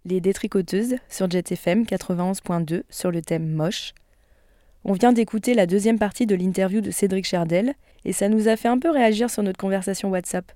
Les 0.04 0.22
détricoteuses 0.22 0.96
sur 1.10 1.30
Jet 1.30 1.52
FM 1.52 1.84
91.2 1.86 2.84
sur 2.90 3.10
le 3.12 3.22
thème 3.22 3.48
moche. 3.52 3.94
On 4.88 4.94
vient 4.94 5.14
d'écouter 5.14 5.56
la 5.56 5.66
deuxième 5.66 5.98
partie 5.98 6.28
de 6.28 6.36
l'interview 6.36 6.80
de 6.80 6.92
Cédric 6.92 7.26
Cherdel 7.26 7.74
et 8.06 8.14
ça 8.14 8.30
nous 8.30 8.48
a 8.48 8.56
fait 8.56 8.68
un 8.68 8.78
peu 8.78 8.92
réagir 8.92 9.32
sur 9.32 9.42
notre 9.42 9.58
conversation 9.58 10.12
WhatsApp. 10.12 10.52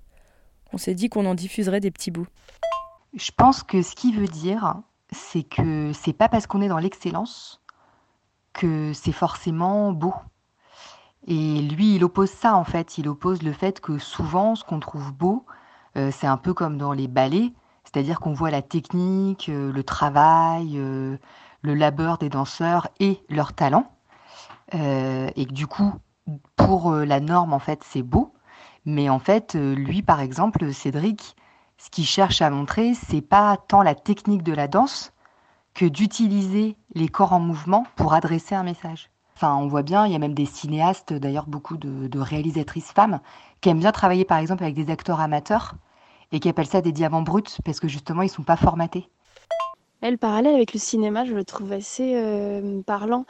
On 0.72 0.78
s'est 0.78 0.94
dit 0.94 1.10
qu'on 1.10 1.26
en 1.26 1.34
diffuserait 1.34 1.80
des 1.80 1.90
petits 1.90 2.12
bouts. 2.12 2.28
Je 3.16 3.32
pense 3.36 3.64
que 3.64 3.82
ce 3.82 3.96
qu'il 3.96 4.16
veut 4.16 4.28
dire, 4.28 4.76
c'est 5.12 5.42
que 5.42 5.92
c'est 5.94 6.14
pas 6.14 6.30
parce 6.30 6.46
qu'on 6.46 6.62
est 6.62 6.68
dans 6.68 6.78
l'excellence 6.78 7.60
que 8.54 8.94
c'est 8.94 9.12
forcément 9.12 9.94
beau. 9.94 10.14
Et 11.26 11.64
lui, 11.64 11.96
il 11.96 12.04
oppose 12.04 12.30
ça 12.30 12.54
en 12.56 12.66
fait. 12.66 13.00
Il 13.00 13.10
oppose 13.10 13.42
le 13.42 13.52
fait 13.52 13.82
que 13.82 13.98
souvent, 13.98 14.54
ce 14.54 14.64
qu'on 14.64 14.80
trouve 14.80 15.12
beau, 15.12 15.44
euh, 15.98 16.12
c'est 16.12 16.28
un 16.28 16.38
peu 16.38 16.54
comme 16.54 16.78
dans 16.78 16.94
les 16.94 17.08
ballets, 17.08 17.52
c'est-à-dire 17.84 18.20
qu'on 18.20 18.34
voit 18.34 18.52
la 18.52 18.62
technique, 18.62 19.50
euh, 19.50 19.72
le 19.72 19.84
travail, 19.84 20.74
euh, 20.76 21.18
le 21.64 21.74
labeur 21.74 22.20
des 22.20 22.30
danseurs 22.30 22.90
et 23.00 23.20
leur 23.28 23.54
talent. 23.54 23.92
Euh, 24.74 25.30
et 25.36 25.46
que 25.46 25.54
du 25.54 25.68
coup, 25.68 25.94
pour 26.56 26.92
euh, 26.92 27.06
la 27.06 27.20
norme, 27.20 27.54
en 27.54 27.60
fait, 27.60 27.82
c'est 27.84 28.04
beau. 28.04 28.34
Mais 28.86 29.10
en 29.10 29.20
fait, 29.20 29.56
euh, 29.56 29.76
lui, 29.76 30.02
par 30.02 30.22
exemple, 30.22 30.72
Cédric, 30.74 31.36
ce 31.78 31.90
qu'il 31.90 32.06
cherche 32.06 32.42
à 32.42 32.50
montrer, 32.50 32.94
c'est 32.94 33.22
pas 33.22 33.58
tant 33.58 33.82
la 33.82 33.96
technique 33.96 34.44
de 34.44 34.54
la 34.54 34.68
danse 34.68 35.14
que 35.74 35.86
d'utiliser 35.86 36.76
les 36.94 37.08
corps 37.08 37.34
en 37.34 37.40
mouvement 37.40 37.86
pour 37.96 38.14
adresser 38.14 38.56
un 38.56 38.64
message. 38.64 39.10
Enfin, 39.36 39.56
on 39.56 39.68
voit 39.68 39.84
bien, 39.84 40.06
il 40.06 40.12
y 40.12 40.16
a 40.16 40.20
même 40.20 40.34
des 40.34 40.46
cinéastes, 40.46 41.14
d'ailleurs 41.14 41.46
beaucoup 41.48 41.78
de, 41.78 42.20
réalisatrices 42.20 42.92
femmes, 42.92 43.22
qui 43.62 43.70
aiment 43.70 43.80
bien 43.80 43.94
travailler 43.94 44.26
par 44.26 44.40
exemple 44.40 44.64
avec 44.64 44.76
des 44.76 44.92
acteurs 44.92 45.22
amateurs 45.22 45.76
et 46.34 46.42
qui 46.42 46.50
appellent 46.50 46.68
ça 46.68 46.82
des 46.82 46.92
diamants 46.92 47.22
bruts 47.22 47.44
parce 47.64 47.80
que 47.80 47.88
justement 47.88 48.24
ils 48.24 48.30
sont 48.30 48.44
pas 48.44 48.58
formatés. 48.58 49.10
Le 50.02 50.18
parallèle 50.18 50.56
avec 50.56 50.74
le 50.74 50.80
cinéma, 50.80 51.24
je 51.24 51.34
le 51.34 51.46
trouve 51.46 51.72
assez 51.72 52.62
parlant. 52.86 53.26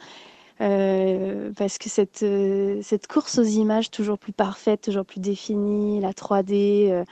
Euh, 0.60 1.52
parce 1.56 1.78
que 1.78 1.88
cette, 1.88 2.22
euh, 2.22 2.80
cette 2.82 3.06
course 3.06 3.38
aux 3.38 3.44
images 3.44 3.90
toujours 3.90 4.18
plus 4.18 4.32
parfaite, 4.32 4.82
toujours 4.82 5.06
plus 5.06 5.20
définie, 5.20 6.00
la 6.00 6.12
3D, 6.12 6.90
euh, 6.90 7.04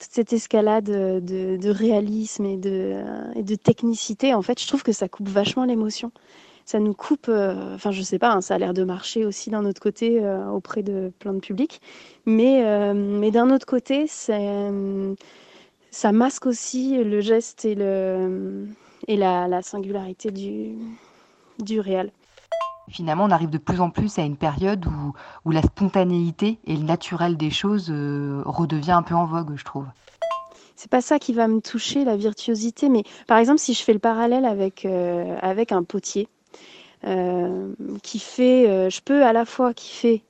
toute 0.00 0.12
cette 0.12 0.32
escalade 0.32 0.84
de, 0.84 1.70
réalisme 1.70 2.46
et 2.46 2.56
de, 2.56 3.54
technicité, 3.54 4.34
en 4.34 4.42
fait, 4.42 4.60
je 4.60 4.66
trouve 4.66 4.82
que 4.82 4.92
ça 4.92 5.08
coupe 5.08 5.28
vachement 5.28 5.64
l'émotion. 5.64 6.10
Ça 6.64 6.80
nous 6.80 6.94
coupe, 6.94 7.28
enfin, 7.28 7.92
je 7.92 8.02
sais 8.02 8.18
pas, 8.18 8.32
hein, 8.32 8.40
ça 8.40 8.54
a 8.54 8.58
l'air 8.58 8.74
de 8.74 8.84
marcher 8.84 9.24
aussi 9.24 9.50
d'un 9.50 9.64
autre 9.64 9.80
côté 9.80 10.20
auprès 10.52 10.82
de 10.82 11.10
plein 11.18 11.32
de 11.32 11.40
publics. 11.40 11.80
Mais, 12.26 12.62
d'un 13.32 13.50
autre 13.50 13.66
côté, 13.66 14.06
ça 14.06 14.38
masque 16.12 16.46
aussi 16.46 17.02
le 17.02 17.20
geste 17.20 17.64
et, 17.64 17.74
la, 17.74 19.48
la 19.48 19.62
singularité 19.62 20.30
du 20.30 21.80
réel. 21.80 22.12
Finalement, 22.88 23.24
on 23.24 23.30
arrive 23.30 23.50
de 23.50 23.58
plus 23.58 23.80
en 23.80 23.90
plus 23.90 24.18
à 24.18 24.22
une 24.22 24.36
période 24.36 24.86
où, 25.44 25.50
la 25.50 25.62
spontanéité 25.62 26.58
et 26.66 26.76
le 26.76 26.84
naturel 26.84 27.36
des 27.36 27.50
choses 27.50 27.90
euh, 27.90 28.42
redevient 28.44 28.92
un 28.92 29.02
peu 29.02 29.14
en 29.14 29.26
vogue, 29.26 29.54
je 29.56 29.64
trouve. 29.64 29.86
C'est 30.76 30.90
pas 30.90 31.00
ça 31.00 31.18
qui 31.18 31.32
va 31.32 31.48
me 31.48 31.60
toucher, 31.60 32.04
la 32.04 32.16
virtuosité, 32.16 32.88
mais 32.88 33.02
par 33.26 33.38
exemple, 33.38 33.58
si 33.58 33.74
je 33.74 33.82
fais 33.82 33.92
le 33.92 33.98
parallèle 33.98 34.44
avec, 34.44 34.84
euh, 34.84 35.36
un 35.42 35.82
potier, 35.82 36.28
euh, 37.04 37.72
qui 38.02 38.18
fait, 38.18 38.90
je 38.90 39.00
peux 39.00 39.24
à 39.24 39.32
la 39.32 39.44
fois 39.44 39.74
kiffer 39.74 40.22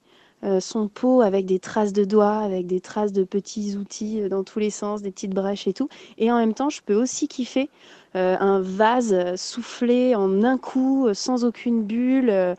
son 0.61 0.89
pot 0.89 1.21
avec 1.21 1.47
des 1.47 1.59
traces 1.59 1.93
de 1.93 2.05
doigts, 2.05 2.39
avec 2.39 2.67
des 2.67 2.81
traces 2.81 3.13
de 3.13 3.25
petits 3.25 3.77
outils 3.77 4.23
euh, 4.23 4.29
dans 4.29 4.45
tous 4.45 4.59
les 4.59 4.71
sens, 4.71 5.03
des 5.03 5.11
petites 5.11 5.35
brèches 5.35 5.67
et 5.67 5.73
tout, 5.73 5.89
et 6.17 6.31
en 6.31 6.39
même 6.39 6.55
temps, 6.55 6.71
je 6.71 6.81
peux 6.85 6.95
aussi 6.95 7.29
kiffer 7.29 7.69
euh, 8.17 8.37
un 8.41 8.61
vase 8.61 9.13
euh, 9.13 9.37
soufflé 9.37 10.15
en 10.15 10.43
un 10.43 10.59
coup, 10.59 11.07
euh, 11.07 11.15
sans 11.15 11.45
aucune 11.45 11.83
bulle, 11.83 12.31
euh, 12.31 12.55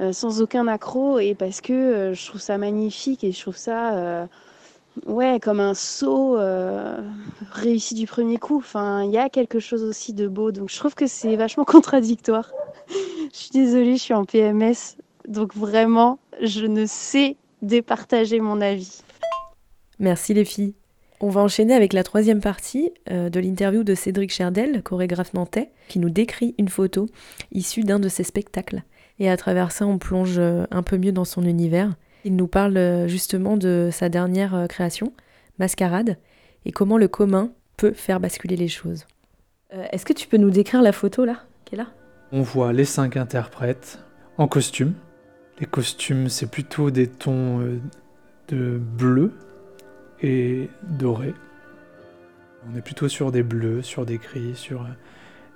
euh, 0.00 0.12
sans 0.12 0.42
aucun 0.42 0.66
accroc, 0.66 1.20
et 1.20 1.34
parce 1.34 1.60
que 1.60 1.72
euh, 1.72 2.14
je 2.14 2.26
trouve 2.26 2.40
ça 2.40 2.58
magnifique 2.58 3.22
et 3.22 3.32
je 3.32 3.40
trouve 3.40 3.56
ça 3.56 3.94
euh, 3.94 4.26
ouais, 5.06 5.38
comme 5.40 5.60
un 5.60 5.74
saut 5.74 6.36
euh, 6.38 6.98
réussi 7.52 7.94
du 7.94 8.06
premier 8.06 8.38
coup. 8.38 8.56
Enfin, 8.58 9.04
il 9.04 9.10
y 9.10 9.18
a 9.18 9.28
quelque 9.28 9.60
chose 9.60 9.84
aussi 9.84 10.12
de 10.12 10.26
beau, 10.26 10.52
donc 10.52 10.70
je 10.70 10.76
trouve 10.76 10.94
que 10.94 11.06
c'est 11.06 11.36
vachement 11.36 11.64
contradictoire. 11.66 12.50
je 13.32 13.36
suis 13.38 13.50
désolée, 13.50 13.96
je 13.96 14.02
suis 14.02 14.14
en 14.14 14.24
PMS, 14.24 14.96
donc 15.30 15.56
vraiment, 15.56 16.18
je 16.42 16.66
ne 16.66 16.84
sais 16.84 17.36
départager 17.62 18.40
mon 18.40 18.60
avis. 18.60 19.00
Merci 19.98 20.34
les 20.34 20.44
filles. 20.44 20.74
On 21.20 21.28
va 21.28 21.40
enchaîner 21.40 21.74
avec 21.74 21.92
la 21.92 22.02
troisième 22.02 22.40
partie 22.40 22.92
euh, 23.10 23.28
de 23.30 23.40
l'interview 23.40 23.84
de 23.84 23.94
Cédric 23.94 24.30
Cherdel, 24.30 24.82
chorégraphe 24.82 25.34
nantais, 25.34 25.70
qui 25.88 25.98
nous 25.98 26.10
décrit 26.10 26.54
une 26.58 26.68
photo 26.68 27.06
issue 27.52 27.84
d'un 27.84 27.98
de 27.98 28.08
ses 28.08 28.24
spectacles. 28.24 28.82
Et 29.18 29.28
à 29.28 29.36
travers 29.36 29.72
ça, 29.72 29.86
on 29.86 29.98
plonge 29.98 30.38
euh, 30.38 30.64
un 30.70 30.82
peu 30.82 30.96
mieux 30.96 31.12
dans 31.12 31.26
son 31.26 31.44
univers. 31.44 31.94
Il 32.24 32.36
nous 32.36 32.48
parle 32.48 32.76
euh, 32.76 33.08
justement 33.08 33.56
de 33.56 33.90
sa 33.92 34.08
dernière 34.08 34.66
création, 34.68 35.12
Mascarade, 35.58 36.16
et 36.64 36.72
comment 36.72 36.98
le 36.98 37.08
commun 37.08 37.52
peut 37.76 37.92
faire 37.92 38.20
basculer 38.20 38.56
les 38.56 38.68
choses. 38.68 39.06
Euh, 39.72 39.84
Est-ce 39.92 40.04
que 40.04 40.12
tu 40.12 40.26
peux 40.26 40.36
nous 40.36 40.50
décrire 40.50 40.82
la 40.82 40.92
photo 40.92 41.24
là, 41.24 41.44
qui 41.64 41.74
est 41.74 41.78
là? 41.78 41.88
On 42.32 42.42
voit 42.42 42.72
les 42.72 42.84
cinq 42.84 43.16
interprètes 43.16 43.98
en 44.38 44.48
costume. 44.48 44.94
Les 45.60 45.66
costumes, 45.66 46.30
c'est 46.30 46.50
plutôt 46.50 46.90
des 46.90 47.06
tons 47.06 47.60
euh, 47.60 47.78
de 48.48 48.78
bleu 48.78 49.32
et 50.22 50.70
doré. 50.82 51.34
On 52.66 52.76
est 52.76 52.80
plutôt 52.80 53.08
sur 53.08 53.30
des 53.30 53.42
bleus, 53.42 53.82
sur 53.82 54.06
des 54.06 54.16
gris, 54.16 54.56
sur 54.56 54.82
euh, 54.82 54.88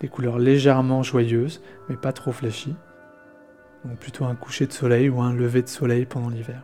des 0.01 0.09
couleurs 0.09 0.39
légèrement 0.39 1.03
joyeuses, 1.03 1.63
mais 1.89 1.97
pas 1.97 2.13
trop 2.13 2.33
flashy. 2.33 2.77
Donc 3.87 3.99
plutôt 3.99 4.27
un 4.27 4.35
coucher 4.35 4.67
de 4.67 4.73
soleil 4.73 5.09
ou 5.09 5.23
un 5.23 5.33
lever 5.33 5.63
de 5.63 5.69
soleil 5.69 6.05
pendant 6.05 6.29
l'hiver. 6.29 6.61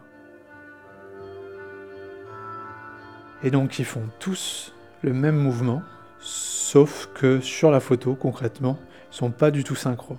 Et 3.43 3.51
donc 3.51 3.79
ils 3.79 3.87
font 3.87 4.05
tous 4.19 4.75
le 5.03 5.15
même 5.15 5.37
mouvement, 5.37 5.83
sauf 6.19 7.09
que 7.15 7.41
sur 7.41 7.71
la 7.71 7.81
photo, 7.81 8.15
concrètement, 8.15 8.79
ils 9.11 9.17
sont 9.17 9.31
pas 9.31 9.51
du 9.51 9.65
tout 9.65 9.77
synchro. 9.77 10.19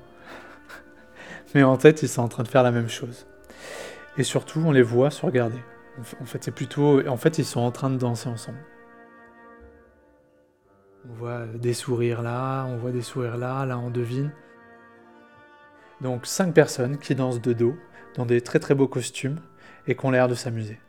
Mais 1.54 1.64
en 1.64 1.78
tête, 1.78 2.02
ils 2.04 2.10
sont 2.10 2.22
en 2.22 2.28
train 2.28 2.44
de 2.44 2.48
faire 2.48 2.64
la 2.64 2.72
même 2.72 2.90
chose. 2.90 3.28
Et 4.18 4.24
surtout, 4.24 4.62
on 4.66 4.72
les 4.72 4.82
voit 4.82 5.12
se 5.12 5.26
regarder. 5.26 5.60
En 6.22 6.26
fait, 6.26 6.44
c'est 6.44 6.52
plutôt. 6.52 7.06
En 7.08 7.18
fait, 7.18 7.38
ils 7.38 7.46
sont 7.46 7.60
en 7.60 7.72
train 7.72 7.90
de 7.90 7.98
danser 7.98 8.30
ensemble. 8.30 8.60
On 11.10 11.14
voit 11.14 11.46
des 11.48 11.74
sourires 11.74 12.22
là, 12.22 12.66
on 12.66 12.78
voit 12.78 12.92
des 12.92 13.02
sourires 13.02 13.38
là, 13.38 13.66
là 13.66 13.80
on 13.80 13.90
devine. 13.90 14.32
Donc 16.00 16.28
cinq 16.28 16.54
personnes 16.54 17.00
qui 17.00 17.16
dansent 17.16 17.42
de 17.42 17.54
dos, 17.54 17.76
dans 18.16 18.26
des 18.26 18.42
très 18.42 18.60
très 18.60 18.76
beaux 18.76 18.88
costumes, 18.88 19.40
et 19.88 19.96
qui 19.96 20.06
ont 20.06 20.12
l'air 20.12 20.28
de 20.28 20.36
s'amuser. 20.36 20.80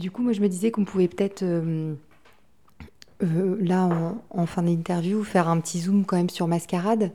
Du 0.00 0.10
coup, 0.10 0.22
moi, 0.22 0.32
je 0.32 0.40
me 0.40 0.48
disais 0.48 0.70
qu'on 0.70 0.86
pouvait 0.86 1.08
peut-être, 1.08 1.42
euh, 1.42 1.92
euh, 3.22 3.58
là, 3.60 4.16
en, 4.30 4.46
fin 4.46 4.62
d'interview, 4.62 5.22
faire 5.24 5.46
un 5.46 5.60
petit 5.60 5.78
zoom 5.78 6.06
quand 6.06 6.16
même 6.16 6.30
sur 6.30 6.48
Mascarade. 6.48 7.12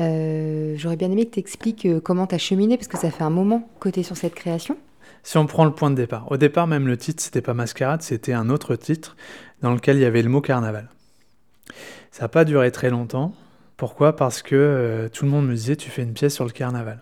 Euh, 0.00 0.74
J'aurais 0.76 0.96
bien 0.96 1.12
aimé 1.12 1.26
que 1.26 1.34
tu 1.34 1.38
expliques 1.38 1.86
comment 2.02 2.26
tu 2.26 2.34
as 2.34 2.38
cheminé, 2.38 2.76
parce 2.76 2.88
que 2.88 2.98
ça 2.98 3.12
fait 3.12 3.22
un 3.22 3.30
moment 3.30 3.70
que 3.78 3.88
tu 3.88 4.00
es 4.00 4.02
sur 4.02 4.16
cette 4.16 4.34
création. 4.34 4.76
Si 5.22 5.38
on 5.38 5.46
prend 5.46 5.64
le 5.64 5.70
point 5.70 5.90
de 5.90 5.94
départ, 5.94 6.28
au 6.32 6.36
départ 6.36 6.66
même 6.66 6.88
le 6.88 6.96
titre 6.96 7.22
c'était 7.22 7.40
pas 7.40 7.54
Mascarade, 7.54 8.02
c'était 8.02 8.32
un 8.32 8.50
autre 8.50 8.74
titre 8.74 9.16
dans 9.62 9.72
lequel 9.72 9.96
il 9.96 10.02
y 10.02 10.04
avait 10.04 10.22
le 10.22 10.28
mot 10.28 10.40
carnaval. 10.40 10.90
Ça 12.10 12.22
n'a 12.22 12.28
pas 12.28 12.44
duré 12.44 12.72
très 12.72 12.90
longtemps. 12.90 13.32
Pourquoi? 13.76 14.16
Parce 14.16 14.42
que 14.42 15.08
tout 15.12 15.24
le 15.24 15.30
monde 15.30 15.46
me 15.46 15.54
disait 15.54 15.76
tu 15.76 15.90
fais 15.90 16.02
une 16.02 16.14
pièce 16.14 16.34
sur 16.34 16.44
le 16.44 16.50
carnaval. 16.50 17.00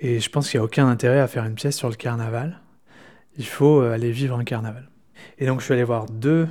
Et 0.00 0.20
je 0.20 0.30
pense 0.30 0.50
qu'il 0.50 0.58
n'y 0.58 0.62
a 0.62 0.64
aucun 0.64 0.88
intérêt 0.88 1.20
à 1.20 1.26
faire 1.26 1.44
une 1.44 1.54
pièce 1.54 1.76
sur 1.76 1.90
le 1.90 1.96
carnaval. 1.96 2.60
Il 3.38 3.46
faut 3.46 3.80
euh, 3.80 3.92
aller 3.92 4.10
vivre 4.10 4.38
un 4.38 4.44
carnaval. 4.44 4.88
Et 5.38 5.46
donc 5.46 5.60
je 5.60 5.66
suis 5.66 5.74
allé 5.74 5.84
voir 5.84 6.06
deux 6.06 6.48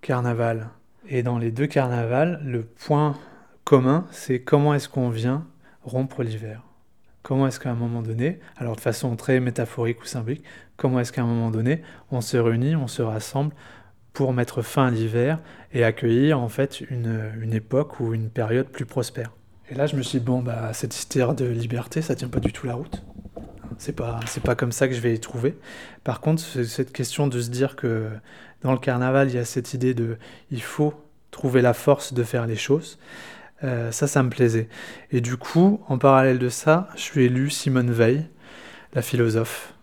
carnavals. 0.00 0.68
Et 1.08 1.22
dans 1.22 1.38
les 1.38 1.50
deux 1.50 1.66
carnavals, 1.66 2.40
le 2.44 2.62
point 2.62 3.16
commun, 3.64 4.06
c'est 4.10 4.40
comment 4.40 4.74
est-ce 4.74 4.88
qu'on 4.88 5.10
vient 5.10 5.46
rompre 5.82 6.22
l'hiver? 6.22 6.62
Comment 7.22 7.46
est-ce 7.46 7.58
qu'à 7.58 7.70
un 7.70 7.74
moment 7.74 8.02
donné, 8.02 8.38
alors 8.58 8.76
de 8.76 8.80
façon 8.80 9.16
très 9.16 9.40
métaphorique 9.40 10.02
ou 10.02 10.04
symbolique, 10.04 10.44
comment 10.76 11.00
est-ce 11.00 11.12
qu'à 11.12 11.22
un 11.22 11.26
moment 11.26 11.50
donné, 11.50 11.82
on 12.10 12.20
se 12.20 12.36
réunit, 12.36 12.76
on 12.76 12.86
se 12.86 13.00
rassemble 13.00 13.54
pour 14.12 14.32
mettre 14.34 14.60
fin 14.60 14.88
à 14.88 14.90
l'hiver 14.90 15.40
et 15.72 15.84
accueillir 15.84 16.38
en 16.38 16.48
fait 16.48 16.82
une, 16.82 17.54
époque 17.54 17.98
ou 18.00 18.12
une 18.12 18.28
période 18.28 18.68
plus 18.68 18.84
prospère? 18.84 19.32
Et 19.70 19.74
là, 19.74 19.86
je 19.86 19.96
me 19.96 20.02
suis 20.02 20.18
dit, 20.18 20.24
bon, 20.24 20.42
bah, 20.42 20.74
cette 20.74 20.94
histoire 20.94 21.34
de 21.34 21.46
liberté, 21.46 22.02
ça 22.02 22.14
tient 22.14 22.28
pas 22.28 22.40
du 22.40 22.52
tout 22.52 22.66
la 22.66 22.74
route. 22.74 23.02
C'est 23.78 23.94
pas, 23.94 24.20
c'est 24.26 24.42
pas 24.42 24.54
comme 24.54 24.72
ça 24.72 24.88
que 24.88 24.94
je 24.94 25.00
vais 25.00 25.14
y 25.14 25.20
trouver. 25.20 25.56
Par 26.02 26.20
contre, 26.20 26.42
cette 26.42 26.92
question 26.92 27.26
de 27.26 27.40
se 27.40 27.50
dire 27.50 27.76
que 27.76 28.08
dans 28.62 28.72
le 28.72 28.78
carnaval, 28.78 29.28
il 29.28 29.34
y 29.34 29.38
a 29.38 29.44
cette 29.44 29.74
idée 29.74 29.94
de 29.94 30.16
il 30.50 30.62
faut 30.62 30.94
trouver 31.30 31.62
la 31.62 31.74
force 31.74 32.14
de 32.14 32.22
faire 32.22 32.46
les 32.46 32.56
choses. 32.56 32.98
Euh, 33.62 33.90
ça, 33.92 34.06
ça 34.06 34.22
me 34.22 34.30
plaisait. 34.30 34.68
Et 35.10 35.20
du 35.20 35.36
coup, 35.36 35.80
en 35.88 35.98
parallèle 35.98 36.38
de 36.38 36.48
ça, 36.48 36.88
je 36.96 37.00
suis 37.00 37.28
lu 37.28 37.50
Simone 37.50 37.90
Veil, 37.90 38.26
la 38.94 39.02
philosophe. 39.02 39.74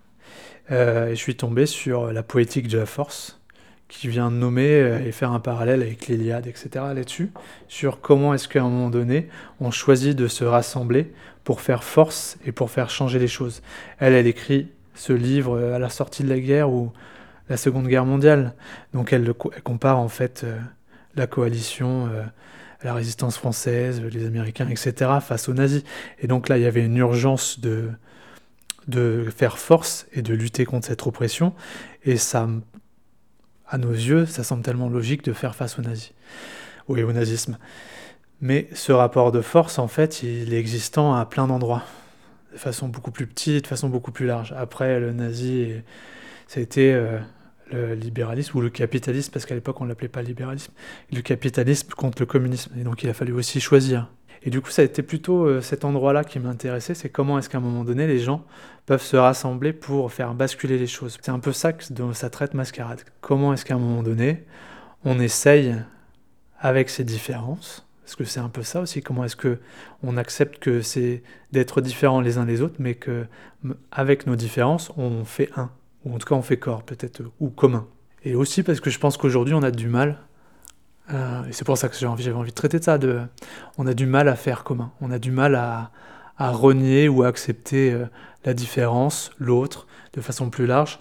Euh, 0.71 1.07
et 1.07 1.15
je 1.15 1.21
suis 1.21 1.35
tombé 1.35 1.65
sur 1.65 2.13
la 2.13 2.23
poétique 2.23 2.67
de 2.67 2.77
la 2.77 2.85
force, 2.85 3.41
qui 3.91 4.07
vient 4.07 4.31
nommer 4.31 4.81
euh, 4.81 5.05
et 5.05 5.11
faire 5.11 5.31
un 5.31 5.39
parallèle 5.39 5.81
avec 5.81 6.07
l'Iliade, 6.07 6.47
etc. 6.47 6.69
là-dessus, 6.95 7.31
sur 7.67 7.99
comment 7.99 8.33
est-ce 8.33 8.47
qu'à 8.47 8.61
un 8.61 8.69
moment 8.69 8.89
donné, 8.89 9.27
on 9.59 9.69
choisit 9.69 10.15
de 10.15 10.27
se 10.27 10.45
rassembler 10.45 11.11
pour 11.43 11.61
faire 11.61 11.83
force 11.83 12.37
et 12.45 12.51
pour 12.51 12.71
faire 12.71 12.89
changer 12.89 13.19
les 13.19 13.27
choses. 13.27 13.61
Elle, 13.99 14.13
elle 14.13 14.27
écrit 14.27 14.69
ce 14.95 15.13
livre 15.13 15.59
à 15.59 15.79
la 15.79 15.89
sortie 15.89 16.23
de 16.23 16.29
la 16.29 16.39
guerre 16.39 16.69
ou 16.69 16.91
la 17.49 17.57
Seconde 17.57 17.87
Guerre 17.87 18.05
mondiale. 18.05 18.53
Donc 18.93 19.13
elle, 19.13 19.33
compare 19.63 19.99
en 19.99 20.07
fait 20.07 20.45
la 21.15 21.27
coalition 21.27 22.09
la 22.83 22.93
résistance 22.93 23.37
française, 23.37 24.01
les 24.01 24.25
Américains, 24.25 24.67
etc., 24.67 25.11
face 25.21 25.49
aux 25.49 25.53
nazis. 25.53 25.83
Et 26.19 26.27
donc 26.27 26.49
là, 26.49 26.57
il 26.57 26.63
y 26.63 26.65
avait 26.65 26.83
une 26.83 26.97
urgence 26.97 27.59
de, 27.59 27.89
de 28.87 29.27
faire 29.35 29.57
force 29.57 30.07
et 30.13 30.21
de 30.21 30.33
lutter 30.33 30.65
contre 30.65 30.87
cette 30.87 31.05
oppression. 31.05 31.53
Et 32.03 32.17
ça, 32.17 32.49
à 33.67 33.77
nos 33.77 33.91
yeux, 33.91 34.25
ça 34.25 34.43
semble 34.43 34.63
tellement 34.63 34.89
logique 34.89 35.23
de 35.23 35.33
faire 35.33 35.55
face 35.55 35.77
aux 35.77 35.81
nazis, 35.81 36.13
oui, 36.87 37.03
au 37.03 37.13
nazisme. 37.13 37.57
Mais 38.41 38.67
ce 38.73 38.91
rapport 38.91 39.31
de 39.31 39.41
force, 39.41 39.77
en 39.77 39.87
fait, 39.87 40.23
il 40.23 40.53
est 40.53 40.59
existant 40.59 41.13
à 41.13 41.25
plein 41.25 41.47
d'endroits, 41.47 41.83
de 42.53 42.57
façon 42.57 42.87
beaucoup 42.87 43.11
plus 43.11 43.27
petite, 43.27 43.63
de 43.63 43.67
façon 43.67 43.87
beaucoup 43.87 44.11
plus 44.11 44.25
large. 44.25 44.53
Après, 44.57 44.99
le 44.99 45.13
nazi, 45.13 45.73
été 46.59 46.93
euh, 46.93 47.19
le 47.71 47.93
libéralisme 47.93 48.57
ou 48.57 48.61
le 48.61 48.69
capitalisme, 48.69 49.31
parce 49.31 49.45
qu'à 49.45 49.55
l'époque 49.55 49.79
on 49.79 49.85
ne 49.85 49.89
l'appelait 49.89 50.09
pas 50.09 50.21
libéralisme, 50.21 50.73
le 51.13 51.21
capitalisme 51.21 51.89
contre 51.89 52.21
le 52.21 52.25
communisme. 52.25 52.71
Et 52.79 52.83
donc 52.83 53.03
il 53.03 53.09
a 53.09 53.13
fallu 53.13 53.31
aussi 53.31 53.61
choisir. 53.61 54.07
Et 54.43 54.49
du 54.49 54.59
coup, 54.59 54.71
ça 54.71 54.81
a 54.81 54.85
été 54.85 55.03
plutôt 55.03 55.45
euh, 55.45 55.61
cet 55.61 55.85
endroit-là 55.85 56.23
qui 56.23 56.39
m'intéressait, 56.39 56.95
c'est 56.95 57.09
comment 57.09 57.37
est-ce 57.37 57.47
qu'à 57.47 57.59
un 57.59 57.61
moment 57.61 57.83
donné, 57.83 58.07
les 58.07 58.19
gens 58.19 58.43
peuvent 58.87 59.03
se 59.03 59.15
rassembler 59.15 59.71
pour 59.71 60.11
faire 60.11 60.33
basculer 60.33 60.79
les 60.79 60.87
choses. 60.87 61.19
C'est 61.21 61.31
un 61.31 61.39
peu 61.39 61.51
ça 61.51 61.73
que 61.73 61.83
ça 62.13 62.29
traite 62.31 62.55
Mascarade. 62.55 63.01
Comment 63.21 63.53
est-ce 63.53 63.65
qu'à 63.65 63.75
un 63.75 63.79
moment 63.79 64.01
donné, 64.01 64.43
on 65.05 65.19
essaye, 65.19 65.75
avec 66.59 66.89
ces 66.89 67.03
différences, 67.03 67.87
parce 68.11 68.27
que 68.27 68.33
c'est 68.33 68.41
un 68.41 68.49
peu 68.49 68.61
ça 68.61 68.81
aussi, 68.81 69.01
comment 69.01 69.23
est-ce 69.23 69.37
que 69.37 69.59
on 70.03 70.17
accepte 70.17 70.59
que 70.59 70.81
c'est 70.81 71.23
d'être 71.53 71.79
différents 71.79 72.19
les 72.19 72.37
uns 72.37 72.45
des 72.45 72.61
autres, 72.61 72.75
mais 72.77 72.95
que 72.95 73.25
avec 73.89 74.27
nos 74.27 74.35
différences, 74.35 74.91
on 74.97 75.23
fait 75.23 75.49
un 75.55 75.71
ou 76.03 76.13
en 76.13 76.17
tout 76.17 76.27
cas 76.27 76.35
on 76.35 76.41
fait 76.41 76.57
corps 76.57 76.83
peut-être, 76.83 77.21
ou 77.39 77.49
commun. 77.49 77.87
Et 78.25 78.35
aussi 78.35 78.63
parce 78.63 78.81
que 78.81 78.89
je 78.89 78.99
pense 78.99 79.15
qu'aujourd'hui 79.15 79.53
on 79.53 79.63
a 79.63 79.71
du 79.71 79.87
mal, 79.87 80.17
euh, 81.13 81.45
et 81.45 81.53
c'est 81.53 81.63
pour 81.63 81.77
ça 81.77 81.87
que 81.87 81.95
j'avais 81.95 82.33
envie, 82.33 82.51
de 82.51 82.55
traiter 82.55 82.81
ça, 82.81 82.99
on 83.77 83.87
a 83.87 83.93
du 83.93 84.05
mal 84.05 84.27
à 84.27 84.35
faire 84.35 84.65
commun, 84.65 84.91
on 84.99 85.09
a 85.09 85.17
du 85.17 85.31
mal 85.31 85.55
à, 85.55 85.91
à 86.37 86.51
renier 86.51 87.07
ou 87.07 87.23
à 87.23 87.27
accepter 87.27 87.93
euh, 87.93 88.07
la 88.43 88.53
différence, 88.53 89.31
l'autre, 89.39 89.87
de 90.11 90.19
façon 90.19 90.49
plus 90.49 90.65
large, 90.65 90.99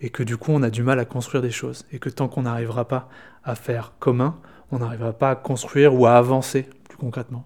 et 0.00 0.10
que 0.10 0.22
du 0.22 0.36
coup 0.36 0.52
on 0.52 0.62
a 0.62 0.70
du 0.70 0.84
mal 0.84 1.00
à 1.00 1.06
construire 1.06 1.42
des 1.42 1.50
choses, 1.50 1.86
et 1.90 1.98
que 1.98 2.08
tant 2.08 2.28
qu'on 2.28 2.42
n'arrivera 2.42 2.86
pas 2.86 3.08
à 3.42 3.56
faire 3.56 3.94
commun, 3.98 4.38
on 4.72 4.78
n'arrivera 4.78 5.12
pas 5.12 5.30
à 5.30 5.36
construire 5.36 5.94
ou 5.94 6.06
à 6.06 6.16
avancer 6.16 6.66
plus 6.88 6.96
concrètement. 6.96 7.44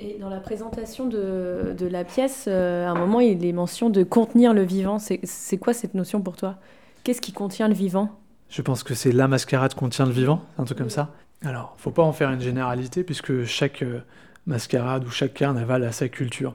Et 0.00 0.16
dans 0.20 0.28
la 0.30 0.38
présentation 0.38 1.06
de, 1.06 1.74
de 1.76 1.86
la 1.86 2.04
pièce, 2.04 2.44
euh, 2.46 2.86
à 2.86 2.90
un 2.90 2.94
moment, 2.94 3.18
il 3.18 3.44
est 3.44 3.52
mention 3.52 3.90
de 3.90 4.04
contenir 4.04 4.54
le 4.54 4.62
vivant. 4.62 4.98
C'est 5.00 5.58
quoi 5.58 5.74
cette 5.74 5.94
notion 5.94 6.22
pour 6.22 6.36
toi? 6.36 6.54
Qu'est-ce 7.02 7.20
qui 7.20 7.32
contient 7.32 7.66
le 7.66 7.74
vivant? 7.74 8.10
Je 8.48 8.62
pense 8.62 8.84
que 8.84 8.94
c'est 8.94 9.10
la 9.10 9.26
mascarade 9.26 9.74
contient 9.74 10.06
le 10.06 10.12
vivant, 10.12 10.42
un 10.56 10.64
truc 10.64 10.78
comme 10.78 10.88
ça. 10.88 11.10
Alors, 11.44 11.74
faut 11.78 11.90
pas 11.90 12.02
en 12.02 12.12
faire 12.12 12.30
une 12.30 12.40
généralité, 12.40 13.02
puisque 13.02 13.44
chaque 13.44 13.82
euh, 13.82 14.00
mascarade 14.46 15.04
ou 15.04 15.10
chaque 15.10 15.34
carnaval 15.34 15.82
a 15.84 15.90
sa 15.90 16.08
culture. 16.08 16.54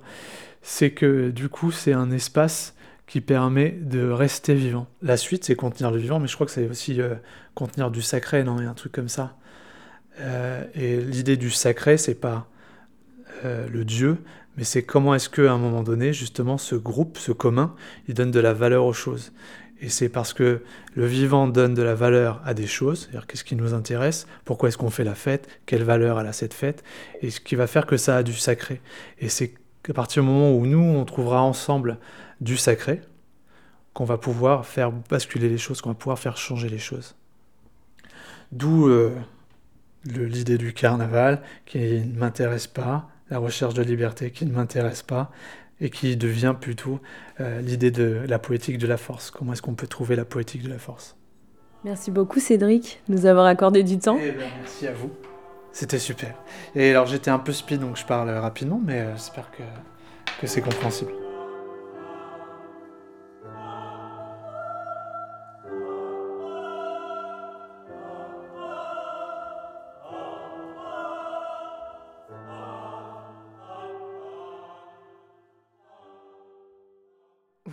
C'est 0.62 0.92
que 0.92 1.30
du 1.30 1.50
coup, 1.50 1.72
c'est 1.72 1.94
un 1.94 2.12
espace 2.12 2.76
qui 3.08 3.20
permet 3.20 3.72
de 3.72 4.10
rester 4.10 4.54
vivant. 4.54 4.88
La 5.02 5.18
suite, 5.18 5.44
c'est 5.44 5.56
contenir 5.56 5.92
le 5.92 5.98
vivant, 5.98 6.20
mais 6.20 6.28
je 6.28 6.36
crois 6.36 6.46
que 6.46 6.54
c'est 6.54 6.70
aussi 6.70 7.02
euh, 7.02 7.16
contenir 7.56 7.92
du 7.92 8.02
sacré, 8.02 8.46
non 8.46 8.58
a 8.58 8.64
un 8.64 8.74
truc 8.74 8.94
comme 8.94 9.10
ça. 9.10 9.36
Et 10.20 10.98
l'idée 11.02 11.38
du 11.38 11.50
sacré, 11.50 11.98
c'est 11.98 12.16
pas 12.16 12.48
euh, 13.46 13.68
le 13.68 13.84
Dieu, 13.84 14.18
mais 14.56 14.64
c'est 14.64 14.84
comment 14.84 15.16
est-ce 15.16 15.30
qu'à 15.30 15.52
un 15.52 15.58
moment 15.58 15.84
donné, 15.84 16.14
justement, 16.14 16.58
ce 16.58 16.76
groupe, 16.76 17.18
ce 17.18 17.32
commun, 17.32 17.76
il 18.08 18.14
donne 18.14 18.32
de 18.32 18.40
la 18.40 18.54
valeur 18.54 18.86
aux 18.86 18.94
choses. 18.94 19.34
Et 19.82 19.90
c'est 19.90 20.08
parce 20.08 20.34
que 20.34 20.62
le 20.94 21.06
vivant 21.06 21.48
donne 21.48 21.74
de 21.74 21.82
la 21.82 21.96
valeur 21.96 22.42
à 22.46 22.54
des 22.54 22.68
choses, 22.68 23.02
c'est-à-dire 23.02 23.28
qu'est-ce 23.28 23.44
qui 23.44 23.56
nous 23.56 23.74
intéresse, 23.74 24.28
pourquoi 24.46 24.70
est-ce 24.70 24.78
qu'on 24.78 24.92
fait 24.92 25.04
la 25.04 25.16
fête, 25.16 25.50
quelle 25.66 25.84
valeur 25.84 26.20
a 26.20 26.32
cette 26.32 26.54
fête, 26.54 26.84
et 27.22 27.32
ce 27.32 27.42
qui 27.42 27.56
va 27.56 27.68
faire 27.68 27.86
que 27.86 27.98
ça 27.98 28.18
a 28.18 28.24
du 28.24 28.34
sacré. 28.34 28.82
Et 29.20 29.28
c'est 29.28 29.56
à 29.90 29.94
partir 29.94 30.24
du 30.24 30.30
moment 30.30 30.54
où 30.54 30.66
nous, 30.66 30.80
on 30.80 31.04
trouvera 31.04 31.42
ensemble 31.42 31.98
du 32.40 32.56
sacré, 32.56 33.02
qu'on 33.94 34.06
va 34.06 34.18
pouvoir 34.18 34.66
faire 34.66 34.92
basculer 34.92 35.50
les 35.50 35.58
choses, 35.58 35.82
qu'on 35.82 35.90
va 35.90 35.96
pouvoir 35.96 36.18
faire 36.18 36.38
changer 36.38 36.70
les 36.70 36.80
choses. 36.80 37.16
D'où 38.54 38.88
euh, 38.88 39.12
l'idée 40.06 40.58
du 40.58 40.74
carnaval 40.74 41.42
qui 41.66 41.80
ne 41.80 42.18
m'intéresse 42.18 42.68
pas, 42.68 43.10
la 43.30 43.40
recherche 43.40 43.74
de 43.74 43.84
liberté 43.84 44.32
qui 44.32 44.46
ne 44.46 44.52
m'intéresse 44.52 45.02
pas 45.02 45.32
et 45.82 45.90
qui 45.90 46.16
devient 46.16 46.56
plutôt 46.60 47.00
euh, 47.40 47.62
l'idée 47.62 47.92
de 47.92 48.22
la 48.28 48.40
poétique 48.40 48.78
de 48.78 48.88
la 48.88 48.98
force. 48.98 49.32
Comment 49.32 49.54
est-ce 49.54 49.62
qu'on 49.62 49.76
peut 49.76 49.88
trouver 49.88 50.16
la 50.16 50.26
poétique 50.26 50.64
de 50.64 50.70
la 50.70 50.78
force? 50.78 51.16
Merci 51.84 52.12
beaucoup 52.12 52.40
Cédric 52.40 53.02
de 53.08 53.16
nous 53.16 53.26
avoir 53.26 53.46
accordé 53.46 53.84
du 53.84 54.00
temps. 54.00 54.18
Eh 54.22 54.32
ben, 54.32 54.48
merci 54.60 54.88
à 54.88 54.94
vous. 54.94 55.10
C'était 55.72 56.00
super. 56.00 56.36
Et 56.76 56.92
alors 56.92 57.08
j'étais 57.08 57.32
un 57.32 57.40
peu 57.40 57.52
speed 57.52 57.82
donc 57.82 57.98
je 57.98 58.06
parle 58.06 58.30
rapidement 58.30 58.82
mais 58.84 59.02
euh, 59.02 59.14
j'espère 59.16 59.50
que, 59.52 59.64
que 60.40 60.48
c'est 60.48 60.62
compréhensible. 60.62 61.23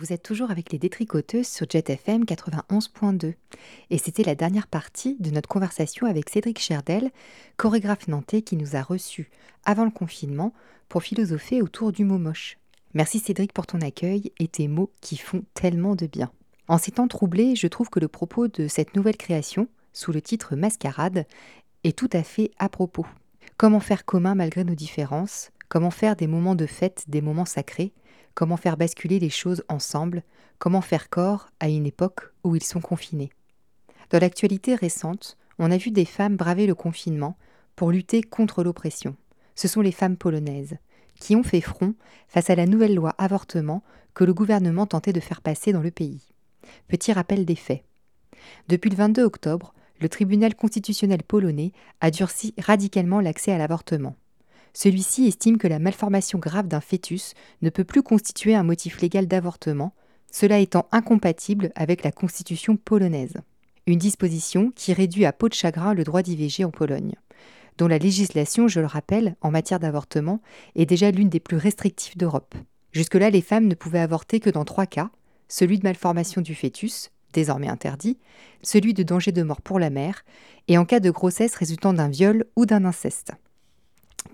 Vous 0.01 0.11
êtes 0.13 0.23
toujours 0.23 0.49
avec 0.49 0.71
les 0.71 0.79
détricoteuses 0.79 1.47
sur 1.47 1.69
JetFM 1.69 2.23
91.2. 2.23 3.35
Et 3.91 3.99
c'était 3.99 4.23
la 4.23 4.33
dernière 4.33 4.65
partie 4.65 5.15
de 5.19 5.29
notre 5.29 5.47
conversation 5.47 6.07
avec 6.07 6.27
Cédric 6.27 6.57
Cherdel, 6.57 7.11
chorégraphe 7.55 8.07
nantais 8.07 8.41
qui 8.41 8.55
nous 8.55 8.75
a 8.75 8.81
reçus 8.81 9.29
avant 9.63 9.85
le 9.85 9.91
confinement 9.91 10.55
pour 10.89 11.03
philosopher 11.03 11.61
autour 11.61 11.91
du 11.91 12.03
mot 12.03 12.17
moche. 12.17 12.57
Merci 12.95 13.19
Cédric 13.19 13.53
pour 13.53 13.67
ton 13.67 13.79
accueil 13.79 14.31
et 14.39 14.47
tes 14.47 14.67
mots 14.67 14.91
qui 15.01 15.17
font 15.17 15.43
tellement 15.53 15.95
de 15.95 16.07
bien. 16.07 16.31
En 16.67 16.79
ces 16.79 16.93
temps 16.93 17.07
troublés, 17.07 17.55
je 17.55 17.67
trouve 17.67 17.91
que 17.91 17.99
le 17.99 18.07
propos 18.07 18.47
de 18.47 18.67
cette 18.67 18.95
nouvelle 18.95 19.17
création, 19.17 19.67
sous 19.93 20.11
le 20.11 20.21
titre 20.21 20.55
Mascarade, 20.55 21.27
est 21.83 21.95
tout 21.95 22.09
à 22.13 22.23
fait 22.23 22.49
à 22.57 22.69
propos. 22.69 23.05
Comment 23.55 23.79
faire 23.79 24.03
commun 24.03 24.33
malgré 24.33 24.63
nos 24.63 24.73
différences? 24.73 25.51
Comment 25.69 25.91
faire 25.91 26.15
des 26.15 26.25
moments 26.25 26.55
de 26.55 26.65
fête 26.65 27.03
des 27.07 27.21
moments 27.21 27.45
sacrés? 27.45 27.93
Comment 28.33 28.57
faire 28.57 28.77
basculer 28.77 29.19
les 29.19 29.29
choses 29.29 29.63
ensemble, 29.67 30.23
comment 30.59 30.81
faire 30.81 31.09
corps 31.09 31.49
à 31.59 31.69
une 31.69 31.85
époque 31.85 32.31
où 32.43 32.55
ils 32.55 32.63
sont 32.63 32.81
confinés? 32.81 33.31
Dans 34.09 34.19
l'actualité 34.19 34.75
récente, 34.75 35.37
on 35.59 35.71
a 35.71 35.77
vu 35.77 35.91
des 35.91 36.05
femmes 36.05 36.35
braver 36.35 36.67
le 36.67 36.75
confinement 36.75 37.37
pour 37.75 37.91
lutter 37.91 38.21
contre 38.21 38.63
l'oppression. 38.63 39.15
Ce 39.55 39.67
sont 39.67 39.81
les 39.81 39.91
femmes 39.91 40.17
polonaises, 40.17 40.77
qui 41.19 41.35
ont 41.35 41.43
fait 41.43 41.61
front 41.61 41.93
face 42.27 42.49
à 42.49 42.55
la 42.55 42.65
nouvelle 42.65 42.95
loi 42.95 43.15
avortement 43.17 43.83
que 44.13 44.23
le 44.23 44.33
gouvernement 44.33 44.87
tentait 44.87 45.13
de 45.13 45.19
faire 45.19 45.41
passer 45.41 45.71
dans 45.71 45.81
le 45.81 45.91
pays. 45.91 46.31
Petit 46.87 47.13
rappel 47.13 47.45
des 47.45 47.55
faits. 47.55 47.83
Depuis 48.67 48.89
le 48.89 48.95
22 48.95 49.23
octobre, 49.23 49.73
le 49.99 50.09
tribunal 50.09 50.55
constitutionnel 50.55 51.23
polonais 51.23 51.71
a 52.01 52.11
durci 52.11 52.53
radicalement 52.57 53.21
l'accès 53.21 53.51
à 53.51 53.57
l'avortement. 53.57 54.15
Celui-ci 54.73 55.27
estime 55.27 55.57
que 55.57 55.67
la 55.67 55.79
malformation 55.79 56.39
grave 56.39 56.67
d'un 56.67 56.81
fœtus 56.81 57.33
ne 57.61 57.69
peut 57.69 57.83
plus 57.83 58.03
constituer 58.03 58.55
un 58.55 58.63
motif 58.63 59.01
légal 59.01 59.27
d'avortement, 59.27 59.93
cela 60.31 60.59
étant 60.59 60.87
incompatible 60.91 61.71
avec 61.75 62.03
la 62.03 62.11
constitution 62.11 62.77
polonaise. 62.77 63.35
Une 63.87 63.99
disposition 63.99 64.71
qui 64.75 64.93
réduit 64.93 65.25
à 65.25 65.33
peau 65.33 65.49
de 65.49 65.53
chagrin 65.53 65.93
le 65.93 66.03
droit 66.03 66.21
d'IVG 66.21 66.63
en 66.63 66.71
Pologne, 66.71 67.15
dont 67.77 67.87
la 67.87 67.97
législation, 67.97 68.67
je 68.67 68.79
le 68.79 68.85
rappelle, 68.85 69.35
en 69.41 69.51
matière 69.51 69.79
d'avortement, 69.79 70.41
est 70.75 70.85
déjà 70.85 71.11
l'une 71.11 71.29
des 71.29 71.39
plus 71.39 71.57
restrictives 71.57 72.17
d'Europe. 72.17 72.55
Jusque-là, 72.91 73.29
les 73.29 73.41
femmes 73.41 73.67
ne 73.67 73.75
pouvaient 73.75 73.99
avorter 73.99 74.39
que 74.39 74.49
dans 74.49 74.65
trois 74.65 74.85
cas 74.85 75.09
celui 75.47 75.79
de 75.79 75.83
malformation 75.83 76.41
du 76.41 76.55
fœtus, 76.55 77.11
désormais 77.33 77.67
interdit, 77.67 78.17
celui 78.63 78.93
de 78.93 79.03
danger 79.03 79.33
de 79.33 79.43
mort 79.43 79.61
pour 79.61 79.79
la 79.79 79.89
mère, 79.89 80.23
et 80.67 80.77
en 80.77 80.85
cas 80.85 81.01
de 81.01 81.11
grossesse 81.11 81.55
résultant 81.55 81.93
d'un 81.93 82.07
viol 82.07 82.45
ou 82.55 82.65
d'un 82.65 82.85
inceste. 82.85 83.33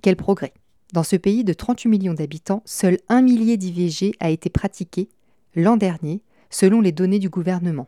Quel 0.02 0.16
progrès 0.16 0.54
Dans 0.94 1.04
ce 1.04 1.16
pays 1.16 1.44
de 1.44 1.54
38 1.54 1.90
millions 1.90 2.14
d'habitants, 2.14 2.62
seul 2.66 2.98
un 3.10 3.22
millier 3.22 3.58
d'IVG 3.58 4.14
a 4.20 4.30
été 4.30 4.50
pratiqué 4.50 5.10
l'an 5.56 5.78
dernier, 5.78 6.22
selon 6.50 6.82
les 6.82 6.92
données 6.92 7.20
du 7.20 7.30
gouvernement. 7.30 7.88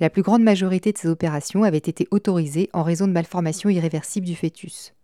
La 0.00 0.10
plus 0.10 0.22
grande 0.22 0.42
majorité 0.42 0.92
de 0.92 0.98
ces 0.98 1.08
opérations 1.08 1.62
avaient 1.62 1.78
été 1.78 2.06
autorisées 2.10 2.70
en 2.72 2.82
raison 2.82 3.06
de 3.06 3.12
malformations 3.12 3.68
irréversibles 3.68 4.26
du 4.26 4.34
fœtus. 4.34 4.94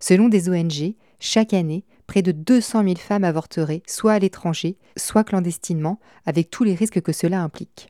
Selon 0.00 0.28
des 0.28 0.48
ONG, 0.48 0.94
chaque 1.18 1.54
année, 1.54 1.84
près 2.06 2.22
de 2.22 2.32
200 2.32 2.84
000 2.84 2.94
femmes 2.96 3.24
avorteraient, 3.24 3.82
soit 3.86 4.12
à 4.12 4.18
l'étranger, 4.18 4.76
soit 4.96 5.24
clandestinement, 5.24 5.98
avec 6.24 6.50
tous 6.50 6.62
les 6.62 6.74
risques 6.74 7.00
que 7.00 7.12
cela 7.12 7.42
implique. 7.42 7.88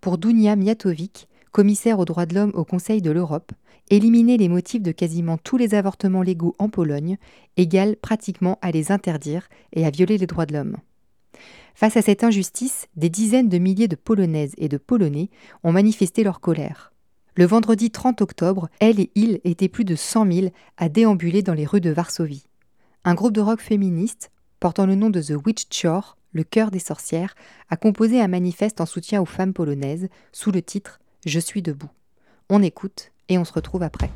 Pour 0.00 0.18
Dunia 0.18 0.56
Miatovic, 0.56 1.28
commissaire 1.52 1.98
aux 1.98 2.04
droits 2.04 2.26
de 2.26 2.34
l'homme 2.34 2.52
au 2.54 2.64
Conseil 2.64 3.02
de 3.02 3.10
l'Europe, 3.10 3.52
éliminer 3.90 4.38
les 4.38 4.48
motifs 4.48 4.82
de 4.82 4.90
quasiment 4.90 5.36
tous 5.36 5.58
les 5.58 5.74
avortements 5.74 6.22
légaux 6.22 6.56
en 6.58 6.68
Pologne 6.68 7.18
égale 7.56 7.96
pratiquement 7.96 8.58
à 8.62 8.70
les 8.70 8.90
interdire 8.90 9.48
et 9.72 9.86
à 9.86 9.90
violer 9.90 10.18
les 10.18 10.26
droits 10.26 10.46
de 10.46 10.54
l'homme. 10.54 10.78
Face 11.74 11.96
à 11.96 12.02
cette 12.02 12.24
injustice, 12.24 12.88
des 12.96 13.10
dizaines 13.10 13.48
de 13.48 13.58
milliers 13.58 13.88
de 13.88 13.96
Polonaises 13.96 14.54
et 14.58 14.68
de 14.68 14.78
Polonais 14.78 15.30
ont 15.62 15.72
manifesté 15.72 16.24
leur 16.24 16.40
colère. 16.40 16.92
Le 17.34 17.46
vendredi 17.46 17.90
30 17.90 18.20
octobre, 18.20 18.68
elle 18.78 19.00
et 19.00 19.10
il 19.14 19.40
étaient 19.44 19.68
plus 19.68 19.84
de 19.84 19.94
100 19.94 20.30
000 20.30 20.46
à 20.76 20.88
déambuler 20.88 21.42
dans 21.42 21.54
les 21.54 21.64
rues 21.64 21.80
de 21.80 21.90
Varsovie. 21.90 22.44
Un 23.04 23.14
groupe 23.14 23.32
de 23.32 23.40
rock 23.40 23.60
féministe, 23.60 24.30
portant 24.60 24.86
le 24.86 24.94
nom 24.94 25.08
de 25.08 25.20
The 25.20 25.34
Witch 25.44 25.64
Chore, 25.70 26.18
le 26.32 26.44
cœur 26.44 26.70
des 26.70 26.78
sorcières, 26.78 27.34
a 27.70 27.76
composé 27.76 28.20
un 28.20 28.28
manifeste 28.28 28.80
en 28.80 28.86
soutien 28.86 29.20
aux 29.20 29.26
femmes 29.26 29.54
polonaises 29.54 30.08
sous 30.32 30.50
le 30.50 30.62
titre 30.62 31.00
Je 31.24 31.38
suis 31.38 31.62
debout. 31.62 31.90
On 32.50 32.62
écoute 32.62 33.12
et 33.28 33.38
on 33.38 33.44
se 33.44 33.52
retrouve 33.52 33.84
après. 33.84 34.10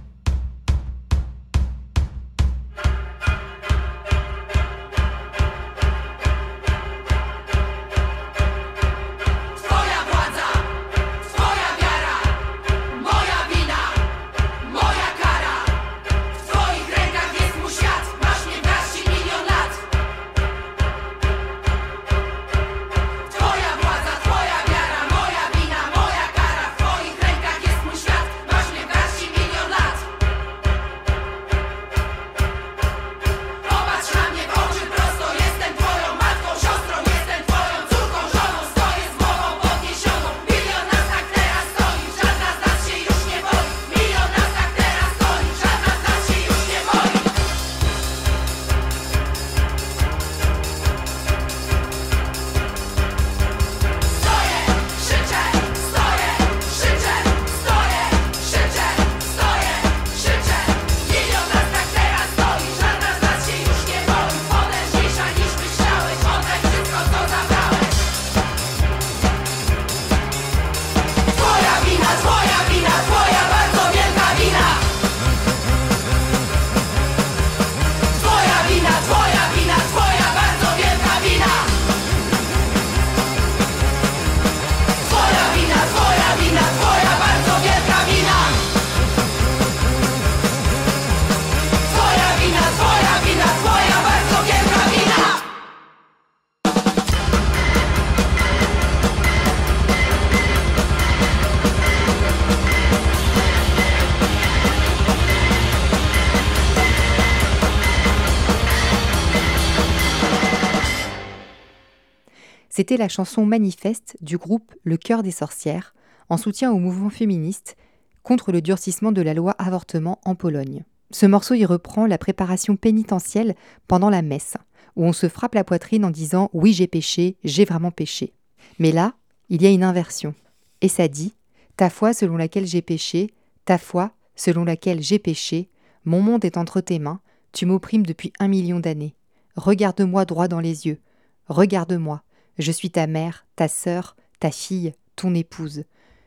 C'était 112.88 112.98
la 112.98 113.08
chanson 113.08 113.44
manifeste 113.44 114.16
du 114.20 114.38
groupe 114.38 114.72
Le 114.84 114.96
Cœur 114.96 115.24
des 115.24 115.32
Sorcières, 115.32 115.92
en 116.28 116.36
soutien 116.36 116.70
au 116.70 116.78
mouvement 116.78 117.10
féministe 117.10 117.76
contre 118.22 118.52
le 118.52 118.62
durcissement 118.62 119.10
de 119.10 119.22
la 119.22 119.34
loi 119.34 119.56
avortement 119.58 120.20
en 120.24 120.36
Pologne. 120.36 120.84
Ce 121.10 121.26
morceau 121.26 121.54
y 121.54 121.64
reprend 121.64 122.06
la 122.06 122.16
préparation 122.16 122.76
pénitentielle 122.76 123.56
pendant 123.88 124.08
la 124.08 124.22
messe, 124.22 124.56
où 124.94 125.04
on 125.04 125.12
se 125.12 125.28
frappe 125.28 125.56
la 125.56 125.64
poitrine 125.64 126.04
en 126.04 126.12
disant 126.12 126.48
Oui, 126.52 126.72
j'ai 126.72 126.86
péché, 126.86 127.34
j'ai 127.42 127.64
vraiment 127.64 127.90
péché. 127.90 128.34
Mais 128.78 128.92
là, 128.92 129.14
il 129.48 129.62
y 129.62 129.66
a 129.66 129.70
une 129.70 129.82
inversion. 129.82 130.32
Et 130.80 130.88
ça 130.88 131.08
dit 131.08 131.34
Ta 131.76 131.90
foi 131.90 132.12
selon 132.12 132.36
laquelle 132.36 132.68
j'ai 132.68 132.82
péché, 132.82 133.34
ta 133.64 133.78
foi 133.78 134.12
selon 134.36 134.64
laquelle 134.64 135.02
j'ai 135.02 135.18
péché, 135.18 135.70
mon 136.04 136.22
monde 136.22 136.44
est 136.44 136.56
entre 136.56 136.80
tes 136.80 137.00
mains, 137.00 137.18
tu 137.50 137.66
m'opprimes 137.66 138.06
depuis 138.06 138.32
un 138.38 138.46
million 138.46 138.78
d'années. 138.78 139.16
Regarde-moi 139.56 140.24
droit 140.24 140.46
dans 140.46 140.60
les 140.60 140.86
yeux, 140.86 141.00
regarde-moi, 141.48 142.22
je 142.58 142.72
suis 142.72 142.90
ta 142.90 143.06
mère, 143.06 143.46
ta 143.56 143.68
sœur, 143.68 144.16
ta 144.40 144.50
fille, 144.50 144.94
ton 145.16 145.34
épouse. 145.34 145.84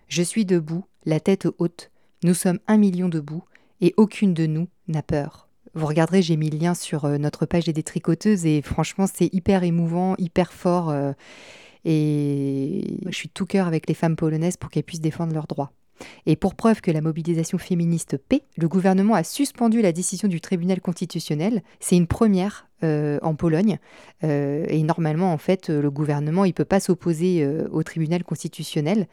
Je 0.08 0.24
suis 0.24 0.46
debout, 0.46 0.86
la 1.06 1.20
tête 1.20 1.48
haute. 1.58 1.92
Nous 2.24 2.34
sommes 2.34 2.60
un 2.68 2.78
million 2.78 3.10
debout, 3.10 3.44
et 3.82 3.94
aucune 3.98 4.34
de 4.34 4.46
nous 4.46 4.68
n'a 4.88 5.04
peur. 5.04 5.48
Vous 5.76 5.86
regarderez, 5.86 6.22
j'ai 6.22 6.36
mis 6.36 6.50
le 6.50 6.58
lien 6.58 6.74
sur 6.74 7.06
euh, 7.06 7.18
notre 7.18 7.46
page 7.46 7.66
des 7.66 7.74
détricoteuses, 7.74 8.46
et 8.46 8.62
franchement, 8.62 9.06
c'est 9.12 9.34
hyper 9.34 9.64
émouvant, 9.64 10.16
hyper 10.18 10.52
fort. 10.52 10.90
Euh, 10.90 11.14
et 11.86 13.00
je 13.06 13.16
suis 13.16 13.30
tout 13.30 13.46
cœur 13.46 13.68
avec 13.68 13.88
les 13.88 13.94
femmes 13.94 14.16
polonaises 14.16 14.58
pour 14.58 14.70
qu'elles 14.70 14.84
puissent 14.84 15.00
défendre 15.02 15.34
leurs 15.34 15.48
droits. 15.48 15.72
Et 16.26 16.36
pour 16.36 16.56
preuve 16.56 16.82
que 16.82 16.92
la 16.92 17.02
mobilisation 17.02 17.58
féministe 17.58 18.18
paie, 18.18 18.44
le 18.58 18.68
gouvernement 18.68 19.16
a 19.16 19.24
suspendu 19.24 19.82
la 19.82 19.92
décision 19.92 20.28
du 20.28 20.42
tribunal 20.42 20.82
constitutionnel. 20.82 21.62
C'est 21.80 21.98
une 21.98 22.08
première 22.08 22.69
euh, 22.84 23.20
en 23.22 23.36
Pologne. 23.36 23.78
Euh, 24.24 24.66
et 24.70 24.82
normalement, 24.84 25.34
en 25.34 25.38
fait, 25.38 25.70
le 25.70 25.92
gouvernement, 25.92 26.46
il 26.46 26.54
peut 26.54 26.64
pas 26.66 26.80
s'opposer 26.80 27.44
euh, 27.44 27.68
au 27.72 27.84
tribunal 27.84 28.24
constitutionnel. 28.24 29.08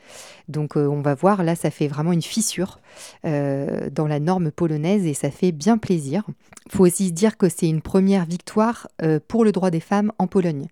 Donc, 0.48 0.76
on 0.76 1.00
va 1.00 1.14
voir, 1.14 1.42
là, 1.42 1.56
ça 1.56 1.70
fait 1.70 1.88
vraiment 1.88 2.12
une 2.12 2.22
fissure 2.22 2.80
dans 3.24 4.06
la 4.06 4.20
norme 4.20 4.50
polonaise 4.50 5.06
et 5.06 5.14
ça 5.14 5.30
fait 5.30 5.52
bien 5.52 5.78
plaisir. 5.78 6.24
Il 6.66 6.72
faut 6.72 6.86
aussi 6.86 7.08
se 7.08 7.12
dire 7.12 7.36
que 7.36 7.48
c'est 7.48 7.68
une 7.68 7.82
première 7.82 8.24
victoire 8.24 8.88
pour 9.28 9.44
le 9.44 9.52
droit 9.52 9.70
des 9.70 9.80
femmes 9.80 10.12
en 10.18 10.26
Pologne, 10.26 10.66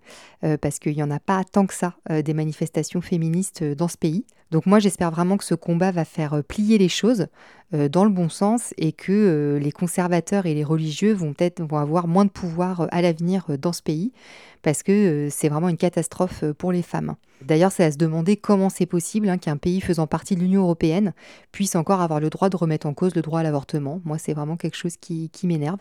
parce 0.61 0.79
qu'il 0.79 0.95
n'y 0.95 1.03
en 1.03 1.11
a 1.11 1.21
pas 1.21 1.45
tant 1.45 1.67
que 1.67 1.75
ça 1.75 1.95
des 2.11 2.35
manifestations 2.35 3.01
féministes 3.01 3.63
dans 3.63 3.89
ce 3.89 3.97
pays. 3.97 4.25
Donc 4.51 4.67
moi 4.67 4.79
j'espère 4.79 5.11
vraiment 5.11 5.37
que 5.37 5.45
ce 5.45 5.55
combat 5.55 5.91
va 5.91 6.05
faire 6.05 6.43
plier 6.47 6.79
les 6.79 6.89
choses 6.89 7.27
dans 7.73 8.05
le 8.05 8.11
bon 8.11 8.29
sens 8.29 8.73
et 8.77 8.93
que 8.93 9.59
les 9.61 9.73
conservateurs 9.73 10.47
et 10.47 10.55
les 10.55 10.65
religieux 10.65 11.13
vont 11.13 11.33
peut-être 11.33 11.63
vont 11.63 11.79
avoir 11.79 12.07
moins 12.07 12.25
de 12.25 12.31
pouvoir 12.31 12.87
à 12.91 13.03
l'avenir 13.03 13.47
dans 13.59 13.73
ce 13.73 13.83
pays, 13.83 14.13
parce 14.65 14.83
que 14.83 15.29
c'est 15.31 15.51
vraiment 15.51 15.69
une 15.69 15.77
catastrophe 15.77 16.43
pour 16.59 16.73
les 16.73 16.83
femmes. 16.83 17.17
D'ailleurs, 17.43 17.71
c'est 17.71 17.85
à 17.85 17.93
se 17.93 17.99
demander 17.99 18.39
comment 18.39 18.71
c'est 18.71 18.87
possible 18.87 19.29
hein, 19.29 19.37
qu'un 19.37 19.59
pays 19.59 19.83
faisant 19.83 20.07
partie 20.07 20.35
de 20.35 20.41
l'Union 20.41 20.63
européenne 20.63 21.13
puisse 21.53 21.77
encore 21.77 22.01
avoir 22.01 22.19
le 22.19 22.31
droit 22.31 22.49
de 22.49 22.57
remettre 22.57 22.87
en 22.87 22.95
cause 22.95 23.15
le 23.15 23.21
droit 23.21 23.41
à 23.41 23.43
l'avortement. 23.43 24.01
Moi, 24.05 24.17
c'est 24.17 24.33
vraiment 24.33 24.57
quelque 24.57 24.77
chose 24.77 24.97
qui, 24.97 25.31
m'énerve. 25.45 25.81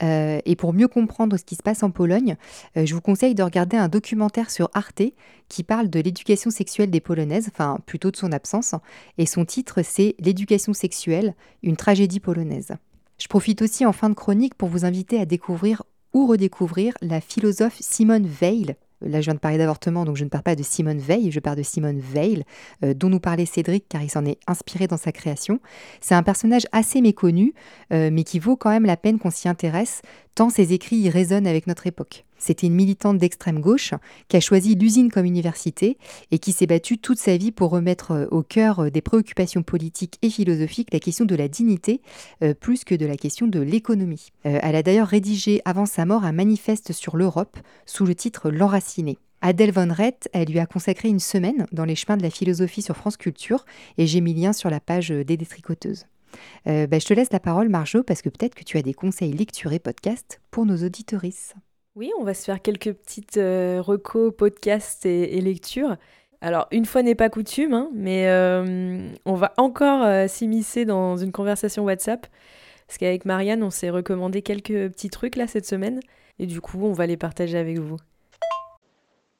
et 0.00 0.56
pour 0.56 0.72
mieux 0.72 0.86
comprendre 0.86 1.36
ce 1.36 1.42
qui 1.42 1.56
se 1.56 1.64
passe 1.64 1.82
en 1.82 1.90
Pologne, 1.90 2.36
je 2.76 2.94
vous 2.94 3.00
conseille 3.00 3.34
de 3.34 3.42
regarder 3.42 3.76
un 3.76 3.88
documentaire 3.88 4.50
sur 4.50 4.70
Arte 4.72 5.02
qui 5.48 5.64
parle 5.64 5.90
de 5.90 5.98
l'éducation 5.98 6.50
sexuelle 6.50 6.92
des 6.92 7.00
Polonaises, 7.00 7.48
enfin 7.52 7.78
plutôt 7.86 8.12
de 8.12 8.16
son 8.16 8.30
absence, 8.30 8.76
et 9.18 9.26
son 9.26 9.44
titre 9.44 9.80
c'est 9.82 10.14
L'éducation 10.20 10.74
sexuelle, 10.74 11.34
une 11.64 11.76
tragédie 11.76 12.20
polonaise. 12.20 12.76
Je 13.18 13.26
profite 13.26 13.62
aussi 13.62 13.84
en 13.84 13.92
fin 13.92 14.10
de 14.10 14.14
chronique 14.14 14.54
pour 14.54 14.68
vous 14.68 14.84
inviter 14.84 15.18
à 15.18 15.26
découvrir 15.26 15.82
ou 16.16 16.26
redécouvrir 16.26 16.94
la 17.02 17.20
philosophe 17.20 17.76
Simone 17.78 18.26
Veil, 18.26 18.74
Là, 19.02 19.20
je 19.20 19.26
viens 19.26 19.34
de 19.34 19.38
parler 19.38 19.58
d'avortement, 19.58 20.06
donc 20.06 20.16
je 20.16 20.24
ne 20.24 20.30
parle 20.30 20.42
pas 20.42 20.56
de 20.56 20.62
Simone 20.62 20.98
Veil, 20.98 21.30
je 21.30 21.38
parle 21.38 21.58
de 21.58 21.62
Simone 21.62 22.00
Veil, 22.00 22.44
euh, 22.82 22.94
dont 22.94 23.10
nous 23.10 23.20
parlait 23.20 23.44
Cédric, 23.44 23.84
car 23.90 24.02
il 24.02 24.10
s'en 24.10 24.24
est 24.24 24.38
inspiré 24.46 24.86
dans 24.86 24.96
sa 24.96 25.12
création. 25.12 25.60
C'est 26.00 26.14
un 26.14 26.22
personnage 26.22 26.66
assez 26.72 27.02
méconnu, 27.02 27.52
euh, 27.92 28.08
mais 28.10 28.24
qui 28.24 28.38
vaut 28.38 28.56
quand 28.56 28.70
même 28.70 28.86
la 28.86 28.96
peine 28.96 29.18
qu'on 29.18 29.30
s'y 29.30 29.50
intéresse, 29.50 30.00
tant 30.34 30.48
ses 30.48 30.72
écrits 30.72 30.96
y 30.96 31.10
résonnent 31.10 31.46
avec 31.46 31.66
notre 31.66 31.86
époque. 31.86 32.25
C'était 32.38 32.66
une 32.66 32.74
militante 32.74 33.18
d'extrême 33.18 33.60
gauche 33.60 33.94
qui 34.28 34.36
a 34.36 34.40
choisi 34.40 34.74
l'usine 34.74 35.10
comme 35.10 35.26
université 35.26 35.98
et 36.30 36.38
qui 36.38 36.52
s'est 36.52 36.66
battue 36.66 36.98
toute 36.98 37.18
sa 37.18 37.36
vie 37.36 37.52
pour 37.52 37.70
remettre 37.70 38.12
euh, 38.12 38.26
au 38.30 38.42
cœur 38.42 38.90
des 38.90 39.00
préoccupations 39.00 39.62
politiques 39.62 40.18
et 40.22 40.30
philosophiques 40.30 40.92
la 40.92 41.00
question 41.00 41.24
de 41.24 41.34
la 41.34 41.48
dignité 41.48 42.00
plus 42.60 42.84
que 42.84 42.94
de 42.94 43.06
la 43.06 43.16
question 43.16 43.46
de 43.46 43.60
l'économie. 43.60 44.28
elle 44.42 44.76
a 44.76 44.82
d'ailleurs 44.82 45.08
rédigé 45.08 45.60
avant 45.64 45.86
sa 45.86 46.04
mort 46.04 46.24
un 46.24 46.32
manifeste 46.32 46.92
sur 46.92 47.16
l'Europe 47.16 47.56
sous 47.86 48.04
le 48.04 48.14
titre 48.14 48.50
L'enraciné. 48.50 49.18
Adèle 49.42 49.72
Von 49.72 49.92
Rett, 49.92 50.28
elle 50.32 50.48
lui 50.48 50.58
a 50.58 50.66
consacré 50.66 51.08
une 51.08 51.20
semaine 51.20 51.66
dans 51.72 51.84
les 51.84 51.94
chemins 51.94 52.16
de 52.16 52.22
la 52.22 52.30
philosophie 52.30 52.82
sur 52.82 52.96
France 52.96 53.16
Culture 53.16 53.64
et 53.98 54.06
j'ai 54.06 54.20
mis 54.20 54.34
lien 54.34 54.52
sur 54.52 54.70
la 54.70 54.80
page 54.80 55.10
des 55.10 55.36
détricoteuses. 55.36 56.06
Euh, 56.66 56.86
bah, 56.86 56.98
je 56.98 57.06
te 57.06 57.14
laisse 57.14 57.32
la 57.32 57.40
parole, 57.40 57.68
Marjo, 57.68 58.02
parce 58.02 58.22
que 58.22 58.28
peut-être 58.28 58.54
que 58.54 58.64
tu 58.64 58.78
as 58.78 58.82
des 58.82 58.94
conseils 58.94 59.32
lecture 59.32 59.72
et 59.72 59.78
podcast 59.78 60.40
pour 60.50 60.66
nos 60.66 60.84
auditorices. 60.84 61.54
Oui, 61.96 62.12
on 62.18 62.24
va 62.24 62.34
se 62.34 62.44
faire 62.44 62.60
quelques 62.60 62.92
petites 62.92 63.38
euh, 63.38 63.80
recos, 63.80 64.30
podcasts 64.36 65.06
et, 65.06 65.40
lectures. 65.40 65.96
Alors, 66.42 66.68
une 66.70 66.84
fois 66.84 67.02
n'est 67.02 67.14
pas 67.14 67.30
coutume, 67.30 67.72
hein, 67.72 67.88
mais 67.94 68.28
euh, 68.28 69.08
on 69.24 69.32
va 69.32 69.54
encore 69.56 70.02
euh, 70.02 70.28
s'immiscer 70.28 70.84
dans 70.84 71.16
une 71.16 71.32
conversation 71.32 71.84
WhatsApp. 71.84 72.26
Parce 72.86 72.98
qu'avec 72.98 73.24
Marianne, 73.24 73.62
on 73.62 73.70
s'est 73.70 73.88
recommandé 73.88 74.42
quelques 74.42 74.92
petits 74.92 75.08
trucs 75.08 75.36
là 75.36 75.46
cette 75.46 75.64
semaine. 75.64 76.00
Et 76.38 76.44
du 76.44 76.60
coup, 76.60 76.78
on 76.82 76.92
va 76.92 77.06
les 77.06 77.16
partager 77.16 77.56
avec 77.56 77.78
vous. 77.78 77.96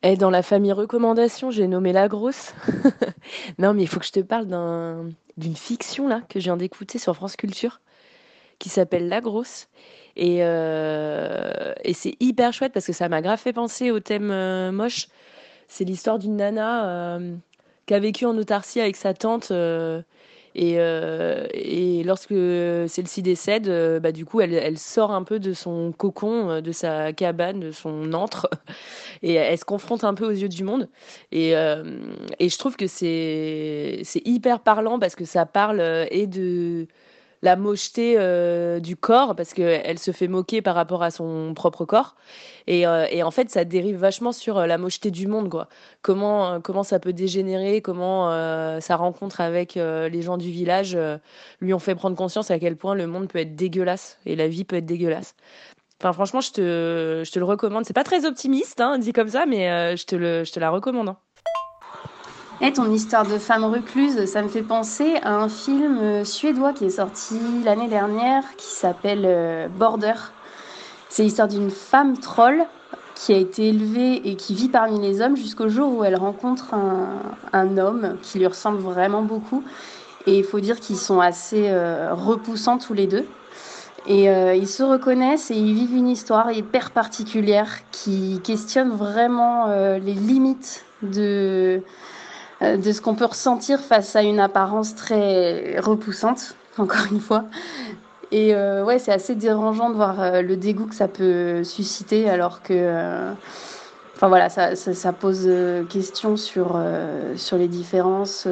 Et 0.03 0.17
dans 0.17 0.31
la 0.31 0.43
famille 0.43 0.73
recommandation, 0.73 1.51
j'ai 1.51 1.69
nommé 1.69 1.93
La 1.93 2.09
Grosse. 2.09 2.55
non, 3.59 3.75
mais 3.75 3.83
il 3.83 3.89
faut 3.89 4.01
que 4.01 4.07
je 4.07 4.13
te 4.13 4.21
parle 4.21 4.47
d'une 5.37 5.57
fiction 5.57 6.09
là 6.09 6.23
que 6.31 6.41
je 6.41 6.45
viens 6.45 6.57
d'écouter 6.57 6.99
sur 6.99 7.15
France 7.17 7.37
Culture 7.37 7.83
qui 8.59 8.71
s'appelle 8.71 9.09
La 9.09 9.21
Grosse. 9.21 9.69
Et, 10.17 10.39
euh, 10.41 11.75
et 11.85 11.93
c'est 11.93 12.17
hyper 12.21 12.53
chouette 12.53 12.73
parce 12.73 12.87
que 12.87 12.93
ça 12.93 13.09
m'a 13.09 13.21
grave 13.21 13.39
fait 13.39 13.53
penser 13.53 13.91
au 13.91 14.01
thème 14.01 14.31
euh, 14.31 14.73
moche. 14.73 15.09
C'est 15.69 15.85
l'histoire 15.85 16.19
d'une 16.19 16.37
nana 16.37 16.89
euh, 16.89 17.37
qui 17.87 17.95
a 17.95 17.99
vécu 18.01 18.25
en 18.25 18.37
autarcie 18.39 18.81
avec 18.81 18.97
sa 18.97 19.13
tante 19.15 19.53
et, 20.59 20.77
euh, 20.79 21.47
et 21.53 22.03
lorsque 22.03 22.33
celle-ci 22.89 23.21
décède, 23.21 23.69
bah, 24.01 24.11
du 24.11 24.25
coup, 24.25 24.41
elle, 24.41 24.79
sort 24.79 25.11
un 25.11 25.23
peu 25.23 25.39
de 25.39 25.53
son 25.53 25.93
cocon, 25.93 26.63
de 26.63 26.73
sa 26.73 27.13
cabane, 27.13 27.61
de 27.61 27.73
son 27.73 28.15
antre, 28.15 28.49
et 29.23 29.35
elle 29.35 29.59
se 29.59 29.67
confronte 29.67 30.03
un 30.05 30.15
peu 30.15 30.25
aux 30.25 30.31
yeux 30.31 30.49
du 30.49 30.65
monde. 30.65 30.89
Et 31.31 31.51
je 31.51 32.59
trouve 32.59 32.77
que 32.77 32.87
c'est 32.87 34.03
hyper 34.25 34.61
parlant 34.61 34.99
parce 34.99 35.15
que 35.15 35.27
ça 35.27 35.45
parle 35.45 35.83
et 36.11 36.27
de 36.27 36.87
la 37.47 37.55
mocheté 37.55 38.17
euh, 38.19 38.81
du 38.81 38.97
corps 38.97 39.37
parce 39.37 39.55
qu'elle 39.55 40.01
se 40.01 40.11
fait 40.11 40.27
moquer 40.27 40.63
par 40.63 40.75
rapport 40.75 41.05
à 41.05 41.13
son 41.13 41.55
propre 41.55 41.85
corps. 41.85 42.17
Et, 42.67 42.89
euh, 42.89 43.07
et, 43.09 43.23
en 43.23 43.31
fait, 43.31 43.51
ça 43.51 43.65
dérive 43.65 43.97
vachement 43.99 44.33
sur 44.33 44.59
euh, 44.59 44.67
la 44.67 44.79
mocheté 44.79 45.13
du 45.13 45.29
monde. 45.29 45.49
Quoi. 45.49 45.69
Comment, 46.03 46.61
comment 46.61 46.83
ça 46.83 46.99
peut 46.99 47.13
dégénérer, 47.13 47.83
comment 47.83 48.31
sa 48.81 48.97
rencontre 48.97 49.41
avec 49.41 49.75
les 49.75 50.23
gens 50.23 50.37
du 50.37 50.51
village 50.51 50.99
lui 51.61 51.73
ont 51.73 51.79
fait 51.79 51.95
prendre 51.95 52.17
conscience 52.17 52.51
à 52.51 52.59
quel 52.59 52.77
point 52.77 52.95
le 52.95 53.07
monde 53.07 53.29
peut 53.29 53.39
être 53.39 53.55
dégueulasse 53.55 54.19
et 54.27 54.35
la 54.35 54.49
vie 54.49 54.65
peut 54.65 54.77
être 54.77 54.87
dégueulasse. 54.87 55.35
Enfin, 56.01 56.13
franchement, 56.13 56.41
je 56.41 56.51
te, 56.51 57.23
je 57.25 57.31
te 57.31 57.39
le 57.39 57.45
recommande. 57.45 57.85
C'est 57.87 57.95
pas 57.95 58.05
très 58.05 58.27
optimiste, 58.27 58.81
hein, 58.81 58.99
dit 58.99 59.13
comme 59.13 59.29
ça, 59.29 59.47
mais 59.47 59.97
je, 59.97 60.05
te 60.05 60.17
le, 60.17 60.45
je 60.45 60.53
te 60.53 60.61
la 60.61 60.71
recommande. 60.71 61.11
Hein. 61.11 61.19
Et 62.63 62.73
ton 62.73 62.91
histoire 62.91 63.27
de 63.27 63.37
femme 63.37 63.65
recluse, 63.65 64.25
ça 64.25 64.41
me 64.41 64.49
fait 64.49 64.63
penser 64.63 65.17
à 65.23 65.35
un 65.35 65.49
film 65.51 65.99
euh, 65.99 66.25
suédois 66.25 66.73
qui 66.73 66.87
est 66.87 66.91
sorti 66.91 67.39
l'année 67.63 67.89
dernière 67.89 68.45
qui 68.57 68.69
s'appelle 68.69 69.25
euh, 69.27 69.69
Border. 69.69 70.15
C'est 71.11 71.23
l'histoire 71.23 71.49
d'une 71.49 71.71
femme 71.71 72.17
troll 72.17 72.65
qui 73.15 73.35
a 73.35 73.37
été 73.37 73.69
élevée 73.69 74.27
et 74.27 74.37
qui 74.37 74.55
vit 74.55 74.71
parmi 74.71 74.99
les 74.99 75.21
hommes 75.21 75.37
jusqu'au 75.37 75.69
jour 75.69 75.99
où 75.99 76.05
elle 76.05 76.17
rencontre 76.17 76.75
un, 77.53 77.79
homme 77.79 78.17
qui 78.23 78.39
lui 78.39 78.47
ressemble 78.47 78.79
vraiment 78.79 79.21
beaucoup. 79.21 79.63
Et 80.27 80.39
il 80.39 80.45
faut 80.45 80.61
dire 80.61 80.81
qu'ils 80.81 80.97
sont 80.97 81.21
assez 81.21 81.69
euh, 81.69 82.15
repoussants 82.15 82.79
tous 82.79 82.95
les 82.95 83.07
deux. 83.07 83.27
Et 84.09 84.27
ils 84.57 84.69
se 84.69 84.85
reconnaissent 84.85 85.51
et 85.51 85.57
ils 85.57 85.75
vivent 85.75 85.97
une 85.97 86.09
histoire 86.09 86.53
hyper 86.53 86.93
particulière 86.93 87.69
qui 87.91 88.41
questionne 88.45 88.91
vraiment 88.91 89.67
les 89.67 90.15
limites 90.15 90.85
de, 91.03 91.83
de 92.61 92.93
ce 92.93 93.01
qu'on 93.01 93.15
peut 93.15 93.27
ressentir 93.27 93.81
face 93.81 94.17
à 94.17 94.23
une 94.23 94.41
apparence 94.41 94.95
très 94.95 95.79
repoussante, 95.79 96.57
encore 96.79 97.07
une 97.11 97.21
fois. 97.21 97.45
Et 98.33 98.55
euh, 98.55 98.85
ouais, 98.85 98.99
c'est 98.99 99.13
assez 99.13 99.35
dérangeant 99.35 99.91
de 99.91 99.95
voir 99.95 100.21
euh, 100.21 100.43
le 100.43 100.57
dégoût 100.57 100.87
que 100.87 100.95
ça 100.95 101.07
peut 101.07 101.63
susciter, 101.65 102.29
alors 102.29 102.63
que, 102.63 103.33
enfin 104.17 104.29
voilà, 104.29 104.49
ça, 104.49 105.13
pose 105.13 105.49
question 105.89 106.37
sur, 106.37 106.81
sur 107.37 107.57
les 107.57 107.69
différences 107.69 108.49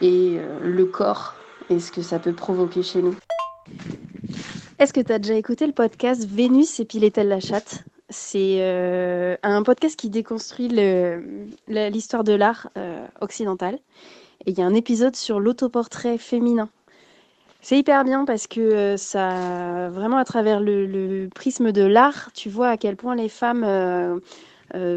et 0.00 0.40
le 0.62 0.84
corps 0.86 1.34
et 1.70 1.80
ce 1.80 1.92
que 1.92 2.02
ça 2.02 2.18
peut 2.18 2.32
provoquer 2.32 2.82
chez 2.82 3.02
nous. 3.02 3.14
Est-ce 4.78 4.92
que 4.92 5.00
tu 5.00 5.12
as 5.12 5.18
déjà 5.18 5.34
écouté 5.34 5.66
le 5.66 5.72
podcast 5.72 6.26
Vénus 6.26 6.80
et 6.80 6.84
Pilait-elle 6.84 7.28
la 7.28 7.40
chatte? 7.40 7.84
C'est 8.14 8.58
euh, 8.60 9.36
un 9.42 9.62
podcast 9.62 9.98
qui 9.98 10.08
déconstruit 10.08 10.68
l'histoire 11.68 12.24
de 12.24 12.32
l'art 12.32 12.70
euh, 12.78 13.04
occidental. 13.20 13.78
Et 14.46 14.52
il 14.52 14.58
y 14.58 14.62
a 14.62 14.66
un 14.66 14.74
épisode 14.74 15.16
sur 15.16 15.40
l'autoportrait 15.40 16.18
féminin. 16.18 16.68
C'est 17.60 17.78
hyper 17.78 18.04
bien 18.04 18.24
parce 18.24 18.46
que 18.46 18.60
euh, 18.60 18.96
ça, 18.96 19.88
vraiment 19.90 20.18
à 20.18 20.24
travers 20.24 20.60
le, 20.60 21.28
prisme 21.34 21.72
de 21.72 21.82
l'art, 21.82 22.30
tu 22.34 22.48
vois 22.48 22.68
à 22.68 22.76
quel 22.76 22.96
point 22.96 23.16
les 23.16 23.28
femmes 23.28 24.20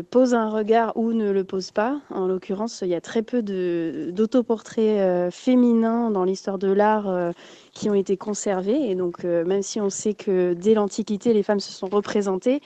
posent 0.10 0.34
un 0.34 0.50
regard 0.50 0.96
ou 0.96 1.14
ne 1.14 1.32
le 1.32 1.44
posent 1.44 1.72
pas. 1.72 2.00
En 2.10 2.28
l'occurrence, 2.28 2.82
il 2.82 2.90
y 2.90 2.96
a 2.96 3.02
très 3.02 3.22
peu 3.22 3.42
d'autoportraits 3.42 5.32
féminins 5.32 6.12
dans 6.12 6.24
l'histoire 6.24 6.58
de 6.58 6.72
l'art 6.72 7.34
qui 7.74 7.90
ont 7.90 7.94
été 7.94 8.18
conservés. 8.18 8.90
Et 8.90 8.96
donc, 8.96 9.24
même 9.24 9.62
si 9.62 9.80
on 9.80 9.90
sait 9.90 10.14
que 10.14 10.54
dès 10.54 10.74
l'Antiquité, 10.74 11.34
les 11.34 11.44
femmes 11.44 11.60
se 11.60 11.72
sont 11.72 11.88
représentées, 11.88 12.62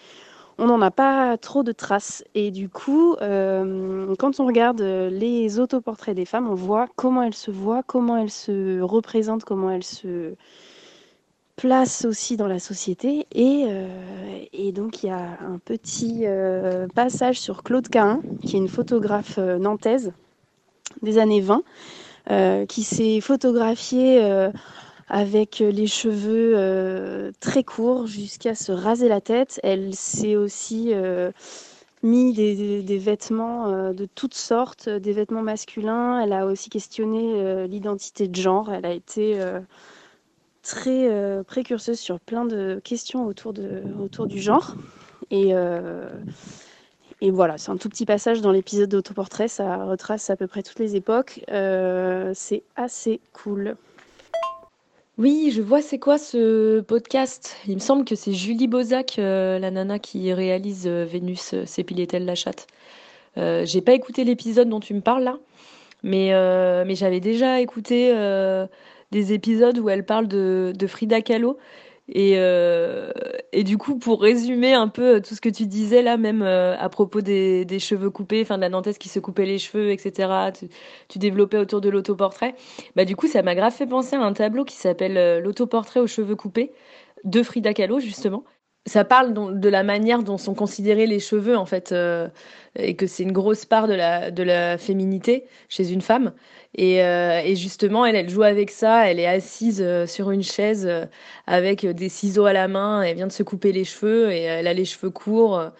on 0.58 0.68
n'en 0.68 0.82
a 0.82 0.92
pas 0.92 1.38
trop 1.38 1.64
de 1.64 1.72
traces. 1.72 2.24
Et 2.36 2.52
du 2.52 2.70
coup, 2.70 3.16
euh, 3.22 4.14
quand 4.20 4.40
on 4.40 4.46
regarde 4.46 4.82
les 4.82 5.60
autoportraits 5.60 6.16
des 6.16 6.26
femmes, 6.26 6.50
on 6.50 6.56
voit 6.56 6.88
comment 6.96 7.24
elles 7.24 7.34
se 7.34 7.52
voient, 7.52 7.84
comment 7.84 8.18
elles 8.18 8.32
se 8.32 8.82
représentent, 8.82 9.44
comment 9.44 9.72
elles 9.72 9.84
se 9.84 10.36
placent 11.56 12.06
aussi 12.06 12.38
dans 12.38 12.48
la 12.48 12.60
société. 12.60 13.28
Et, 13.34 13.66
euh, 13.68 14.72
donc, 14.72 15.04
il 15.04 15.08
y 15.08 15.10
a 15.10 15.38
un 15.42 15.60
petit 15.64 16.22
euh, 16.26 16.88
passage 16.96 17.40
sur 17.40 17.64
Claude 17.64 17.88
Cahin, 17.88 18.22
qui 18.42 18.56
est 18.56 18.60
une 18.60 18.70
photographe 18.70 19.38
nantaise 19.38 20.14
des 21.02 21.18
années 21.18 21.42
20, 21.42 21.64
qui 22.68 22.84
s'est 22.84 23.20
photographiée 23.22 24.50
avec 25.12 25.60
euh, 25.60 25.70
les 25.72 25.88
cheveux 25.88 26.54
euh, 26.56 27.32
très 27.42 27.66
courts 27.66 28.08
jusqu'à 28.08 28.56
se 28.56 28.72
raser 28.72 29.10
la 29.10 29.20
tête. 29.20 29.60
Elle 29.62 29.94
s'est 29.94 30.38
aussi 30.38 30.92
euh, 30.94 31.32
mis 32.02 32.32
des, 32.32 32.98
vêtements 32.98 33.92
de 33.92 34.08
toutes 34.16 34.34
sortes, 34.34 34.88
des 34.88 35.12
vêtements 35.12 35.42
masculins. 35.42 36.22
Elle 36.22 36.32
a 36.32 36.46
aussi 36.46 36.70
questionné 36.70 37.68
l'identité 37.68 38.30
de 38.30 38.36
genre. 38.36 38.72
Elle 38.72 38.86
a 38.86 38.94
été 38.94 39.40
très 40.64 41.44
précurseuse 41.44 42.00
sur 42.00 42.20
plein 42.20 42.46
de 42.46 42.82
questions 42.84 43.28
autour, 43.28 43.54
de, 43.54 43.84
autour 44.02 44.26
du 44.26 44.40
genre. 44.40 44.76
Et, 45.30 45.52
et 47.22 47.30
voilà, 47.30 47.60
c'est 47.60 47.70
un 47.70 47.78
tout 47.78 47.90
petit 47.90 48.08
passage 48.08 48.42
dans 48.42 48.52
l'épisode 48.52 48.90
d'autoportrait. 48.90 49.48
Ça 49.48 49.86
retrace 49.86 50.32
à 50.32 50.36
peu 50.36 50.48
près 50.48 50.64
toutes 50.64 50.80
les 50.80 50.96
époques. 50.96 51.42
c'est 52.34 52.64
assez 52.76 53.20
cool. 53.34 53.76
Oui, 55.22 55.52
je 55.56 55.62
vois 55.62 55.84
c'est 55.84 56.00
quoi 56.00 56.18
ce 56.18 56.80
podcast? 56.80 57.56
Il 57.68 57.76
me 57.76 57.80
semble 57.80 58.06
que 58.06 58.16
c'est 58.16 58.34
Julie 58.34 58.68
Bozac, 58.68 59.20
euh, 59.20 59.60
la 59.60 59.70
nana 59.70 60.00
qui 60.00 60.34
réalise 60.34 60.88
euh, 60.88 61.06
Vénus, 61.06 61.54
euh, 61.54 61.64
s'épilait-elle 61.68 62.26
la 62.26 62.34
chatte. 62.34 62.66
j'ai 63.36 63.82
pas 63.82 63.94
écouté 63.94 64.24
l'épisode 64.24 64.68
dont 64.68 64.80
tu 64.80 64.96
me 64.96 65.02
parles 65.02 65.24
là, 65.24 65.38
mais, 66.02 66.32
mais 66.86 66.96
j'avais 66.96 67.20
déjà 67.20 67.62
écouté 67.62 68.12
des 69.12 69.34
épisodes 69.34 69.78
où 69.78 69.90
elle 69.90 70.06
parle 70.06 70.28
de, 70.28 70.74
de 70.76 70.88
Frida 70.88 71.22
Kahlo 71.22 71.60
et, 72.14 72.34
euh, 72.36 73.12
et 73.54 73.64
du 73.64 73.78
coup, 73.78 73.98
pour 73.98 74.22
résumer 74.22 74.74
un 74.74 74.90
peu 74.90 75.16
euh, 75.16 75.20
tout 75.22 75.34
ce 75.34 75.42
que 75.42 75.50
tu 75.50 75.66
disais 75.66 76.02
là, 76.02 76.18
même 76.18 76.42
euh, 76.42 76.78
à 76.78 76.90
propos 76.90 77.22
des, 77.22 77.64
des 77.64 77.80
cheveux 77.80 78.10
coupés, 78.10 78.42
enfin 78.42 78.58
de 78.58 78.62
la 78.62 78.70
dentesse 78.70 78.98
qui 78.98 79.08
se 79.10 79.20
coupait 79.20 79.46
les 79.46 79.60
cheveux, 79.60 79.92
etc. 79.92 80.52
Tu, 80.58 80.68
tu 81.08 81.20
développais 81.20 81.58
autour 81.58 81.80
de 81.80 81.90
l'autoportrait. 81.90 82.56
Bah 82.96 83.06
du 83.06 83.16
coup, 83.16 83.28
ça 83.28 83.42
m'a 83.44 83.56
grave 83.56 83.74
fait 83.74 83.88
penser 83.88 84.16
à 84.18 84.22
un 84.22 84.34
tableau 84.34 84.66
qui 84.66 84.76
s'appelle 84.76 85.40
l'autoportrait 85.42 86.02
aux 86.02 86.08
cheveux 86.08 86.36
coupés 86.36 86.72
de 87.24 87.44
Frida 87.44 87.74
Kahlo 87.74 88.00
justement. 88.00 88.44
Ça 88.86 89.06
parle 89.06 89.60
de 89.60 89.70
la 89.70 89.84
manière 89.84 90.24
dont 90.24 90.38
sont 90.38 90.56
considérés 90.56 91.06
les 91.06 91.20
cheveux 91.20 91.56
en 91.56 91.66
fait 91.66 91.92
euh, 91.92 92.28
et 92.76 92.96
que 92.96 93.06
c'est 93.06 93.24
une 93.24 93.32
grosse 93.32 93.66
part 93.66 93.88
de 93.88 93.94
la 93.94 94.32
de 94.32 94.42
la 94.44 94.78
féminité 94.78 95.46
chez 95.70 95.92
une 95.92 96.02
femme. 96.02 96.34
Et, 96.76 97.04
euh, 97.04 97.54
justement 97.56 98.06
elle 98.06 98.16
elle 98.16 98.30
joue 98.30 98.44
avec 98.44 98.72
ça 98.72 99.08
elle 99.10 99.20
est 99.20 99.28
assise 99.28 99.82
euh, 99.82 100.08
sur 100.08 100.32
une 100.32 100.44
chaise 100.44 100.90
avec 101.46 101.86
des 101.86 102.10
ciseaux 102.10 102.46
à 102.46 102.54
la 102.54 102.68
main 102.68 103.04
elle 103.04 103.16
vient 103.16 103.28
de 103.28 103.32
se 103.32 103.44
couper 103.44 103.72
les 103.72 103.84
cheveux 103.84 104.32
et 104.32 104.42
elle 104.44 104.68
a 104.68 104.74
les 104.74 104.86
cheveux 104.86 105.12
courts 105.12 105.72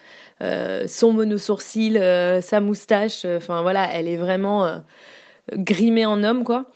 son 0.86 1.12
monosourcil 1.12 1.94
sa 2.42 2.60
moustache 2.60 3.24
enfin 3.24 3.62
voilà 3.62 3.88
elle 3.92 4.08
est 4.08 4.16
vraiment 4.16 4.82
grimée 5.52 6.06
en 6.06 6.22
homme 6.24 6.44
quoi 6.44 6.66